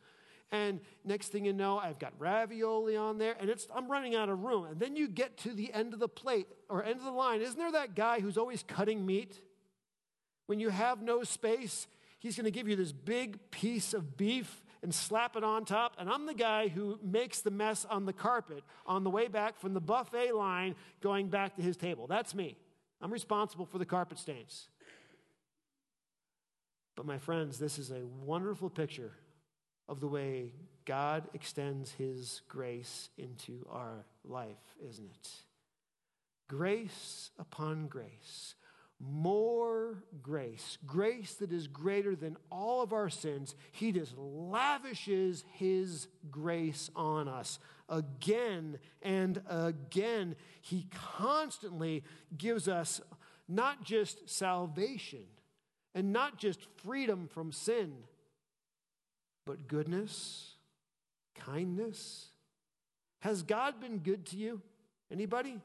And 0.52 0.80
next 1.02 1.28
thing 1.28 1.46
you 1.46 1.54
know, 1.54 1.78
I've 1.78 1.98
got 1.98 2.12
ravioli 2.18 2.94
on 2.96 3.16
there, 3.16 3.34
and 3.40 3.48
it's, 3.48 3.66
I'm 3.74 3.90
running 3.90 4.14
out 4.14 4.28
of 4.28 4.44
room. 4.44 4.66
And 4.66 4.78
then 4.78 4.96
you 4.96 5.08
get 5.08 5.38
to 5.38 5.54
the 5.54 5.72
end 5.72 5.94
of 5.94 5.98
the 5.98 6.08
plate 6.08 6.46
or 6.68 6.84
end 6.84 6.98
of 6.98 7.04
the 7.04 7.10
line. 7.10 7.40
Isn't 7.40 7.58
there 7.58 7.72
that 7.72 7.94
guy 7.94 8.20
who's 8.20 8.36
always 8.36 8.62
cutting 8.62 9.06
meat? 9.06 9.40
When 10.44 10.60
you 10.60 10.68
have 10.68 11.00
no 11.00 11.24
space, 11.24 11.86
he's 12.18 12.36
going 12.36 12.44
to 12.44 12.50
give 12.50 12.68
you 12.68 12.76
this 12.76 12.92
big 12.92 13.50
piece 13.50 13.94
of 13.94 14.18
beef 14.18 14.62
and 14.82 14.94
slap 14.94 15.36
it 15.36 15.42
on 15.42 15.64
top. 15.64 15.94
And 15.98 16.10
I'm 16.10 16.26
the 16.26 16.34
guy 16.34 16.68
who 16.68 16.98
makes 17.02 17.40
the 17.40 17.50
mess 17.50 17.86
on 17.88 18.04
the 18.04 18.12
carpet 18.12 18.62
on 18.84 19.04
the 19.04 19.10
way 19.10 19.28
back 19.28 19.58
from 19.58 19.72
the 19.72 19.80
buffet 19.80 20.32
line 20.32 20.74
going 21.00 21.28
back 21.28 21.56
to 21.56 21.62
his 21.62 21.78
table. 21.78 22.06
That's 22.06 22.34
me. 22.34 22.58
I'm 23.00 23.10
responsible 23.10 23.64
for 23.64 23.78
the 23.78 23.86
carpet 23.86 24.18
stains. 24.18 24.68
But 26.96 27.06
my 27.06 27.18
friends, 27.18 27.58
this 27.58 27.78
is 27.78 27.90
a 27.90 28.06
wonderful 28.24 28.70
picture 28.70 29.12
of 29.88 30.00
the 30.00 30.08
way 30.08 30.52
God 30.84 31.24
extends 31.34 31.92
his 31.92 32.42
grace 32.48 33.10
into 33.18 33.66
our 33.70 34.04
life, 34.24 34.76
isn't 34.86 35.10
it? 35.10 35.28
Grace 36.48 37.30
upon 37.38 37.88
grace, 37.88 38.54
more 39.00 40.04
grace, 40.22 40.78
grace 40.86 41.34
that 41.34 41.52
is 41.52 41.66
greater 41.66 42.14
than 42.14 42.36
all 42.50 42.82
of 42.82 42.92
our 42.92 43.08
sins. 43.08 43.54
He 43.72 43.92
just 43.92 44.16
lavishes 44.16 45.44
his 45.52 46.06
grace 46.30 46.90
on 46.94 47.26
us 47.26 47.58
again 47.88 48.78
and 49.02 49.42
again. 49.48 50.36
He 50.60 50.86
constantly 50.94 52.04
gives 52.36 52.68
us 52.68 53.00
not 53.48 53.84
just 53.84 54.28
salvation 54.28 55.24
and 55.94 56.12
not 56.12 56.38
just 56.38 56.66
freedom 56.84 57.28
from 57.28 57.52
sin 57.52 57.94
but 59.46 59.68
goodness, 59.68 60.54
kindness. 61.34 62.28
Has 63.20 63.42
God 63.42 63.80
been 63.80 63.98
good 63.98 64.26
to 64.26 64.36
you? 64.36 64.62
Anybody? 65.10 65.60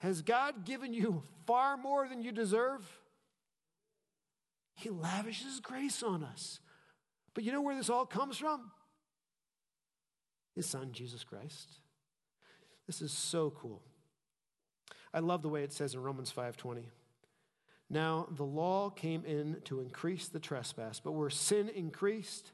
Has 0.00 0.22
God 0.22 0.64
given 0.64 0.92
you 0.92 1.22
far 1.46 1.76
more 1.76 2.08
than 2.08 2.22
you 2.22 2.32
deserve? 2.32 2.86
He 4.74 4.90
lavishes 4.90 5.60
grace 5.60 6.02
on 6.02 6.24
us. 6.24 6.60
But 7.34 7.44
you 7.44 7.52
know 7.52 7.62
where 7.62 7.76
this 7.76 7.90
all 7.90 8.06
comes 8.06 8.38
from? 8.38 8.70
His 10.54 10.66
son, 10.66 10.90
Jesus 10.92 11.24
Christ. 11.24 11.70
This 12.86 13.00
is 13.00 13.12
so 13.12 13.50
cool. 13.50 13.82
I 15.14 15.20
love 15.20 15.42
the 15.42 15.48
way 15.48 15.62
it 15.62 15.72
says 15.72 15.94
in 15.94 16.02
Romans 16.02 16.30
5:20. 16.30 16.90
Now 17.92 18.26
the 18.34 18.42
law 18.42 18.88
came 18.88 19.22
in 19.26 19.58
to 19.66 19.80
increase 19.80 20.26
the 20.26 20.40
trespass, 20.40 20.98
but 20.98 21.12
where 21.12 21.28
sin 21.28 21.68
increased, 21.68 22.50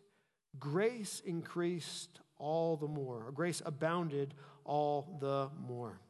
grace 0.58 1.22
increased 1.24 2.20
all 2.38 2.76
the 2.76 2.88
more, 2.88 3.22
or 3.24 3.30
grace 3.30 3.62
abounded 3.64 4.34
all 4.64 5.16
the 5.20 5.48
more. 5.56 6.00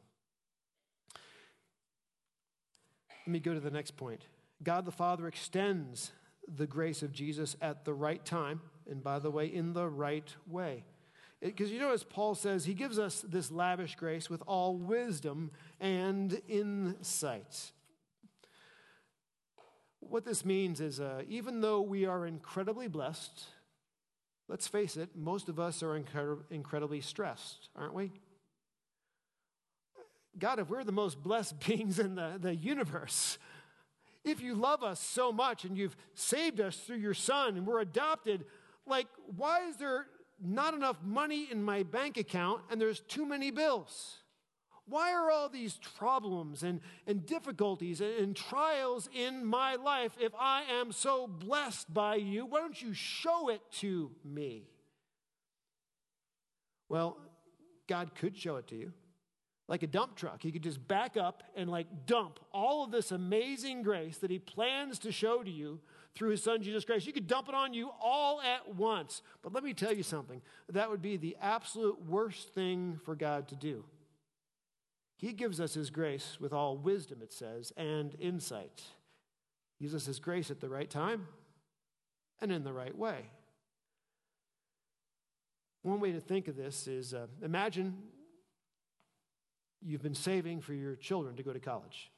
Let 3.27 3.31
me 3.31 3.39
go 3.39 3.53
to 3.53 3.59
the 3.59 3.69
next 3.69 3.95
point. 3.95 4.23
God 4.63 4.85
the 4.85 4.91
Father 4.91 5.27
extends 5.27 6.11
the 6.47 6.65
grace 6.65 7.03
of 7.03 7.13
Jesus 7.13 7.55
at 7.61 7.85
the 7.85 7.93
right 7.93 8.25
time, 8.25 8.61
and 8.89 9.03
by 9.03 9.19
the 9.19 9.29
way, 9.29 9.45
in 9.45 9.73
the 9.73 9.87
right 9.87 10.35
way. 10.47 10.83
Because 11.39 11.69
you 11.69 11.79
know, 11.79 11.93
as 11.93 12.03
Paul 12.03 12.33
says, 12.33 12.65
he 12.65 12.73
gives 12.73 12.97
us 12.97 13.23
this 13.27 13.51
lavish 13.51 13.95
grace 13.95 14.27
with 14.27 14.41
all 14.47 14.75
wisdom 14.75 15.51
and 15.79 16.41
insight. 16.47 17.71
What 20.09 20.25
this 20.25 20.43
means 20.43 20.81
is, 20.81 20.99
uh, 20.99 21.21
even 21.27 21.61
though 21.61 21.81
we 21.81 22.05
are 22.05 22.25
incredibly 22.25 22.87
blessed, 22.87 23.45
Let's 24.49 24.67
face 24.67 24.97
it, 24.97 25.09
most 25.15 25.47
of 25.47 25.59
us 25.59 25.83
are 25.83 25.95
incredibly 26.49 27.01
stressed, 27.01 27.69
aren't 27.75 27.93
we? 27.93 28.11
God, 30.39 30.57
if 30.57 30.69
we're 30.69 30.83
the 30.83 30.91
most 30.91 31.21
blessed 31.21 31.59
beings 31.67 31.99
in 31.99 32.15
the, 32.15 32.37
the 32.41 32.55
universe, 32.55 33.37
if 34.25 34.41
you 34.41 34.55
love 34.55 34.83
us 34.83 34.99
so 34.99 35.31
much 35.31 35.65
and 35.65 35.77
you've 35.77 35.95
saved 36.15 36.59
us 36.59 36.77
through 36.77 36.97
your 36.97 37.13
son 37.13 37.57
and 37.57 37.67
we're 37.67 37.79
adopted, 37.79 38.43
like, 38.87 39.07
why 39.37 39.67
is 39.67 39.77
there 39.77 40.07
not 40.41 40.73
enough 40.73 40.97
money 41.03 41.47
in 41.51 41.61
my 41.61 41.83
bank 41.83 42.17
account 42.17 42.61
and 42.71 42.81
there's 42.81 43.01
too 43.01 43.25
many 43.25 43.51
bills. 43.51 44.18
Why 44.89 45.13
are 45.13 45.29
all 45.29 45.49
these 45.49 45.79
problems 45.97 46.63
and, 46.63 46.81
and 47.07 47.25
difficulties 47.25 48.01
and, 48.01 48.11
and 48.19 48.35
trials 48.35 49.07
in 49.13 49.45
my 49.45 49.75
life 49.75 50.13
if 50.19 50.33
I 50.37 50.63
am 50.63 50.91
so 50.91 51.27
blessed 51.27 51.93
by 51.93 52.15
you? 52.15 52.45
Why 52.45 52.59
don't 52.59 52.81
you 52.81 52.93
show 52.93 53.49
it 53.49 53.61
to 53.79 54.11
me? 54.25 54.63
Well, 56.89 57.17
God 57.87 58.15
could 58.15 58.35
show 58.35 58.57
it 58.57 58.67
to 58.67 58.75
you 58.75 58.93
like 59.69 59.83
a 59.83 59.87
dump 59.87 60.15
truck. 60.15 60.41
He 60.41 60.51
could 60.51 60.63
just 60.63 60.85
back 60.87 61.15
up 61.15 61.43
and 61.55 61.69
like 61.69 62.07
dump 62.07 62.39
all 62.51 62.83
of 62.83 62.91
this 62.91 63.11
amazing 63.11 63.83
grace 63.83 64.17
that 64.17 64.31
he 64.31 64.39
plans 64.39 64.97
to 64.99 65.11
show 65.11 65.43
to 65.43 65.51
you 65.51 65.79
through 66.15 66.31
his 66.31 66.43
son 66.43 66.63
Jesus 66.63 66.83
Christ. 66.83 67.05
You 67.05 67.13
could 67.13 67.27
dump 67.27 67.47
it 67.47 67.55
on 67.55 67.73
you 67.73 67.91
all 68.01 68.41
at 68.41 68.75
once. 68.75 69.21
But 69.43 69.53
let 69.53 69.63
me 69.63 69.75
tell 69.75 69.93
you 69.93 70.01
something 70.01 70.41
that 70.69 70.89
would 70.89 71.03
be 71.03 71.17
the 71.17 71.37
absolute 71.39 72.03
worst 72.03 72.49
thing 72.55 72.99
for 73.05 73.15
God 73.15 73.47
to 73.49 73.55
do. 73.55 73.85
He 75.19 75.33
gives 75.33 75.59
us 75.59 75.73
his 75.73 75.89
grace 75.89 76.37
with 76.39 76.53
all 76.53 76.77
wisdom, 76.77 77.19
it 77.21 77.33
says, 77.33 77.73
and 77.75 78.15
insight. 78.21 78.83
He 79.77 79.83
gives 79.83 79.93
us 79.93 80.05
his 80.05 80.17
grace 80.17 80.49
at 80.49 80.61
the 80.61 80.69
right 80.69 80.89
time 80.89 81.27
and 82.39 82.53
in 82.53 82.63
the 82.63 82.71
right 82.71 82.97
way. 82.97 83.25
One 85.81 85.99
way 85.99 86.13
to 86.13 86.21
think 86.21 86.47
of 86.47 86.55
this 86.55 86.87
is 86.87 87.13
uh, 87.13 87.27
imagine 87.43 87.97
you've 89.81 90.01
been 90.01 90.15
saving 90.15 90.61
for 90.61 90.73
your 90.73 90.95
children 90.95 91.35
to 91.35 91.43
go 91.43 91.51
to 91.51 91.59
college. 91.59 92.11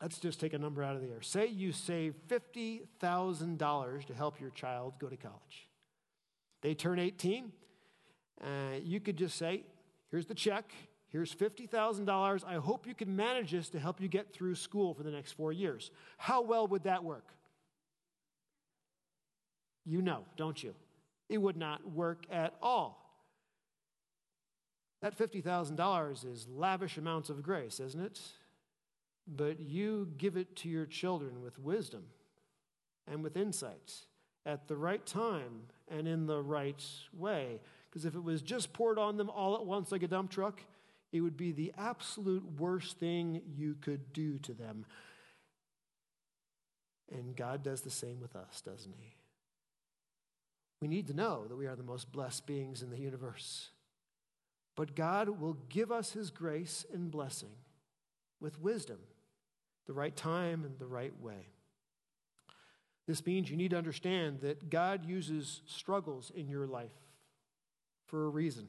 Let's 0.00 0.20
just 0.20 0.38
take 0.38 0.52
a 0.52 0.58
number 0.58 0.84
out 0.84 0.94
of 0.94 1.02
the 1.02 1.08
air. 1.08 1.22
Say 1.22 1.48
you 1.48 1.72
save 1.72 2.14
$50,000 2.28 4.04
to 4.04 4.14
help 4.14 4.40
your 4.40 4.50
child 4.50 4.94
go 5.00 5.08
to 5.08 5.16
college. 5.16 5.68
They 6.62 6.74
turn 6.74 7.00
18. 7.00 7.50
Uh, 8.40 8.46
you 8.80 9.00
could 9.00 9.16
just 9.16 9.36
say, 9.36 9.64
here's 10.12 10.26
the 10.26 10.36
check. 10.36 10.72
Here's 11.10 11.34
$50,000. 11.34 12.44
I 12.44 12.54
hope 12.54 12.86
you 12.86 12.94
can 12.94 13.14
manage 13.14 13.50
this 13.50 13.68
to 13.70 13.78
help 13.78 14.00
you 14.00 14.08
get 14.08 14.32
through 14.32 14.54
school 14.54 14.94
for 14.94 15.02
the 15.02 15.10
next 15.10 15.32
four 15.32 15.52
years. 15.52 15.90
How 16.16 16.40
well 16.42 16.66
would 16.68 16.84
that 16.84 17.04
work? 17.04 17.26
You 19.84 20.02
know, 20.02 20.24
don't 20.36 20.62
you? 20.62 20.74
It 21.28 21.38
would 21.38 21.56
not 21.56 21.92
work 21.92 22.26
at 22.30 22.54
all. 22.62 22.96
That 25.02 25.18
$50,000 25.18 26.30
is 26.30 26.46
lavish 26.48 26.96
amounts 26.96 27.30
of 27.30 27.42
grace, 27.42 27.80
isn't 27.80 28.00
it? 28.00 28.20
but 29.36 29.60
you 29.60 30.08
give 30.18 30.36
it 30.36 30.56
to 30.56 30.68
your 30.68 30.86
children 30.86 31.42
with 31.42 31.58
wisdom 31.58 32.04
and 33.06 33.22
with 33.22 33.36
insight 33.36 33.92
at 34.44 34.68
the 34.68 34.76
right 34.76 35.04
time 35.06 35.62
and 35.88 36.08
in 36.08 36.26
the 36.26 36.40
right 36.40 36.84
way. 37.12 37.60
Because 37.88 38.04
if 38.04 38.14
it 38.14 38.22
was 38.22 38.42
just 38.42 38.72
poured 38.72 38.98
on 38.98 39.16
them 39.16 39.30
all 39.30 39.54
at 39.54 39.64
once 39.64 39.92
like 39.92 40.02
a 40.02 40.08
dump 40.08 40.30
truck, 40.30 40.60
it 41.12 41.20
would 41.20 41.36
be 41.36 41.52
the 41.52 41.72
absolute 41.76 42.44
worst 42.58 42.98
thing 42.98 43.42
you 43.56 43.76
could 43.80 44.12
do 44.12 44.38
to 44.38 44.52
them. 44.52 44.86
And 47.10 47.34
God 47.34 47.62
does 47.62 47.80
the 47.80 47.90
same 47.90 48.20
with 48.20 48.36
us, 48.36 48.60
doesn't 48.60 48.94
He? 48.96 49.16
We 50.80 50.88
need 50.88 51.08
to 51.08 51.14
know 51.14 51.46
that 51.48 51.56
we 51.56 51.66
are 51.66 51.76
the 51.76 51.82
most 51.82 52.12
blessed 52.12 52.46
beings 52.46 52.82
in 52.82 52.90
the 52.90 52.98
universe. 52.98 53.70
But 54.76 54.94
God 54.94 55.28
will 55.40 55.58
give 55.68 55.90
us 55.90 56.12
His 56.12 56.30
grace 56.30 56.86
and 56.92 57.10
blessing 57.10 57.52
with 58.40 58.60
wisdom 58.60 58.98
the 59.86 59.92
right 59.92 60.14
time 60.14 60.64
and 60.64 60.78
the 60.78 60.86
right 60.86 61.12
way. 61.20 61.48
This 63.06 63.26
means 63.26 63.50
you 63.50 63.56
need 63.56 63.72
to 63.72 63.78
understand 63.78 64.40
that 64.42 64.70
God 64.70 65.04
uses 65.04 65.62
struggles 65.66 66.30
in 66.32 66.48
your 66.48 66.68
life 66.68 66.94
for 68.06 68.24
a 68.24 68.28
reason. 68.28 68.68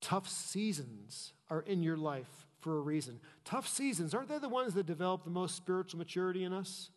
Tough 0.00 0.28
seasons 0.28 1.32
are 1.50 1.62
in 1.62 1.82
your 1.82 1.96
life 1.96 2.46
for 2.60 2.78
a 2.78 2.80
reason. 2.80 3.20
Tough 3.44 3.68
seasons, 3.68 4.14
aren't 4.14 4.28
they 4.28 4.38
the 4.38 4.48
ones 4.48 4.74
that 4.74 4.86
develop 4.86 5.24
the 5.24 5.30
most 5.30 5.56
spiritual 5.56 5.98
maturity 5.98 6.44
in 6.44 6.52
us? 6.52 6.90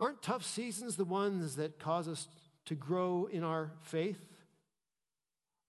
Aren't 0.00 0.22
tough 0.22 0.44
seasons 0.44 0.96
the 0.96 1.04
ones 1.04 1.56
that 1.56 1.78
cause 1.78 2.08
us 2.08 2.28
to 2.66 2.74
grow 2.74 3.28
in 3.30 3.44
our 3.44 3.72
faith? 3.82 4.32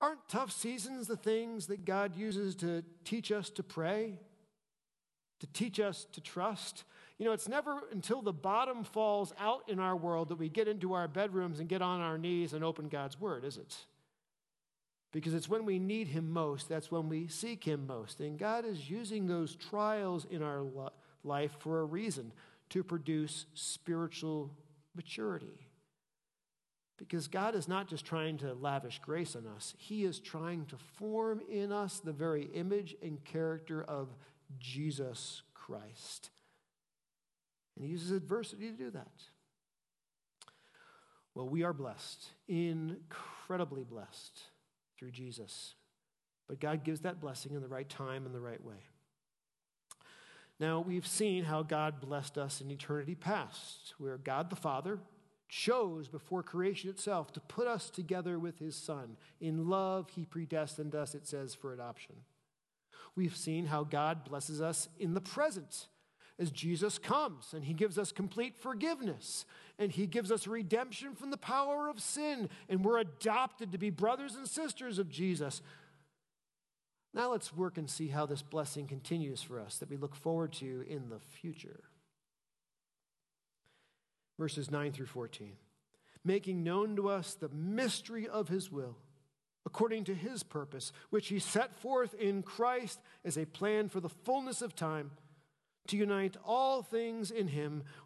Aren't 0.02 0.28
tough 0.28 0.52
seasons 0.52 1.08
the 1.08 1.18
things 1.18 1.68
that 1.68 1.86
God 1.86 2.16
uses 2.16 2.56
to 2.56 2.84
teach 3.04 3.32
us 3.32 3.50
to 3.52 3.64
pray? 3.64 4.20
to 5.40 5.48
teach 5.48 5.80
us 5.80 6.08
to 6.14 6.22
trust. 6.22 6.84
You 7.18 7.26
know, 7.26 7.32
it's 7.32 7.48
never 7.48 7.84
until 7.92 8.22
the 8.22 8.34
bottom 8.34 8.84
falls 8.84 9.34
out 9.40 9.64
in 9.68 9.80
our 9.80 9.96
world 9.96 10.30
that 10.30 10.38
we 10.38 10.50
get 10.50 10.68
into 10.68 10.94
our 10.94 11.08
bedrooms 11.08 11.60
and 11.60 11.70
get 11.70 11.82
on 11.82 12.02
our 12.02 12.18
knees 12.18 12.54
and 12.54 12.64
open 12.64 12.88
God's 12.88 13.20
word, 13.20 13.44
is 13.46 13.58
it? 13.58 13.76
Because 15.16 15.34
it's 15.34 15.48
when 15.48 15.64
we 15.64 15.80
need 15.80 16.10
Him 16.10 16.30
most, 16.30 16.68
that's 16.68 16.92
when 16.92 17.08
we 17.08 17.30
seek 17.30 17.64
Him 17.64 17.88
most. 17.88 18.20
And 18.20 18.38
God 18.38 18.66
is 18.66 18.90
using 18.90 19.28
those 19.28 19.56
trials 19.56 20.28
in 20.30 20.44
our 20.44 20.66
life 21.24 21.56
for 21.60 21.80
a 21.80 21.86
reason 21.86 22.34
to 22.72 22.84
produce 22.84 23.46
spiritual 23.54 24.52
maturity. 24.94 25.70
Because 26.98 27.30
God 27.30 27.56
is 27.56 27.66
not 27.66 27.88
just 27.88 28.04
trying 28.04 28.40
to 28.40 28.56
lavish 28.56 29.00
grace 29.00 29.38
on 29.38 29.48
us, 29.48 29.74
He 29.78 30.04
is 30.04 30.20
trying 30.20 30.66
to 30.66 30.76
form 30.98 31.40
in 31.50 31.72
us 31.72 32.02
the 32.02 32.12
very 32.12 32.50
image 32.54 32.94
and 33.02 33.24
character 33.24 33.82
of 33.82 34.10
Jesus 34.60 35.44
Christ. 35.54 36.30
And 37.78 37.86
he 37.86 37.92
uses 37.92 38.12
adversity 38.12 38.70
to 38.70 38.76
do 38.76 38.92
that. 38.92 39.14
Well, 41.34 41.48
we 41.48 41.64
are 41.64 41.72
blessed, 41.72 42.32
incredibly 42.50 43.86
blessed 43.86 44.42
through 44.98 45.12
Jesus. 45.12 45.76
But 46.48 46.60
God 46.60 46.84
gives 46.84 47.02
that 47.02 47.20
blessing 47.20 47.54
in 47.54 47.62
the 47.62 47.68
right 47.68 47.90
time 47.90 48.26
and 48.26 48.34
the 48.34 48.40
right 48.40 48.64
way. 48.64 48.88
Now, 50.60 50.80
we've 50.80 51.08
seen 51.08 51.44
how 51.44 51.64
God 51.64 52.00
blessed 52.00 52.38
us 52.38 52.62
in 52.62 52.72
eternity 52.72 53.16
past, 53.16 53.94
where 53.98 54.18
God 54.18 54.50
the 54.50 54.56
Father 54.56 55.00
chose 55.50 56.08
before 56.08 56.44
creation 56.44 56.90
itself 56.90 57.32
to 57.34 57.40
put 57.40 57.68
us 57.68 57.90
together 57.90 58.40
with 58.40 58.60
his 58.60 58.76
Son. 58.76 59.18
In 59.42 59.68
love, 59.68 60.10
he 60.16 60.26
predestined 60.26 60.96
us, 60.96 61.14
it 61.14 61.28
says, 61.28 61.54
for 61.54 61.74
adoption. 61.74 62.16
We've 63.16 63.36
seen 63.36 63.66
how 63.66 63.84
God 63.84 64.24
blesses 64.24 64.62
us 64.62 64.90
in 64.98 65.14
the 65.14 65.22
present 65.22 65.88
as 66.38 66.52
Jesus 66.52 66.98
comes 66.98 67.54
and 67.54 67.64
he 67.64 67.74
gives 67.74 67.98
us 67.98 68.12
complete 68.12 68.58
forgiveness 68.58 69.46
and 69.78 69.92
he 69.92 70.08
gives 70.08 70.32
us 70.32 70.48
redemption 70.48 71.16
from 71.16 71.32
the 71.32 71.38
power 71.38 71.90
of 71.90 72.00
sin 72.00 72.50
and 72.70 72.84
we're 72.84 73.00
adopted 73.00 73.72
to 73.72 73.78
be 73.78 73.90
brothers 73.90 74.36
and 74.36 74.48
sisters 74.48 75.00
of 75.00 75.10
Jesus. 75.10 75.62
Now 77.14 77.32
let's 77.32 77.56
work 77.56 77.78
and 77.78 77.90
see 77.90 78.10
how 78.10 78.26
this 78.26 78.42
blessing 78.42 78.88
continues 78.88 79.42
for 79.42 79.60
us 79.60 79.78
that 79.78 79.90
we 79.90 79.98
look 79.98 80.16
forward 80.16 80.54
to 80.54 80.86
in 80.88 81.10
the 81.10 81.20
future. 81.20 81.84
Verses 84.38 84.70
9 84.70 84.92
through 84.92 85.06
14. 85.06 85.54
Making 86.24 86.64
known 86.64 86.96
to 86.96 87.10
us 87.10 87.34
the 87.34 87.50
mystery 87.50 88.28
of 88.28 88.50
his 88.50 88.72
will 88.72 88.98
according 89.66 90.04
to 90.04 90.14
his 90.14 90.44
purpose, 90.44 90.92
which 91.10 91.30
he 91.30 91.40
set 91.40 91.76
forth 91.76 92.14
in 92.16 92.44
Christ 92.44 93.00
as 93.24 93.38
a 93.38 93.46
plan 93.46 93.90
for 93.90 94.00
the 94.00 94.10
fullness 94.10 94.62
of 94.62 94.76
time, 94.76 95.12
to 95.88 95.98
unite 95.98 96.38
all 96.44 96.82
things 96.82 97.32
in 97.32 97.48
him, 97.48 97.84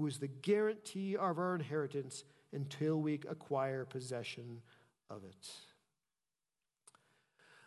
who 0.00 0.06
is 0.06 0.18
the 0.18 0.28
guarantee 0.28 1.14
of 1.14 1.38
our 1.38 1.54
inheritance 1.54 2.24
until 2.54 2.98
we 2.98 3.20
acquire 3.28 3.84
possession 3.84 4.62
of 5.10 5.24
it. 5.24 5.50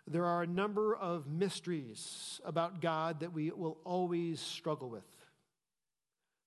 There 0.08 0.26
are 0.26 0.42
a 0.42 0.48
number 0.48 0.96
of 0.96 1.28
mysteries 1.28 2.42
about 2.44 2.82
God 2.82 3.20
that 3.20 3.34
we 3.34 3.52
will 3.52 3.78
always 3.86 4.40
struggle 4.40 4.90
with. 4.90 5.06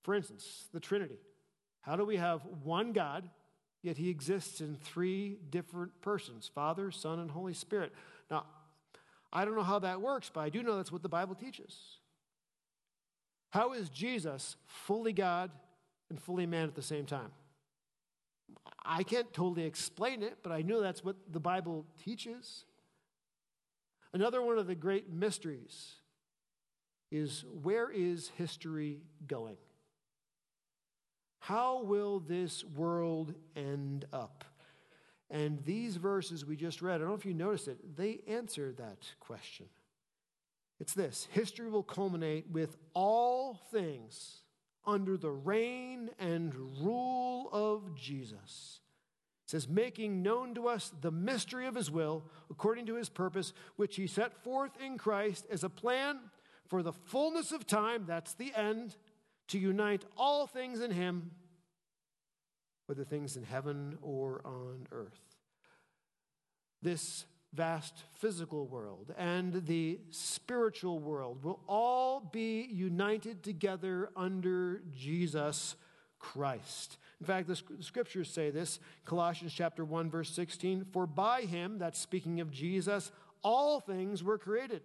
For 0.03 0.13
instance, 0.13 0.65
the 0.73 0.81
Trinity. 0.81 1.19
How 1.79 1.95
do 1.95 2.03
we 2.03 2.17
have 2.17 2.41
one 2.63 2.91
God 2.91 3.29
yet 3.81 3.95
he 3.95 4.09
exists 4.09 4.59
in 4.59 4.75
three 4.75 5.37
different 5.49 6.01
persons 6.01 6.51
Father, 6.53 6.91
Son, 6.91 7.19
and 7.19 7.31
Holy 7.31 7.53
Spirit. 7.53 7.93
Now, 8.29 8.43
I 9.31 9.45
don't 9.45 9.55
know 9.55 9.63
how 9.63 9.79
that 9.79 10.01
works, 10.01 10.29
but 10.33 10.41
I 10.41 10.49
do 10.49 10.63
know 10.63 10.75
that's 10.75 10.91
what 10.91 11.01
the 11.01 11.09
Bible 11.09 11.35
teaches. 11.35 11.77
How 13.51 13.71
is 13.71 13.89
Jesus 13.89 14.57
fully 14.65 15.13
God 15.13 15.49
and 16.09 16.21
fully 16.21 16.45
man 16.45 16.67
at 16.67 16.75
the 16.75 16.81
same 16.81 17.05
time? 17.05 17.31
I 18.85 19.03
can't 19.03 19.31
totally 19.33 19.65
explain 19.65 20.23
it, 20.23 20.37
but 20.43 20.51
I 20.51 20.61
know 20.61 20.81
that's 20.81 21.03
what 21.03 21.17
the 21.31 21.39
Bible 21.39 21.85
teaches. 22.03 22.65
Another 24.13 24.41
one 24.41 24.57
of 24.57 24.67
the 24.67 24.75
great 24.75 25.11
mysteries 25.11 25.95
is 27.11 27.45
where 27.61 27.89
is 27.89 28.31
history 28.37 29.01
going? 29.27 29.57
How 31.39 31.83
will 31.83 32.19
this 32.19 32.63
world 32.63 33.33
end 33.55 34.05
up? 34.11 34.43
And 35.29 35.63
these 35.65 35.97
verses 35.97 36.45
we 36.45 36.55
just 36.55 36.81
read, 36.81 36.95
I 36.95 36.97
don't 36.99 37.09
know 37.09 37.13
if 37.13 37.25
you 37.25 37.33
noticed 37.33 37.67
it, 37.67 37.97
they 37.97 38.21
answer 38.27 38.73
that 38.77 39.11
question. 39.19 39.67
It's 40.79 40.93
this 40.93 41.27
history 41.31 41.69
will 41.69 41.83
culminate 41.83 42.45
with 42.49 42.77
all 42.93 43.59
things 43.71 44.37
under 44.87 45.17
the 45.17 45.29
reign 45.29 46.09
and 46.17 46.55
rule 46.81 47.49
of 47.51 47.93
Jesus. 47.95 48.79
It 49.45 49.51
says, 49.51 49.67
making 49.67 50.23
known 50.23 50.55
to 50.55 50.67
us 50.67 50.91
the 51.01 51.11
mystery 51.11 51.67
of 51.67 51.75
his 51.75 51.91
will, 51.91 52.23
according 52.49 52.85
to 52.87 52.95
his 52.95 53.09
purpose, 53.09 53.53
which 53.75 53.95
he 53.95 54.07
set 54.07 54.43
forth 54.43 54.71
in 54.83 54.97
Christ 54.97 55.45
as 55.51 55.63
a 55.63 55.69
plan 55.69 56.19
for 56.67 56.83
the 56.83 56.93
fullness 56.93 57.51
of 57.51 57.65
time, 57.65 58.05
that's 58.05 58.33
the 58.33 58.53
end, 58.55 58.97
to 59.49 59.57
unite 59.57 60.03
all 60.17 60.47
things 60.47 60.81
in 60.81 60.91
him, 60.91 61.31
whether 62.87 63.05
things 63.05 63.37
in 63.37 63.43
heaven 63.43 63.97
or 64.01 64.41
on 64.43 64.87
earth. 64.91 65.19
This 66.81 67.25
vast 67.53 68.03
physical 68.13 68.67
world 68.67 69.13
and 69.17 69.65
the 69.65 69.99
spiritual 70.11 70.99
world 70.99 71.43
will 71.43 71.59
all 71.67 72.19
be 72.19 72.67
united 72.71 73.41
together 73.41 74.09
under 74.15 74.81
Jesus 74.93 75.75
Christ. 76.19 76.97
In 77.19 77.25
fact, 77.25 77.47
the 77.47 77.59
scriptures 77.79 78.29
say 78.29 78.49
this 78.49 78.79
Colossians 79.05 79.53
chapter 79.53 79.83
1 79.83 80.09
verse 80.09 80.29
16, 80.31 80.85
for 80.91 81.07
by 81.07 81.41
him, 81.41 81.77
that's 81.79 81.99
speaking 81.99 82.39
of 82.41 82.51
Jesus, 82.51 83.11
all 83.41 83.79
things 83.79 84.23
were 84.23 84.37
created. 84.37 84.81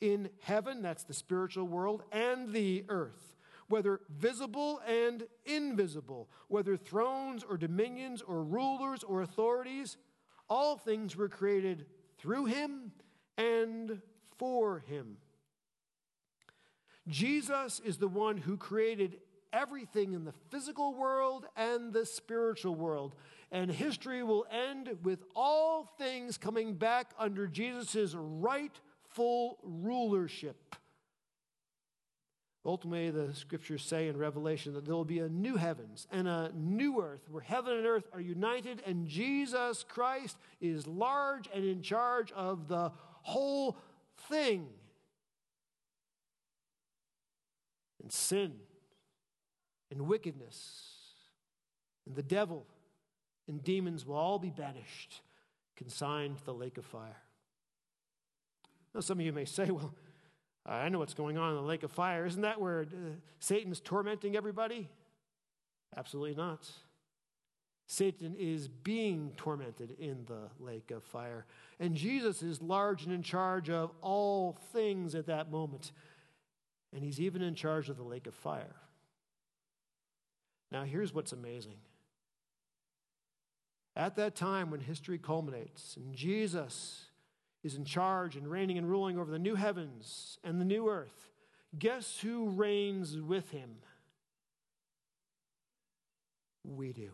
In 0.00 0.30
heaven, 0.40 0.82
that's 0.82 1.04
the 1.04 1.14
spiritual 1.14 1.66
world, 1.66 2.02
and 2.10 2.52
the 2.52 2.84
earth, 2.88 3.36
whether 3.68 4.00
visible 4.10 4.80
and 4.86 5.24
invisible, 5.46 6.28
whether 6.48 6.76
thrones 6.76 7.44
or 7.44 7.56
dominions 7.56 8.22
or 8.22 8.42
rulers 8.42 9.04
or 9.04 9.22
authorities, 9.22 9.96
all 10.48 10.76
things 10.76 11.16
were 11.16 11.28
created 11.28 11.86
through 12.18 12.46
him 12.46 12.92
and 13.36 14.00
for 14.38 14.80
him. 14.80 15.16
Jesus 17.08 17.80
is 17.84 17.98
the 17.98 18.08
one 18.08 18.36
who 18.36 18.56
created 18.56 19.18
everything 19.52 20.12
in 20.12 20.24
the 20.24 20.34
physical 20.50 20.94
world 20.94 21.46
and 21.56 21.92
the 21.92 22.06
spiritual 22.06 22.74
world. 22.74 23.14
And 23.50 23.70
history 23.70 24.22
will 24.22 24.46
end 24.50 24.96
with 25.02 25.24
all 25.34 25.84
things 25.98 26.38
coming 26.38 26.74
back 26.74 27.12
under 27.18 27.46
Jesus' 27.46 28.14
rightful 28.14 29.58
rulership. 29.62 30.76
Ultimately, 32.64 33.10
the 33.10 33.34
scriptures 33.34 33.82
say 33.82 34.06
in 34.06 34.16
Revelation 34.16 34.74
that 34.74 34.84
there 34.84 34.94
will 34.94 35.04
be 35.04 35.18
a 35.18 35.28
new 35.28 35.56
heavens 35.56 36.06
and 36.12 36.28
a 36.28 36.52
new 36.54 37.02
earth 37.02 37.22
where 37.28 37.42
heaven 37.42 37.76
and 37.76 37.86
earth 37.86 38.08
are 38.12 38.20
united, 38.20 38.80
and 38.86 39.08
Jesus 39.08 39.84
Christ 39.88 40.36
is 40.60 40.86
large 40.86 41.48
and 41.52 41.64
in 41.64 41.82
charge 41.82 42.30
of 42.32 42.68
the 42.68 42.92
whole 43.22 43.76
thing. 44.28 44.68
And 48.00 48.12
sin 48.12 48.52
and 49.90 50.02
wickedness 50.02 50.92
and 52.06 52.14
the 52.14 52.22
devil 52.22 52.66
and 53.48 53.62
demons 53.62 54.06
will 54.06 54.16
all 54.16 54.38
be 54.38 54.50
banished, 54.50 55.20
consigned 55.76 56.38
to 56.38 56.44
the 56.44 56.54
lake 56.54 56.78
of 56.78 56.84
fire. 56.84 57.22
Now, 58.94 59.00
some 59.00 59.18
of 59.18 59.26
you 59.26 59.32
may 59.32 59.46
say, 59.46 59.70
well, 59.70 59.94
I 60.64 60.88
know 60.88 60.98
what's 60.98 61.14
going 61.14 61.38
on 61.38 61.50
in 61.50 61.56
the 61.56 61.62
lake 61.62 61.82
of 61.82 61.90
fire. 61.90 62.24
Isn't 62.24 62.42
that 62.42 62.60
where 62.60 62.82
uh, 62.82 63.10
Satan's 63.40 63.80
tormenting 63.80 64.36
everybody? 64.36 64.88
Absolutely 65.96 66.36
not. 66.36 66.70
Satan 67.86 68.34
is 68.38 68.68
being 68.68 69.32
tormented 69.36 69.96
in 69.98 70.24
the 70.26 70.48
lake 70.60 70.90
of 70.90 71.02
fire. 71.02 71.46
And 71.80 71.94
Jesus 71.94 72.42
is 72.42 72.62
large 72.62 73.04
and 73.04 73.12
in 73.12 73.22
charge 73.22 73.68
of 73.68 73.90
all 74.00 74.56
things 74.72 75.14
at 75.14 75.26
that 75.26 75.50
moment. 75.50 75.92
And 76.94 77.02
he's 77.02 77.20
even 77.20 77.42
in 77.42 77.54
charge 77.54 77.88
of 77.88 77.96
the 77.96 78.02
lake 78.02 78.26
of 78.26 78.34
fire. 78.34 78.76
Now, 80.70 80.84
here's 80.84 81.12
what's 81.12 81.32
amazing. 81.32 81.76
At 83.94 84.16
that 84.16 84.34
time 84.34 84.70
when 84.70 84.80
history 84.80 85.18
culminates 85.18 85.96
and 85.96 86.14
Jesus 86.14 87.10
is 87.62 87.74
in 87.74 87.84
charge 87.84 88.36
and 88.36 88.50
reigning 88.50 88.78
and 88.78 88.90
ruling 88.90 89.18
over 89.18 89.30
the 89.30 89.38
new 89.38 89.54
heavens 89.54 90.38
and 90.42 90.60
the 90.60 90.64
new 90.64 90.88
earth. 90.88 91.30
Guess 91.78 92.18
who 92.18 92.50
reigns 92.50 93.16
with 93.16 93.50
him? 93.50 93.70
We 96.64 96.92
do. 96.92 97.10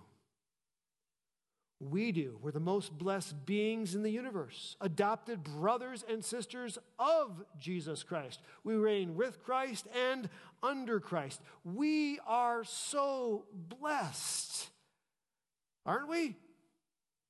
We 1.81 2.11
do. 2.11 2.39
We're 2.43 2.51
the 2.51 2.59
most 2.59 2.99
blessed 2.99 3.47
beings 3.47 3.95
in 3.95 4.03
the 4.03 4.11
universe, 4.11 4.77
adopted 4.81 5.45
brothers 5.45 6.05
and 6.09 6.25
sisters 6.25 6.77
of 6.99 7.45
Jesus 7.57 8.03
Christ. 8.03 8.41
We 8.65 8.75
reign 8.75 9.15
with 9.15 9.45
Christ 9.45 9.87
and 9.95 10.29
under 10.61 10.99
Christ. 10.99 11.41
We 11.65 12.19
are 12.27 12.65
so 12.65 13.45
blessed, 13.53 14.71
aren't 15.87 16.09
we? 16.09 16.35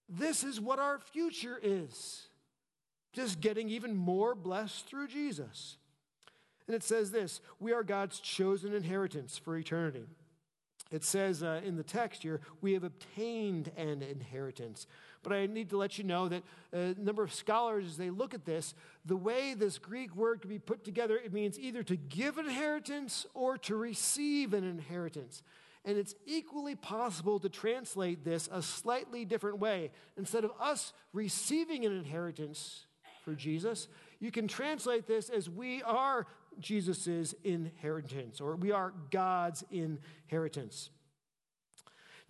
This 0.09 0.45
is 0.45 0.59
what 0.59 0.79
our 0.79 0.99
future 0.99 1.61
is 1.63 2.29
just 3.19 3.41
getting 3.41 3.69
even 3.69 3.97
more 3.97 4.37
blessed 4.37 4.87
through 4.87 5.09
Jesus. 5.09 5.77
And 6.69 6.77
it 6.77 6.85
says 6.85 7.11
this 7.11 7.41
We 7.59 7.73
are 7.73 7.83
God's 7.83 8.21
chosen 8.21 8.73
inheritance 8.73 9.37
for 9.37 9.57
eternity. 9.57 10.05
It 10.93 11.05
says 11.05 11.43
uh, 11.43 11.61
in 11.65 11.77
the 11.77 11.83
text 11.83 12.23
here, 12.23 12.41
we 12.61 12.73
have 12.75 12.85
obtained 12.85 13.73
an 13.77 14.03
inheritance. 14.03 14.87
But 15.23 15.33
I 15.33 15.47
need 15.47 15.69
to 15.71 15.77
let 15.77 15.99
you 15.99 16.05
know 16.05 16.29
that 16.29 16.45
a 16.73 16.95
number 16.97 17.25
of 17.25 17.35
scholars, 17.35 17.87
as 17.87 17.97
they 17.97 18.09
look 18.09 18.35
at 18.35 18.47
this, 18.47 18.73
the 19.05 19.17
way 19.17 19.53
this 19.53 19.79
Greek 19.79 20.15
word 20.15 20.41
can 20.41 20.49
be 20.49 20.61
put 20.61 20.85
together, 20.85 21.17
it 21.17 21.33
means 21.33 21.59
either 21.59 21.83
to 21.83 21.97
give 21.97 22.39
an 22.39 22.47
inheritance 22.47 23.27
or 23.35 23.59
to 23.59 23.77
receive 23.77 24.55
an 24.55 24.65
inheritance. 24.65 25.43
And 25.85 25.99
it's 25.99 26.15
equally 26.25 26.77
possible 26.77 27.39
to 27.41 27.49
translate 27.49 28.25
this 28.25 28.49
a 28.53 28.63
slightly 28.63 29.25
different 29.25 29.59
way. 29.59 29.91
Instead 30.17 30.45
of 30.45 30.53
us 30.61 30.93
receiving 31.13 31.85
an 31.85 31.93
inheritance, 31.93 32.87
for 33.29 33.35
Jesus. 33.35 33.89
You 34.21 34.31
can 34.31 34.49
translate 34.49 35.07
this 35.07 35.29
as 35.29 35.51
we 35.51 35.83
are 35.83 36.27
Jesus' 36.59 37.35
inheritance, 37.45 38.41
or 38.41 38.57
we 38.57 38.73
are 38.73 38.95
God's 39.11 39.63
inheritance. 39.71 40.89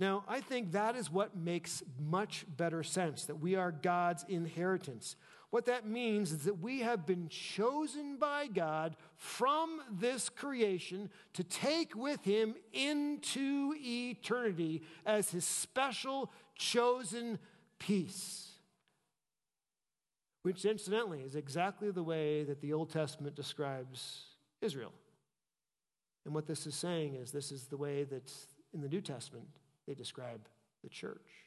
Now, 0.01 0.25
I 0.27 0.41
think 0.41 0.73
that 0.73 0.97
is 0.97 1.09
what 1.09 1.37
makes 1.37 1.85
much 2.01 2.45
better 2.57 2.83
sense 2.83 3.27
that 3.27 3.37
we 3.37 3.55
are 3.55 3.71
God's 3.71 4.25
inheritance. 4.29 5.15
What 5.51 5.67
that 5.67 5.87
means 5.87 6.33
is 6.33 6.45
that 6.45 6.61
we 6.61 6.81
have 6.81 7.07
been 7.07 7.29
chosen 7.29 8.17
by 8.17 8.49
God 8.49 8.97
from 9.17 9.81
this 10.01 10.29
creation 10.29 11.11
to 11.35 11.45
take 11.45 11.95
with 11.95 12.25
Him 12.25 12.57
into 12.73 13.73
eternity 13.79 14.83
as 15.07 15.31
His 15.31 15.45
special 15.45 16.33
chosen 16.57 17.39
piece 17.79 18.48
which 20.43 20.65
incidentally 20.65 21.21
is 21.21 21.35
exactly 21.35 21.91
the 21.91 22.03
way 22.03 22.45
that 22.45 22.61
the 22.61 22.73
Old 22.73 22.91
Testament 22.91 23.35
describes 23.35 24.27
Israel. 24.61 24.93
And 26.25 26.35
what 26.35 26.47
this 26.47 26.67
is 26.67 26.75
saying 26.75 27.15
is 27.15 27.33
this 27.33 27.53
is 27.53 27.67
the 27.67 27.77
way 27.77 28.05
that 28.05 28.33
in 28.73 28.81
the 28.81 28.89
New 28.89 29.01
Testament 29.01 29.49
they 29.87 29.95
describe 29.95 30.41
the 30.83 30.89
church. 30.89 31.47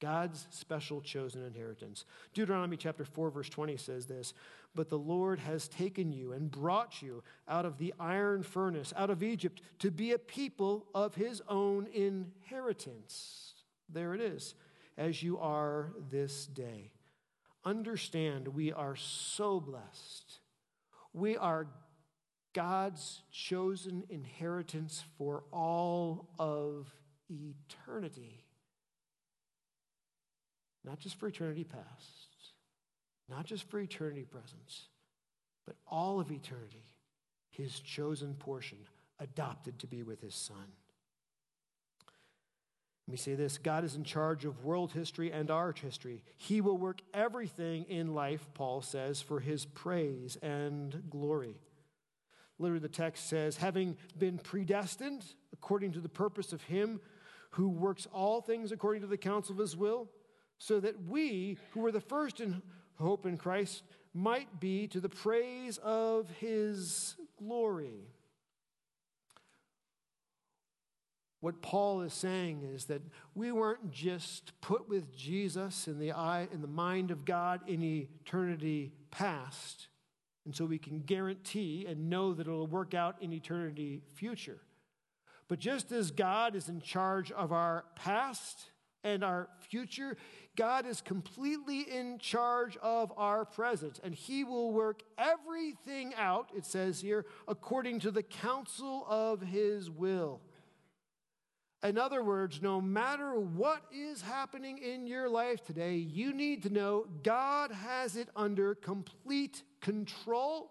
God's 0.00 0.46
special 0.48 1.02
chosen 1.02 1.44
inheritance. 1.44 2.06
Deuteronomy 2.32 2.78
chapter 2.78 3.04
4 3.04 3.30
verse 3.30 3.50
20 3.50 3.76
says 3.76 4.06
this, 4.06 4.32
"But 4.74 4.88
the 4.88 4.98
Lord 4.98 5.40
has 5.40 5.68
taken 5.68 6.10
you 6.10 6.32
and 6.32 6.50
brought 6.50 7.02
you 7.02 7.22
out 7.46 7.66
of 7.66 7.76
the 7.76 7.92
iron 7.98 8.42
furnace, 8.42 8.94
out 8.96 9.10
of 9.10 9.22
Egypt, 9.22 9.60
to 9.80 9.90
be 9.90 10.12
a 10.12 10.18
people 10.18 10.88
of 10.94 11.16
his 11.16 11.42
own 11.42 11.86
inheritance." 11.88 13.62
There 13.90 14.14
it 14.14 14.22
is, 14.22 14.54
as 14.96 15.22
you 15.22 15.38
are 15.38 15.92
this 16.08 16.46
day 16.46 16.92
understand 17.64 18.48
we 18.48 18.72
are 18.72 18.96
so 18.96 19.60
blessed. 19.60 20.40
We 21.12 21.36
are 21.36 21.66
God's 22.52 23.22
chosen 23.30 24.04
inheritance 24.08 25.04
for 25.16 25.44
all 25.52 26.30
of 26.38 26.88
eternity. 27.28 28.44
Not 30.84 30.98
just 30.98 31.16
for 31.16 31.28
eternity 31.28 31.64
past, 31.64 32.54
not 33.28 33.44
just 33.44 33.68
for 33.70 33.78
eternity 33.78 34.24
present, 34.24 34.74
but 35.66 35.76
all 35.86 36.20
of 36.20 36.32
eternity, 36.32 36.84
his 37.50 37.78
chosen 37.80 38.34
portion, 38.34 38.78
adopted 39.18 39.78
to 39.78 39.86
be 39.86 40.02
with 40.02 40.20
his 40.20 40.34
son. 40.34 40.72
Let 43.10 43.14
me 43.14 43.18
say 43.18 43.34
this 43.34 43.58
God 43.58 43.82
is 43.82 43.96
in 43.96 44.04
charge 44.04 44.44
of 44.44 44.62
world 44.62 44.92
history 44.92 45.32
and 45.32 45.50
our 45.50 45.72
history. 45.72 46.22
He 46.36 46.60
will 46.60 46.78
work 46.78 47.00
everything 47.12 47.86
in 47.88 48.14
life, 48.14 48.46
Paul 48.54 48.82
says, 48.82 49.20
for 49.20 49.40
his 49.40 49.64
praise 49.64 50.36
and 50.44 51.02
glory. 51.10 51.56
Literally, 52.60 52.78
the 52.78 52.88
text 52.88 53.28
says, 53.28 53.56
having 53.56 53.96
been 54.16 54.38
predestined 54.38 55.24
according 55.52 55.90
to 55.94 55.98
the 55.98 56.08
purpose 56.08 56.52
of 56.52 56.62
him 56.62 57.00
who 57.50 57.68
works 57.68 58.06
all 58.12 58.40
things 58.40 58.70
according 58.70 59.02
to 59.02 59.08
the 59.08 59.16
counsel 59.16 59.54
of 59.54 59.58
his 59.58 59.76
will, 59.76 60.08
so 60.58 60.78
that 60.78 61.04
we, 61.08 61.58
who 61.72 61.80
were 61.80 61.90
the 61.90 62.00
first 62.00 62.38
in 62.38 62.62
hope 62.94 63.26
in 63.26 63.36
Christ, 63.36 63.82
might 64.14 64.60
be 64.60 64.86
to 64.86 65.00
the 65.00 65.08
praise 65.08 65.78
of 65.78 66.30
his 66.38 67.16
glory. 67.40 68.06
What 71.40 71.62
Paul 71.62 72.02
is 72.02 72.12
saying 72.12 72.62
is 72.62 72.84
that 72.86 73.00
we 73.34 73.50
weren't 73.50 73.90
just 73.90 74.52
put 74.60 74.88
with 74.88 75.16
Jesus 75.16 75.88
in 75.88 75.98
the 75.98 76.12
eye 76.12 76.48
in 76.52 76.60
the 76.60 76.68
mind 76.68 77.10
of 77.10 77.24
God 77.24 77.62
in 77.66 77.82
eternity 77.82 78.92
past, 79.10 79.88
and 80.44 80.54
so 80.54 80.66
we 80.66 80.78
can 80.78 81.00
guarantee 81.00 81.86
and 81.88 82.10
know 82.10 82.34
that 82.34 82.46
it'll 82.46 82.66
work 82.66 82.92
out 82.92 83.16
in 83.22 83.32
eternity 83.32 84.02
future. 84.12 84.60
But 85.48 85.58
just 85.58 85.92
as 85.92 86.10
God 86.10 86.54
is 86.54 86.68
in 86.68 86.80
charge 86.80 87.32
of 87.32 87.52
our 87.52 87.86
past 87.96 88.70
and 89.02 89.24
our 89.24 89.48
future, 89.68 90.18
God 90.56 90.84
is 90.84 91.00
completely 91.00 91.80
in 91.80 92.18
charge 92.18 92.76
of 92.82 93.12
our 93.16 93.46
present, 93.46 93.98
and 94.04 94.14
He 94.14 94.44
will 94.44 94.72
work 94.72 95.02
everything 95.16 96.12
out, 96.16 96.50
it 96.54 96.66
says 96.66 97.00
here, 97.00 97.24
according 97.48 98.00
to 98.00 98.10
the 98.10 98.22
counsel 98.22 99.06
of 99.08 99.40
His 99.40 99.90
will. 99.90 100.42
In 101.82 101.96
other 101.96 102.22
words, 102.22 102.60
no 102.60 102.78
matter 102.80 103.40
what 103.40 103.82
is 103.90 104.20
happening 104.20 104.78
in 104.78 105.06
your 105.06 105.30
life 105.30 105.64
today, 105.64 105.94
you 105.94 106.34
need 106.34 106.62
to 106.64 106.70
know 106.70 107.06
God 107.22 107.70
has 107.70 108.16
it 108.16 108.28
under 108.36 108.74
complete 108.74 109.62
control, 109.80 110.70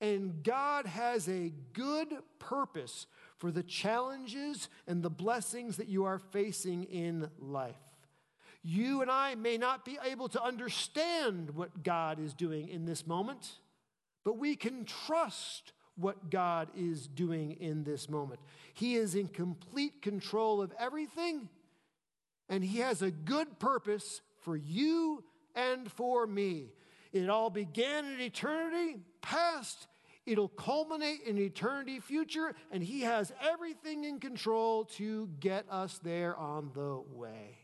and 0.00 0.42
God 0.42 0.86
has 0.86 1.28
a 1.28 1.52
good 1.74 2.08
purpose 2.38 3.06
for 3.36 3.50
the 3.50 3.62
challenges 3.62 4.70
and 4.86 5.02
the 5.02 5.10
blessings 5.10 5.76
that 5.76 5.88
you 5.88 6.04
are 6.04 6.18
facing 6.18 6.84
in 6.84 7.28
life. 7.38 7.76
You 8.62 9.02
and 9.02 9.10
I 9.10 9.34
may 9.34 9.58
not 9.58 9.84
be 9.84 9.98
able 10.02 10.28
to 10.30 10.42
understand 10.42 11.50
what 11.50 11.82
God 11.82 12.18
is 12.18 12.32
doing 12.32 12.70
in 12.70 12.86
this 12.86 13.06
moment, 13.06 13.58
but 14.24 14.38
we 14.38 14.56
can 14.56 14.86
trust 14.86 15.73
what 15.96 16.30
God 16.30 16.68
is 16.76 17.06
doing 17.06 17.52
in 17.52 17.84
this 17.84 18.08
moment. 18.08 18.40
He 18.74 18.96
is 18.96 19.14
in 19.14 19.28
complete 19.28 20.02
control 20.02 20.60
of 20.60 20.72
everything, 20.78 21.48
and 22.48 22.64
He 22.64 22.78
has 22.78 23.02
a 23.02 23.10
good 23.10 23.58
purpose 23.58 24.20
for 24.40 24.56
you 24.56 25.22
and 25.54 25.90
for 25.90 26.26
me. 26.26 26.72
It 27.12 27.28
all 27.28 27.50
began 27.50 28.04
in 28.06 28.20
eternity 28.20 28.98
past. 29.22 29.86
It'll 30.26 30.48
culminate 30.48 31.20
in 31.26 31.38
eternity 31.38 32.00
future, 32.00 32.54
and 32.72 32.82
He 32.82 33.02
has 33.02 33.32
everything 33.40 34.04
in 34.04 34.18
control 34.18 34.84
to 34.96 35.28
get 35.38 35.66
us 35.70 36.00
there 36.02 36.36
on 36.36 36.70
the 36.74 37.02
way. 37.12 37.58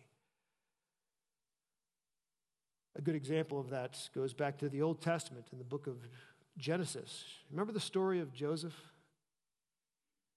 A 2.97 3.03
good 3.03 3.15
example 3.15 3.59
of 3.59 3.71
that 3.71 3.97
goes 4.15 4.35
back 4.35 4.59
to 4.59 4.69
the 4.69 4.83
Old 4.83 5.01
Testament 5.01 5.47
in 5.53 5.59
the 5.59 5.65
book 5.65 5.87
of 5.87 5.97
Genesis. 6.61 7.25
Remember 7.51 7.73
the 7.73 7.81
story 7.81 8.21
of 8.21 8.33
Joseph? 8.33 8.77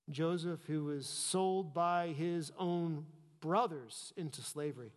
Joseph, 0.10 0.60
who 0.68 0.86
was 0.86 1.06
sold 1.06 1.74
by 1.74 2.08
his 2.18 2.52
own 2.58 3.06
brothers 3.42 4.14
into 4.18 4.42
slavery. 4.42 4.92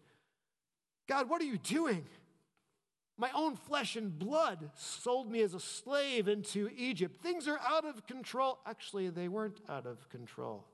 God, 1.09 1.29
what 1.29 1.41
are 1.41 1.47
you 1.47 1.59
doing? 1.59 2.05
My 3.19 3.31
own 3.35 3.57
flesh 3.57 3.97
and 3.97 4.19
blood 4.19 4.71
sold 4.75 5.31
me 5.31 5.41
as 5.43 5.55
a 5.55 5.61
slave 5.61 6.29
into 6.29 6.71
Egypt. 6.77 7.23
Things 7.23 7.49
are 7.49 7.61
out 7.67 7.85
of 7.85 8.07
control. 8.07 8.59
Actually, 8.67 9.09
they 9.09 9.29
weren't 9.29 9.61
out 9.69 9.87
of 9.87 10.09
control. 10.11 10.65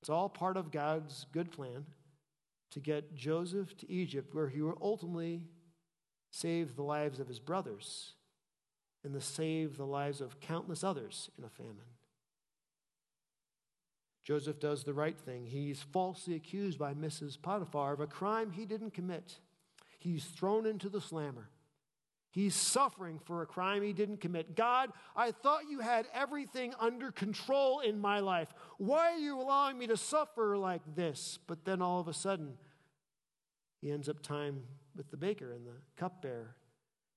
It's 0.00 0.10
all 0.10 0.28
part 0.28 0.56
of 0.56 0.72
God's 0.72 1.26
good 1.32 1.52
plan 1.52 1.86
to 2.72 2.80
get 2.80 3.14
Joseph 3.14 3.76
to 3.76 3.90
Egypt, 3.90 4.34
where 4.34 4.48
he 4.48 4.60
will 4.60 4.78
ultimately 4.82 5.46
save 6.30 6.74
the 6.74 6.82
lives 6.82 7.20
of 7.20 7.28
his 7.28 7.38
brothers 7.38 8.14
and 9.04 9.14
to 9.14 9.20
save 9.20 9.76
the 9.76 9.86
lives 9.86 10.20
of 10.20 10.40
countless 10.40 10.84
others 10.84 11.30
in 11.38 11.44
a 11.44 11.48
famine. 11.48 11.78
Joseph 14.24 14.60
does 14.60 14.84
the 14.84 14.94
right 14.94 15.18
thing. 15.18 15.46
He's 15.46 15.82
falsely 15.82 16.36
accused 16.36 16.78
by 16.78 16.94
Mrs. 16.94 17.40
Potiphar 17.40 17.92
of 17.92 18.00
a 18.00 18.06
crime 18.06 18.52
he 18.52 18.64
didn't 18.64 18.94
commit. 18.94 19.38
He's 19.98 20.24
thrown 20.24 20.64
into 20.64 20.88
the 20.88 21.00
slammer. 21.00 21.48
He's 22.30 22.54
suffering 22.54 23.18
for 23.18 23.42
a 23.42 23.46
crime 23.46 23.82
he 23.82 23.92
didn't 23.92 24.20
commit. 24.20 24.56
God, 24.56 24.90
I 25.14 25.32
thought 25.32 25.68
you 25.68 25.80
had 25.80 26.06
everything 26.14 26.72
under 26.80 27.12
control 27.12 27.80
in 27.80 28.00
my 28.00 28.20
life. 28.20 28.54
Why 28.78 29.12
are 29.12 29.18
you 29.18 29.38
allowing 29.38 29.76
me 29.76 29.86
to 29.88 29.98
suffer 29.98 30.56
like 30.56 30.82
this? 30.94 31.38
But 31.46 31.64
then 31.64 31.82
all 31.82 32.00
of 32.00 32.08
a 32.08 32.14
sudden, 32.14 32.54
he 33.82 33.90
ends 33.90 34.08
up 34.08 34.22
time 34.22 34.62
with 34.96 35.10
the 35.10 35.16
baker 35.18 35.52
and 35.52 35.66
the 35.66 35.76
cupbearer 35.96 36.56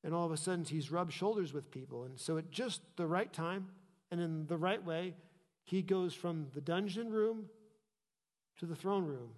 and 0.05 0.13
all 0.13 0.25
of 0.25 0.31
a 0.31 0.37
sudden 0.37 0.63
he's 0.63 0.91
rubbed 0.91 1.11
shoulders 1.11 1.51
with 1.51 1.71
people. 1.71 2.03
And 2.03 2.17
so 2.19 2.37
at 2.37 2.51
just 2.51 2.81
the 2.95 3.07
right 3.07 3.33
time 3.33 3.69
and 4.11 4.21
in 4.21 4.45
the 4.45 4.55
right 4.55 4.85
way, 4.85 5.15
he 5.63 5.81
goes 5.81 6.13
from 6.13 6.45
the 6.53 6.61
dungeon 6.61 7.09
room 7.09 7.49
to 8.59 8.67
the 8.67 8.75
throne 8.75 9.03
room 9.03 9.31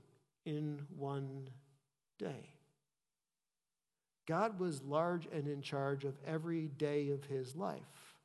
in 0.46 0.82
one 0.96 1.48
day. 2.20 2.50
God 4.28 4.60
was 4.60 4.84
large 4.84 5.26
and 5.32 5.48
in 5.48 5.62
charge 5.62 6.04
of 6.04 6.18
every 6.28 6.68
day 6.68 7.12
of 7.12 7.24
his 7.24 7.56
life. 7.56 8.18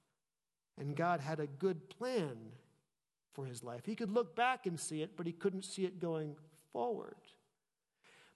And 0.76 0.96
God 0.96 1.20
had 1.20 1.38
a 1.38 1.46
good 1.46 1.88
plan 1.90 2.36
for 3.34 3.46
his 3.46 3.62
life. 3.62 3.86
He 3.86 3.94
could 3.94 4.10
look 4.10 4.34
back 4.34 4.66
and 4.66 4.80
see 4.80 5.00
it, 5.00 5.16
but 5.16 5.26
he 5.26 5.32
couldn't 5.32 5.64
see 5.64 5.84
it 5.84 6.00
going 6.00 6.34
forward. 6.72 7.14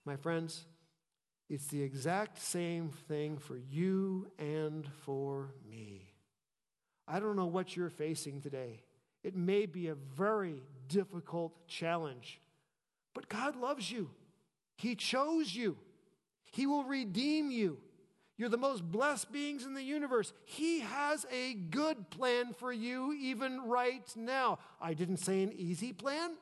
My 0.05 0.15
friends, 0.15 0.63
it's 1.49 1.67
the 1.67 1.81
exact 1.81 2.41
same 2.41 2.89
thing 3.07 3.37
for 3.37 3.57
you 3.57 4.27
and 4.37 4.87
for 5.05 5.53
me. 5.69 6.13
I 7.07 7.19
don't 7.19 7.37
know 7.37 7.45
what 7.45 7.75
you're 7.75 7.89
facing 7.89 8.41
today. 8.41 8.83
It 9.23 9.35
may 9.35 9.65
be 9.65 9.87
a 9.87 9.95
very 9.95 10.63
difficult 10.89 11.67
challenge, 11.67 12.41
but 13.13 13.29
God 13.29 13.55
loves 13.55 13.89
you. 13.89 14.09
He 14.75 14.95
chose 14.95 15.55
you, 15.55 15.77
He 16.51 16.67
will 16.67 16.83
redeem 16.83 17.49
you. 17.49 17.79
You're 18.37 18.49
the 18.49 18.57
most 18.57 18.83
blessed 18.83 19.31
beings 19.31 19.65
in 19.65 19.73
the 19.73 19.81
universe. 19.81 20.31
He 20.45 20.81
has 20.81 21.25
a 21.31 21.55
good 21.55 22.11
plan 22.11 22.53
for 22.53 22.71
you, 22.71 23.11
even 23.13 23.61
right 23.61 24.07
now. 24.15 24.59
I 24.79 24.93
didn't 24.93 25.17
say 25.17 25.41
an 25.41 25.51
easy 25.53 25.91
plan. 25.91 26.35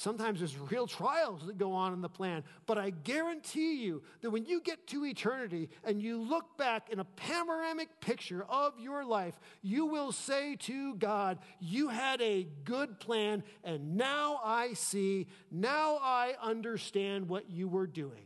Sometimes 0.00 0.38
there's 0.38 0.56
real 0.56 0.86
trials 0.86 1.44
that 1.44 1.58
go 1.58 1.74
on 1.74 1.92
in 1.92 2.00
the 2.00 2.08
plan, 2.08 2.42
but 2.64 2.78
I 2.78 2.88
guarantee 2.88 3.84
you 3.84 4.02
that 4.22 4.30
when 4.30 4.46
you 4.46 4.62
get 4.62 4.86
to 4.86 5.04
eternity 5.04 5.68
and 5.84 6.00
you 6.00 6.22
look 6.22 6.56
back 6.56 6.88
in 6.88 7.00
a 7.00 7.04
panoramic 7.04 8.00
picture 8.00 8.42
of 8.48 8.80
your 8.80 9.04
life, 9.04 9.38
you 9.60 9.84
will 9.84 10.10
say 10.10 10.56
to 10.60 10.94
God, 10.94 11.38
You 11.60 11.88
had 11.88 12.22
a 12.22 12.48
good 12.64 12.98
plan, 12.98 13.42
and 13.62 13.98
now 13.98 14.40
I 14.42 14.72
see, 14.72 15.26
now 15.50 15.98
I 16.00 16.34
understand 16.42 17.28
what 17.28 17.50
you 17.50 17.68
were 17.68 17.86
doing. 17.86 18.24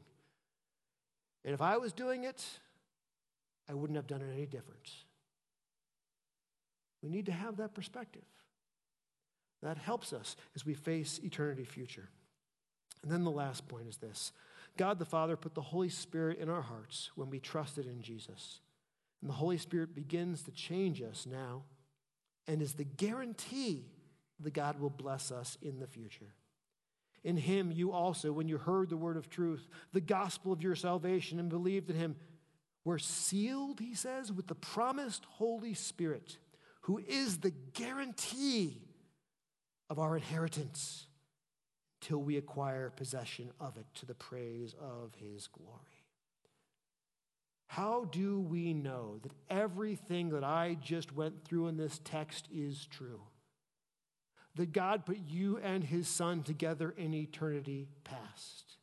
And 1.44 1.54
if 1.54 1.60
I 1.60 1.78
was 1.78 1.92
doing 1.92 2.22
it, 2.22 2.46
I 3.68 3.74
wouldn't 3.74 3.96
have 3.96 4.06
done 4.06 4.20
it 4.20 4.32
any 4.32 4.46
different. 4.46 4.88
We 7.02 7.10
need 7.10 7.26
to 7.26 7.32
have 7.32 7.56
that 7.56 7.74
perspective. 7.74 8.22
That 9.64 9.78
helps 9.78 10.12
us 10.12 10.36
as 10.54 10.66
we 10.66 10.74
face 10.74 11.18
eternity 11.24 11.64
future. 11.64 12.10
And 13.02 13.10
then 13.10 13.24
the 13.24 13.30
last 13.30 13.66
point 13.66 13.88
is 13.88 13.96
this 13.96 14.30
God 14.76 14.98
the 14.98 15.04
Father 15.04 15.36
put 15.36 15.54
the 15.54 15.62
Holy 15.62 15.88
Spirit 15.88 16.38
in 16.38 16.48
our 16.48 16.62
hearts 16.62 17.10
when 17.16 17.30
we 17.30 17.40
trusted 17.40 17.86
in 17.86 18.02
Jesus. 18.02 18.60
And 19.22 19.30
the 19.30 19.34
Holy 19.34 19.56
Spirit 19.56 19.94
begins 19.94 20.42
to 20.42 20.50
change 20.50 21.00
us 21.00 21.26
now 21.26 21.62
and 22.46 22.60
is 22.60 22.74
the 22.74 22.84
guarantee 22.84 23.86
that 24.40 24.52
God 24.52 24.78
will 24.78 24.90
bless 24.90 25.32
us 25.32 25.56
in 25.62 25.80
the 25.80 25.86
future. 25.86 26.34
In 27.22 27.38
Him, 27.38 27.72
you 27.72 27.90
also, 27.90 28.32
when 28.32 28.48
you 28.48 28.58
heard 28.58 28.90
the 28.90 28.98
word 28.98 29.16
of 29.16 29.30
truth, 29.30 29.66
the 29.94 30.00
gospel 30.02 30.52
of 30.52 30.62
your 30.62 30.74
salvation, 30.74 31.38
and 31.38 31.48
believed 31.48 31.88
in 31.88 31.96
Him, 31.96 32.16
were 32.84 32.98
sealed, 32.98 33.80
he 33.80 33.94
says, 33.94 34.30
with 34.30 34.46
the 34.46 34.54
promised 34.54 35.24
Holy 35.24 35.72
Spirit, 35.72 36.36
who 36.82 36.98
is 36.98 37.38
the 37.38 37.54
guarantee 37.72 38.83
of 39.90 39.98
our 39.98 40.16
inheritance 40.16 41.06
till 42.00 42.18
we 42.18 42.36
acquire 42.36 42.90
possession 42.90 43.50
of 43.60 43.76
it 43.76 43.86
to 43.94 44.06
the 44.06 44.14
praise 44.14 44.74
of 44.80 45.14
his 45.16 45.46
glory. 45.46 45.80
How 47.66 48.04
do 48.04 48.40
we 48.40 48.74
know 48.74 49.18
that 49.22 49.32
everything 49.48 50.30
that 50.30 50.44
I 50.44 50.76
just 50.80 51.14
went 51.14 51.44
through 51.44 51.68
in 51.68 51.76
this 51.76 52.00
text 52.04 52.46
is 52.52 52.86
true? 52.86 53.22
that 54.56 54.72
God 54.72 55.04
put 55.04 55.18
you 55.26 55.58
and 55.58 55.82
his 55.82 56.08
son 56.08 56.42
together 56.42 56.94
in 56.96 57.12
eternity 57.12 57.88
past. 58.04 58.76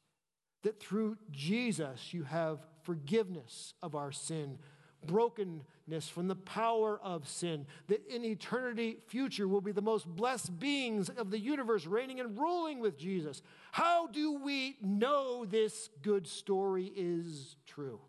That 0.63 0.81
through 0.81 1.17
Jesus 1.31 2.13
you 2.13 2.23
have 2.23 2.59
forgiveness 2.83 3.73
of 3.81 3.95
our 3.95 4.11
sin, 4.11 4.59
brokenness 5.05 6.09
from 6.09 6.27
the 6.27 6.35
power 6.35 6.99
of 7.03 7.27
sin, 7.27 7.65
that 7.87 8.05
in 8.07 8.23
eternity 8.23 8.97
future 9.07 9.47
will 9.47 9.61
be 9.61 9.71
the 9.71 9.81
most 9.81 10.07
blessed 10.07 10.59
beings 10.59 11.09
of 11.09 11.31
the 11.31 11.39
universe, 11.39 11.85
reigning 11.85 12.19
and 12.19 12.37
ruling 12.37 12.79
with 12.79 12.97
Jesus. 12.97 13.41
How 13.71 14.07
do 14.07 14.33
we 14.33 14.77
know 14.81 15.45
this 15.45 15.89
good 16.01 16.27
story 16.27 16.91
is 16.95 17.55
true? 17.65 17.99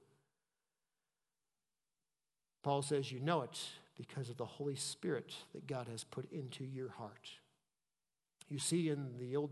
Paul 2.62 2.82
says, 2.82 3.10
You 3.10 3.20
know 3.20 3.42
it 3.42 3.58
because 3.96 4.28
of 4.28 4.36
the 4.36 4.46
Holy 4.46 4.76
Spirit 4.76 5.34
that 5.52 5.66
God 5.66 5.88
has 5.88 6.04
put 6.04 6.30
into 6.30 6.64
your 6.64 6.90
heart. 6.90 7.30
You 8.48 8.58
see, 8.58 8.88
in 8.88 9.18
the 9.18 9.36
old 9.36 9.50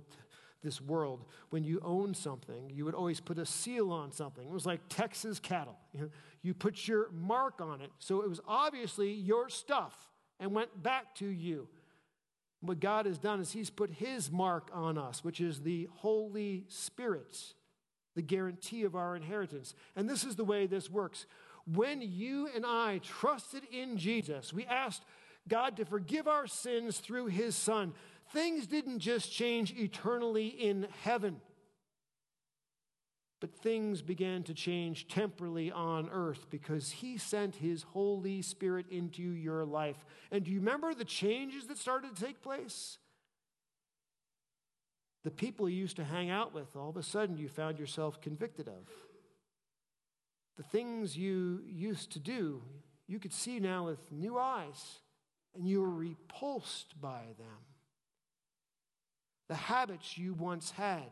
this 0.62 0.80
world, 0.80 1.24
when 1.50 1.64
you 1.64 1.80
own 1.84 2.14
something, 2.14 2.70
you 2.70 2.84
would 2.84 2.94
always 2.94 3.20
put 3.20 3.38
a 3.38 3.46
seal 3.46 3.92
on 3.92 4.12
something. 4.12 4.46
It 4.46 4.52
was 4.52 4.66
like 4.66 4.80
Texas 4.88 5.38
cattle. 5.38 5.76
You, 5.92 6.00
know, 6.02 6.08
you 6.42 6.54
put 6.54 6.86
your 6.86 7.10
mark 7.12 7.60
on 7.60 7.80
it. 7.80 7.90
So 7.98 8.22
it 8.22 8.28
was 8.28 8.40
obviously 8.46 9.12
your 9.12 9.48
stuff 9.48 9.94
and 10.38 10.52
went 10.52 10.82
back 10.82 11.14
to 11.16 11.26
you. 11.26 11.68
What 12.60 12.80
God 12.80 13.06
has 13.06 13.18
done 13.18 13.40
is 13.40 13.52
He's 13.52 13.70
put 13.70 13.90
His 13.90 14.30
mark 14.30 14.70
on 14.72 14.98
us, 14.98 15.24
which 15.24 15.40
is 15.40 15.60
the 15.60 15.88
Holy 15.96 16.64
Spirit, 16.68 17.54
the 18.14 18.22
guarantee 18.22 18.82
of 18.82 18.94
our 18.94 19.16
inheritance. 19.16 19.74
And 19.96 20.08
this 20.08 20.24
is 20.24 20.36
the 20.36 20.44
way 20.44 20.66
this 20.66 20.90
works. 20.90 21.26
When 21.66 22.02
you 22.02 22.48
and 22.54 22.66
I 22.66 23.00
trusted 23.02 23.62
in 23.72 23.96
Jesus, 23.96 24.52
we 24.52 24.66
asked 24.66 25.04
God 25.48 25.76
to 25.76 25.84
forgive 25.84 26.28
our 26.28 26.46
sins 26.46 26.98
through 26.98 27.26
His 27.26 27.56
Son 27.56 27.94
things 28.32 28.66
didn't 28.66 29.00
just 29.00 29.32
change 29.32 29.72
eternally 29.76 30.48
in 30.48 30.86
heaven, 31.02 31.40
but 33.40 33.54
things 33.54 34.02
began 34.02 34.42
to 34.44 34.54
change 34.54 35.08
temporally 35.08 35.70
on 35.72 36.08
earth 36.10 36.46
because 36.50 36.90
He 36.90 37.16
sent 37.16 37.56
His 37.56 37.82
Holy 37.82 38.42
Spirit 38.42 38.86
into 38.90 39.22
your 39.22 39.64
life. 39.64 40.04
And 40.30 40.44
do 40.44 40.50
you 40.50 40.58
remember 40.58 40.94
the 40.94 41.04
changes 41.04 41.66
that 41.66 41.78
started 41.78 42.14
to 42.14 42.24
take 42.24 42.42
place? 42.42 42.98
The 45.24 45.30
people 45.30 45.68
you 45.68 45.76
used 45.76 45.96
to 45.96 46.04
hang 46.04 46.30
out 46.30 46.54
with, 46.54 46.76
all 46.76 46.90
of 46.90 46.96
a 46.96 47.02
sudden 47.02 47.36
you 47.36 47.48
found 47.48 47.78
yourself 47.78 48.20
convicted 48.20 48.68
of. 48.68 48.88
The 50.56 50.62
things 50.62 51.16
you 51.16 51.62
used 51.66 52.12
to 52.12 52.18
do, 52.18 52.62
you 53.06 53.18
could 53.18 53.32
see 53.32 53.60
now 53.60 53.86
with 53.86 54.12
new 54.12 54.38
eyes, 54.38 55.00
and 55.54 55.66
you 55.66 55.80
were 55.80 55.90
repulsed 55.90 57.00
by 57.00 57.22
them 57.38 57.69
the 59.50 59.56
habits 59.56 60.16
you 60.16 60.32
once 60.32 60.70
had. 60.70 61.10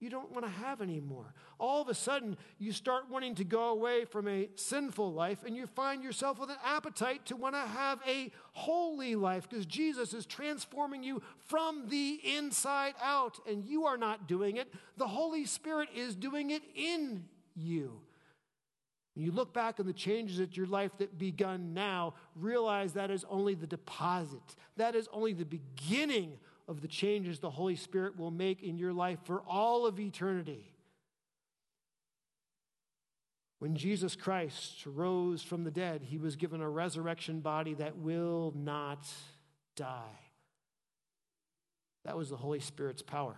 You 0.00 0.10
don't 0.10 0.32
want 0.32 0.44
to 0.44 0.50
have 0.50 0.82
anymore. 0.82 1.32
All 1.60 1.80
of 1.80 1.88
a 1.88 1.94
sudden, 1.94 2.36
you 2.58 2.72
start 2.72 3.04
wanting 3.08 3.36
to 3.36 3.44
go 3.44 3.68
away 3.68 4.04
from 4.04 4.26
a 4.26 4.48
sinful 4.56 5.12
life 5.12 5.44
and 5.46 5.54
you 5.54 5.68
find 5.68 6.02
yourself 6.02 6.40
with 6.40 6.50
an 6.50 6.56
appetite 6.64 7.26
to 7.26 7.36
want 7.36 7.54
to 7.54 7.60
have 7.60 8.00
a 8.04 8.32
holy 8.50 9.14
life 9.14 9.48
because 9.48 9.64
Jesus 9.64 10.12
is 10.12 10.26
transforming 10.26 11.04
you 11.04 11.22
from 11.46 11.88
the 11.88 12.18
inside 12.36 12.94
out 13.00 13.38
and 13.48 13.64
you 13.64 13.86
are 13.86 13.96
not 13.96 14.26
doing 14.26 14.56
it. 14.56 14.66
The 14.96 15.06
Holy 15.06 15.46
Spirit 15.46 15.90
is 15.94 16.16
doing 16.16 16.50
it 16.50 16.62
in 16.74 17.26
you. 17.54 18.00
When 19.14 19.24
you 19.24 19.30
look 19.30 19.54
back 19.54 19.78
on 19.78 19.86
the 19.86 19.92
changes 19.92 20.40
at 20.40 20.56
your 20.56 20.66
life 20.66 20.90
that 20.98 21.16
begun 21.16 21.74
now, 21.74 22.14
realize 22.34 22.94
that 22.94 23.12
is 23.12 23.24
only 23.30 23.54
the 23.54 23.68
deposit. 23.68 24.56
That 24.78 24.96
is 24.96 25.08
only 25.12 25.32
the 25.32 25.44
beginning 25.44 26.38
of 26.70 26.80
the 26.80 26.88
changes 26.88 27.40
the 27.40 27.50
Holy 27.50 27.74
Spirit 27.74 28.16
will 28.16 28.30
make 28.30 28.62
in 28.62 28.78
your 28.78 28.92
life 28.92 29.18
for 29.24 29.42
all 29.48 29.86
of 29.86 29.98
eternity. 29.98 30.72
When 33.58 33.74
Jesus 33.74 34.14
Christ 34.14 34.86
rose 34.86 35.42
from 35.42 35.64
the 35.64 35.72
dead, 35.72 36.02
he 36.04 36.16
was 36.16 36.36
given 36.36 36.60
a 36.60 36.70
resurrection 36.70 37.40
body 37.40 37.74
that 37.74 37.98
will 37.98 38.54
not 38.56 39.04
die. 39.74 40.20
That 42.04 42.16
was 42.16 42.30
the 42.30 42.36
Holy 42.36 42.60
Spirit's 42.60 43.02
power, 43.02 43.36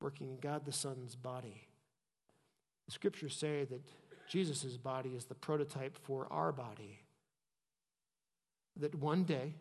working 0.00 0.28
in 0.28 0.38
God 0.38 0.64
the 0.64 0.72
Son's 0.72 1.14
body. 1.14 1.68
The 2.86 2.92
scriptures 2.92 3.36
say 3.36 3.64
that 3.64 3.82
Jesus' 4.26 4.78
body 4.78 5.10
is 5.10 5.26
the 5.26 5.34
prototype 5.34 5.98
for 6.02 6.26
our 6.30 6.50
body. 6.50 7.00
That 8.78 8.94
one 8.94 9.24
day, 9.24 9.54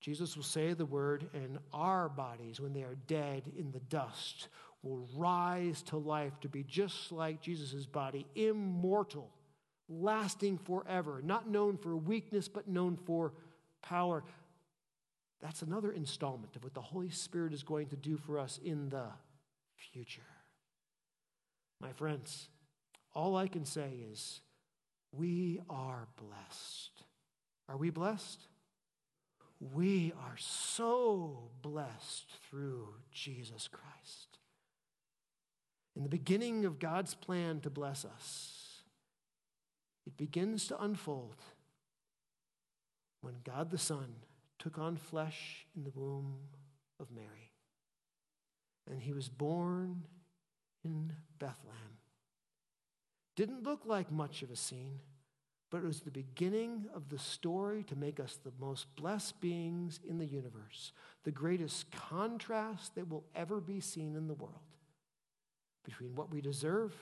Jesus 0.00 0.36
will 0.36 0.44
say 0.44 0.72
the 0.72 0.86
word, 0.86 1.28
and 1.34 1.58
our 1.72 2.08
bodies, 2.08 2.60
when 2.60 2.72
they 2.72 2.82
are 2.82 2.96
dead 3.06 3.42
in 3.56 3.72
the 3.72 3.80
dust, 3.80 4.48
will 4.82 5.08
rise 5.16 5.82
to 5.82 5.96
life 5.96 6.38
to 6.40 6.48
be 6.48 6.62
just 6.62 7.10
like 7.10 7.40
Jesus' 7.40 7.86
body, 7.86 8.26
immortal, 8.34 9.30
lasting 9.88 10.58
forever, 10.58 11.20
not 11.24 11.48
known 11.48 11.76
for 11.76 11.96
weakness, 11.96 12.46
but 12.46 12.68
known 12.68 12.96
for 13.04 13.32
power. 13.82 14.22
That's 15.40 15.62
another 15.62 15.92
installment 15.92 16.56
of 16.56 16.64
what 16.64 16.74
the 16.74 16.80
Holy 16.80 17.10
Spirit 17.10 17.52
is 17.52 17.62
going 17.62 17.88
to 17.88 17.96
do 17.96 18.16
for 18.16 18.38
us 18.38 18.60
in 18.64 18.88
the 18.90 19.06
future. 19.76 20.22
My 21.80 21.92
friends, 21.92 22.48
all 23.14 23.36
I 23.36 23.48
can 23.48 23.64
say 23.64 23.90
is 24.12 24.40
we 25.12 25.60
are 25.68 26.08
blessed. 26.16 27.04
Are 27.68 27.76
we 27.76 27.90
blessed? 27.90 28.40
We 29.60 30.12
are 30.18 30.36
so 30.36 31.50
blessed 31.62 32.26
through 32.48 32.88
Jesus 33.10 33.68
Christ. 33.68 34.38
In 35.94 36.02
the 36.02 36.08
beginning 36.10 36.66
of 36.66 36.78
God's 36.78 37.14
plan 37.14 37.60
to 37.60 37.70
bless 37.70 38.04
us, 38.04 38.82
it 40.06 40.16
begins 40.16 40.66
to 40.68 40.80
unfold 40.80 41.36
when 43.22 43.36
God 43.44 43.70
the 43.70 43.78
Son 43.78 44.16
took 44.58 44.78
on 44.78 44.96
flesh 44.96 45.66
in 45.74 45.84
the 45.84 45.92
womb 45.94 46.36
of 47.00 47.10
Mary. 47.10 47.52
And 48.88 49.00
he 49.00 49.12
was 49.12 49.28
born 49.28 50.04
in 50.84 51.12
Bethlehem. 51.38 51.98
Didn't 53.34 53.64
look 53.64 53.82
like 53.84 54.12
much 54.12 54.42
of 54.42 54.50
a 54.50 54.56
scene 54.56 55.00
but 55.70 55.78
it 55.78 55.84
was 55.84 56.00
the 56.00 56.10
beginning 56.10 56.86
of 56.94 57.08
the 57.08 57.18
story 57.18 57.82
to 57.84 57.96
make 57.96 58.20
us 58.20 58.38
the 58.44 58.52
most 58.60 58.86
blessed 58.96 59.40
beings 59.40 60.00
in 60.08 60.18
the 60.18 60.26
universe, 60.26 60.92
the 61.24 61.32
greatest 61.32 61.90
contrast 61.90 62.94
that 62.94 63.08
will 63.08 63.24
ever 63.34 63.60
be 63.60 63.80
seen 63.80 64.14
in 64.14 64.28
the 64.28 64.34
world 64.34 64.54
between 65.84 66.14
what 66.14 66.32
we 66.32 66.40
deserve 66.40 66.94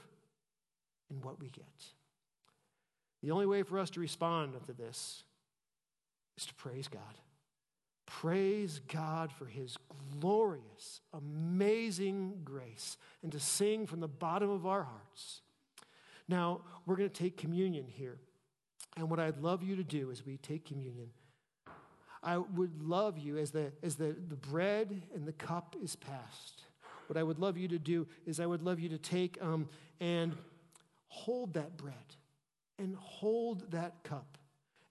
and 1.11 1.23
what 1.25 1.41
we 1.41 1.49
get. 1.49 1.65
The 3.23 3.31
only 3.31 3.47
way 3.47 3.63
for 3.63 3.79
us 3.79 3.91
to 3.91 4.01
respond 4.01 4.55
to 4.67 4.73
this 4.73 5.25
is 6.37 6.47
to 6.47 6.55
praise 6.55 6.89
God. 6.89 7.03
Praise 8.07 8.81
God 8.93 9.33
for 9.33 9.47
his 9.47 9.79
glorious, 10.21 11.01
amazing 11.13 12.41
grace, 12.45 12.99
and 13.23 13.33
to 13.33 13.41
sing 13.41 13.87
from 13.87 14.01
the 14.01 14.09
bottom 14.09 14.51
of 14.51 14.67
our 14.67 14.83
hearts. 14.83 15.41
Now, 16.29 16.61
we're 16.85 16.97
going 16.97 17.09
to 17.09 17.23
take 17.23 17.37
communion 17.37 17.87
here. 17.87 18.19
And 18.97 19.11
what 19.11 19.19
I'd 19.19 19.39
love 19.39 19.63
you 19.63 19.77
to 19.77 19.85
do 19.85 20.11
as 20.11 20.25
we 20.25 20.37
take 20.37 20.67
communion, 20.67 21.11
I 22.23 22.39
would 22.39 22.83
love 22.83 23.19
you 23.19 23.37
as 23.37 23.51
the, 23.51 23.73
as 23.83 23.97
the, 23.97 24.17
the 24.29 24.37
bread 24.37 25.03
and 25.15 25.27
the 25.27 25.33
cup 25.33 25.77
is 25.83 25.97
passed. 25.97 26.63
What 27.07 27.19
I 27.19 27.23
would 27.23 27.39
love 27.39 27.59
you 27.59 27.69
to 27.69 27.79
do 27.79 28.07
is 28.25 28.41
I 28.41 28.47
would 28.47 28.63
love 28.63 28.81
you 28.81 28.89
to 28.91 28.99
take 28.99 29.37
um, 29.43 29.69
and 30.01 30.35
hold 31.09 31.55
that 31.55 31.77
bread 31.77 31.95
and 32.79 32.97
hold 32.97 33.71
that 33.73 34.03
cup. 34.05 34.39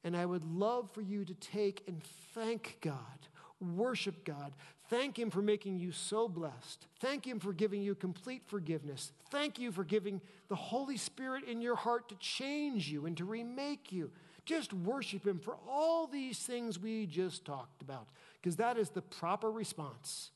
And 0.03 0.15
I 0.15 0.25
would 0.25 0.43
love 0.43 0.91
for 0.91 1.01
you 1.01 1.25
to 1.25 1.33
take 1.33 1.83
and 1.87 2.01
thank 2.35 2.77
God, 2.81 3.27
worship 3.59 4.25
God, 4.25 4.53
Thank 4.93 5.17
Him 5.17 5.31
for 5.31 5.41
making 5.41 5.79
you 5.79 5.91
so 5.91 6.27
blessed. 6.27 6.85
Thank 6.99 7.25
Him 7.25 7.39
for 7.39 7.51
giving 7.51 7.81
you 7.81 7.95
complete 7.95 8.43
forgiveness. 8.45 9.11
Thank 9.31 9.57
you 9.57 9.71
for 9.71 9.83
giving 9.83 10.21
the 10.49 10.55
Holy 10.55 10.97
Spirit 10.97 11.45
in 11.45 11.61
your 11.61 11.75
heart 11.75 12.09
to 12.09 12.15
change 12.17 12.91
you 12.91 13.07
and 13.07 13.17
to 13.17 13.25
remake 13.25 13.91
you. 13.91 14.11
Just 14.45 14.71
worship 14.71 15.25
Him 15.25 15.39
for 15.39 15.57
all 15.67 16.05
these 16.05 16.37
things 16.37 16.77
we 16.77 17.07
just 17.07 17.43
talked 17.43 17.81
about, 17.81 18.07
because 18.39 18.57
that 18.57 18.77
is 18.77 18.91
the 18.91 19.01
proper 19.01 19.51
response 19.51 20.29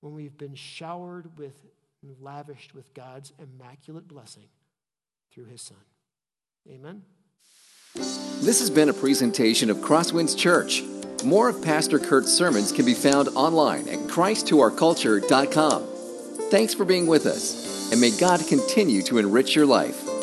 when 0.00 0.12
we've 0.12 0.36
been 0.36 0.56
showered 0.56 1.38
with 1.38 1.54
and 2.02 2.16
lavished 2.20 2.74
with 2.74 2.92
God's 2.94 3.32
immaculate 3.38 4.08
blessing 4.08 4.48
through 5.30 5.44
His 5.44 5.62
Son. 5.62 5.78
Amen. 6.68 7.02
This 7.96 8.60
has 8.60 8.70
been 8.70 8.88
a 8.88 8.94
presentation 8.94 9.70
of 9.70 9.78
Crosswinds 9.78 10.36
Church. 10.36 10.82
More 11.24 11.48
of 11.48 11.62
Pastor 11.62 11.98
Kurt's 11.98 12.32
sermons 12.32 12.70
can 12.72 12.84
be 12.84 12.94
found 12.94 13.28
online 13.28 13.88
at 13.88 13.98
christtourculture.com. 14.00 15.82
Thanks 16.50 16.74
for 16.74 16.84
being 16.84 17.06
with 17.06 17.26
us, 17.26 17.90
and 17.90 18.00
may 18.00 18.10
God 18.10 18.46
continue 18.46 19.02
to 19.02 19.18
enrich 19.18 19.56
your 19.56 19.66
life. 19.66 20.15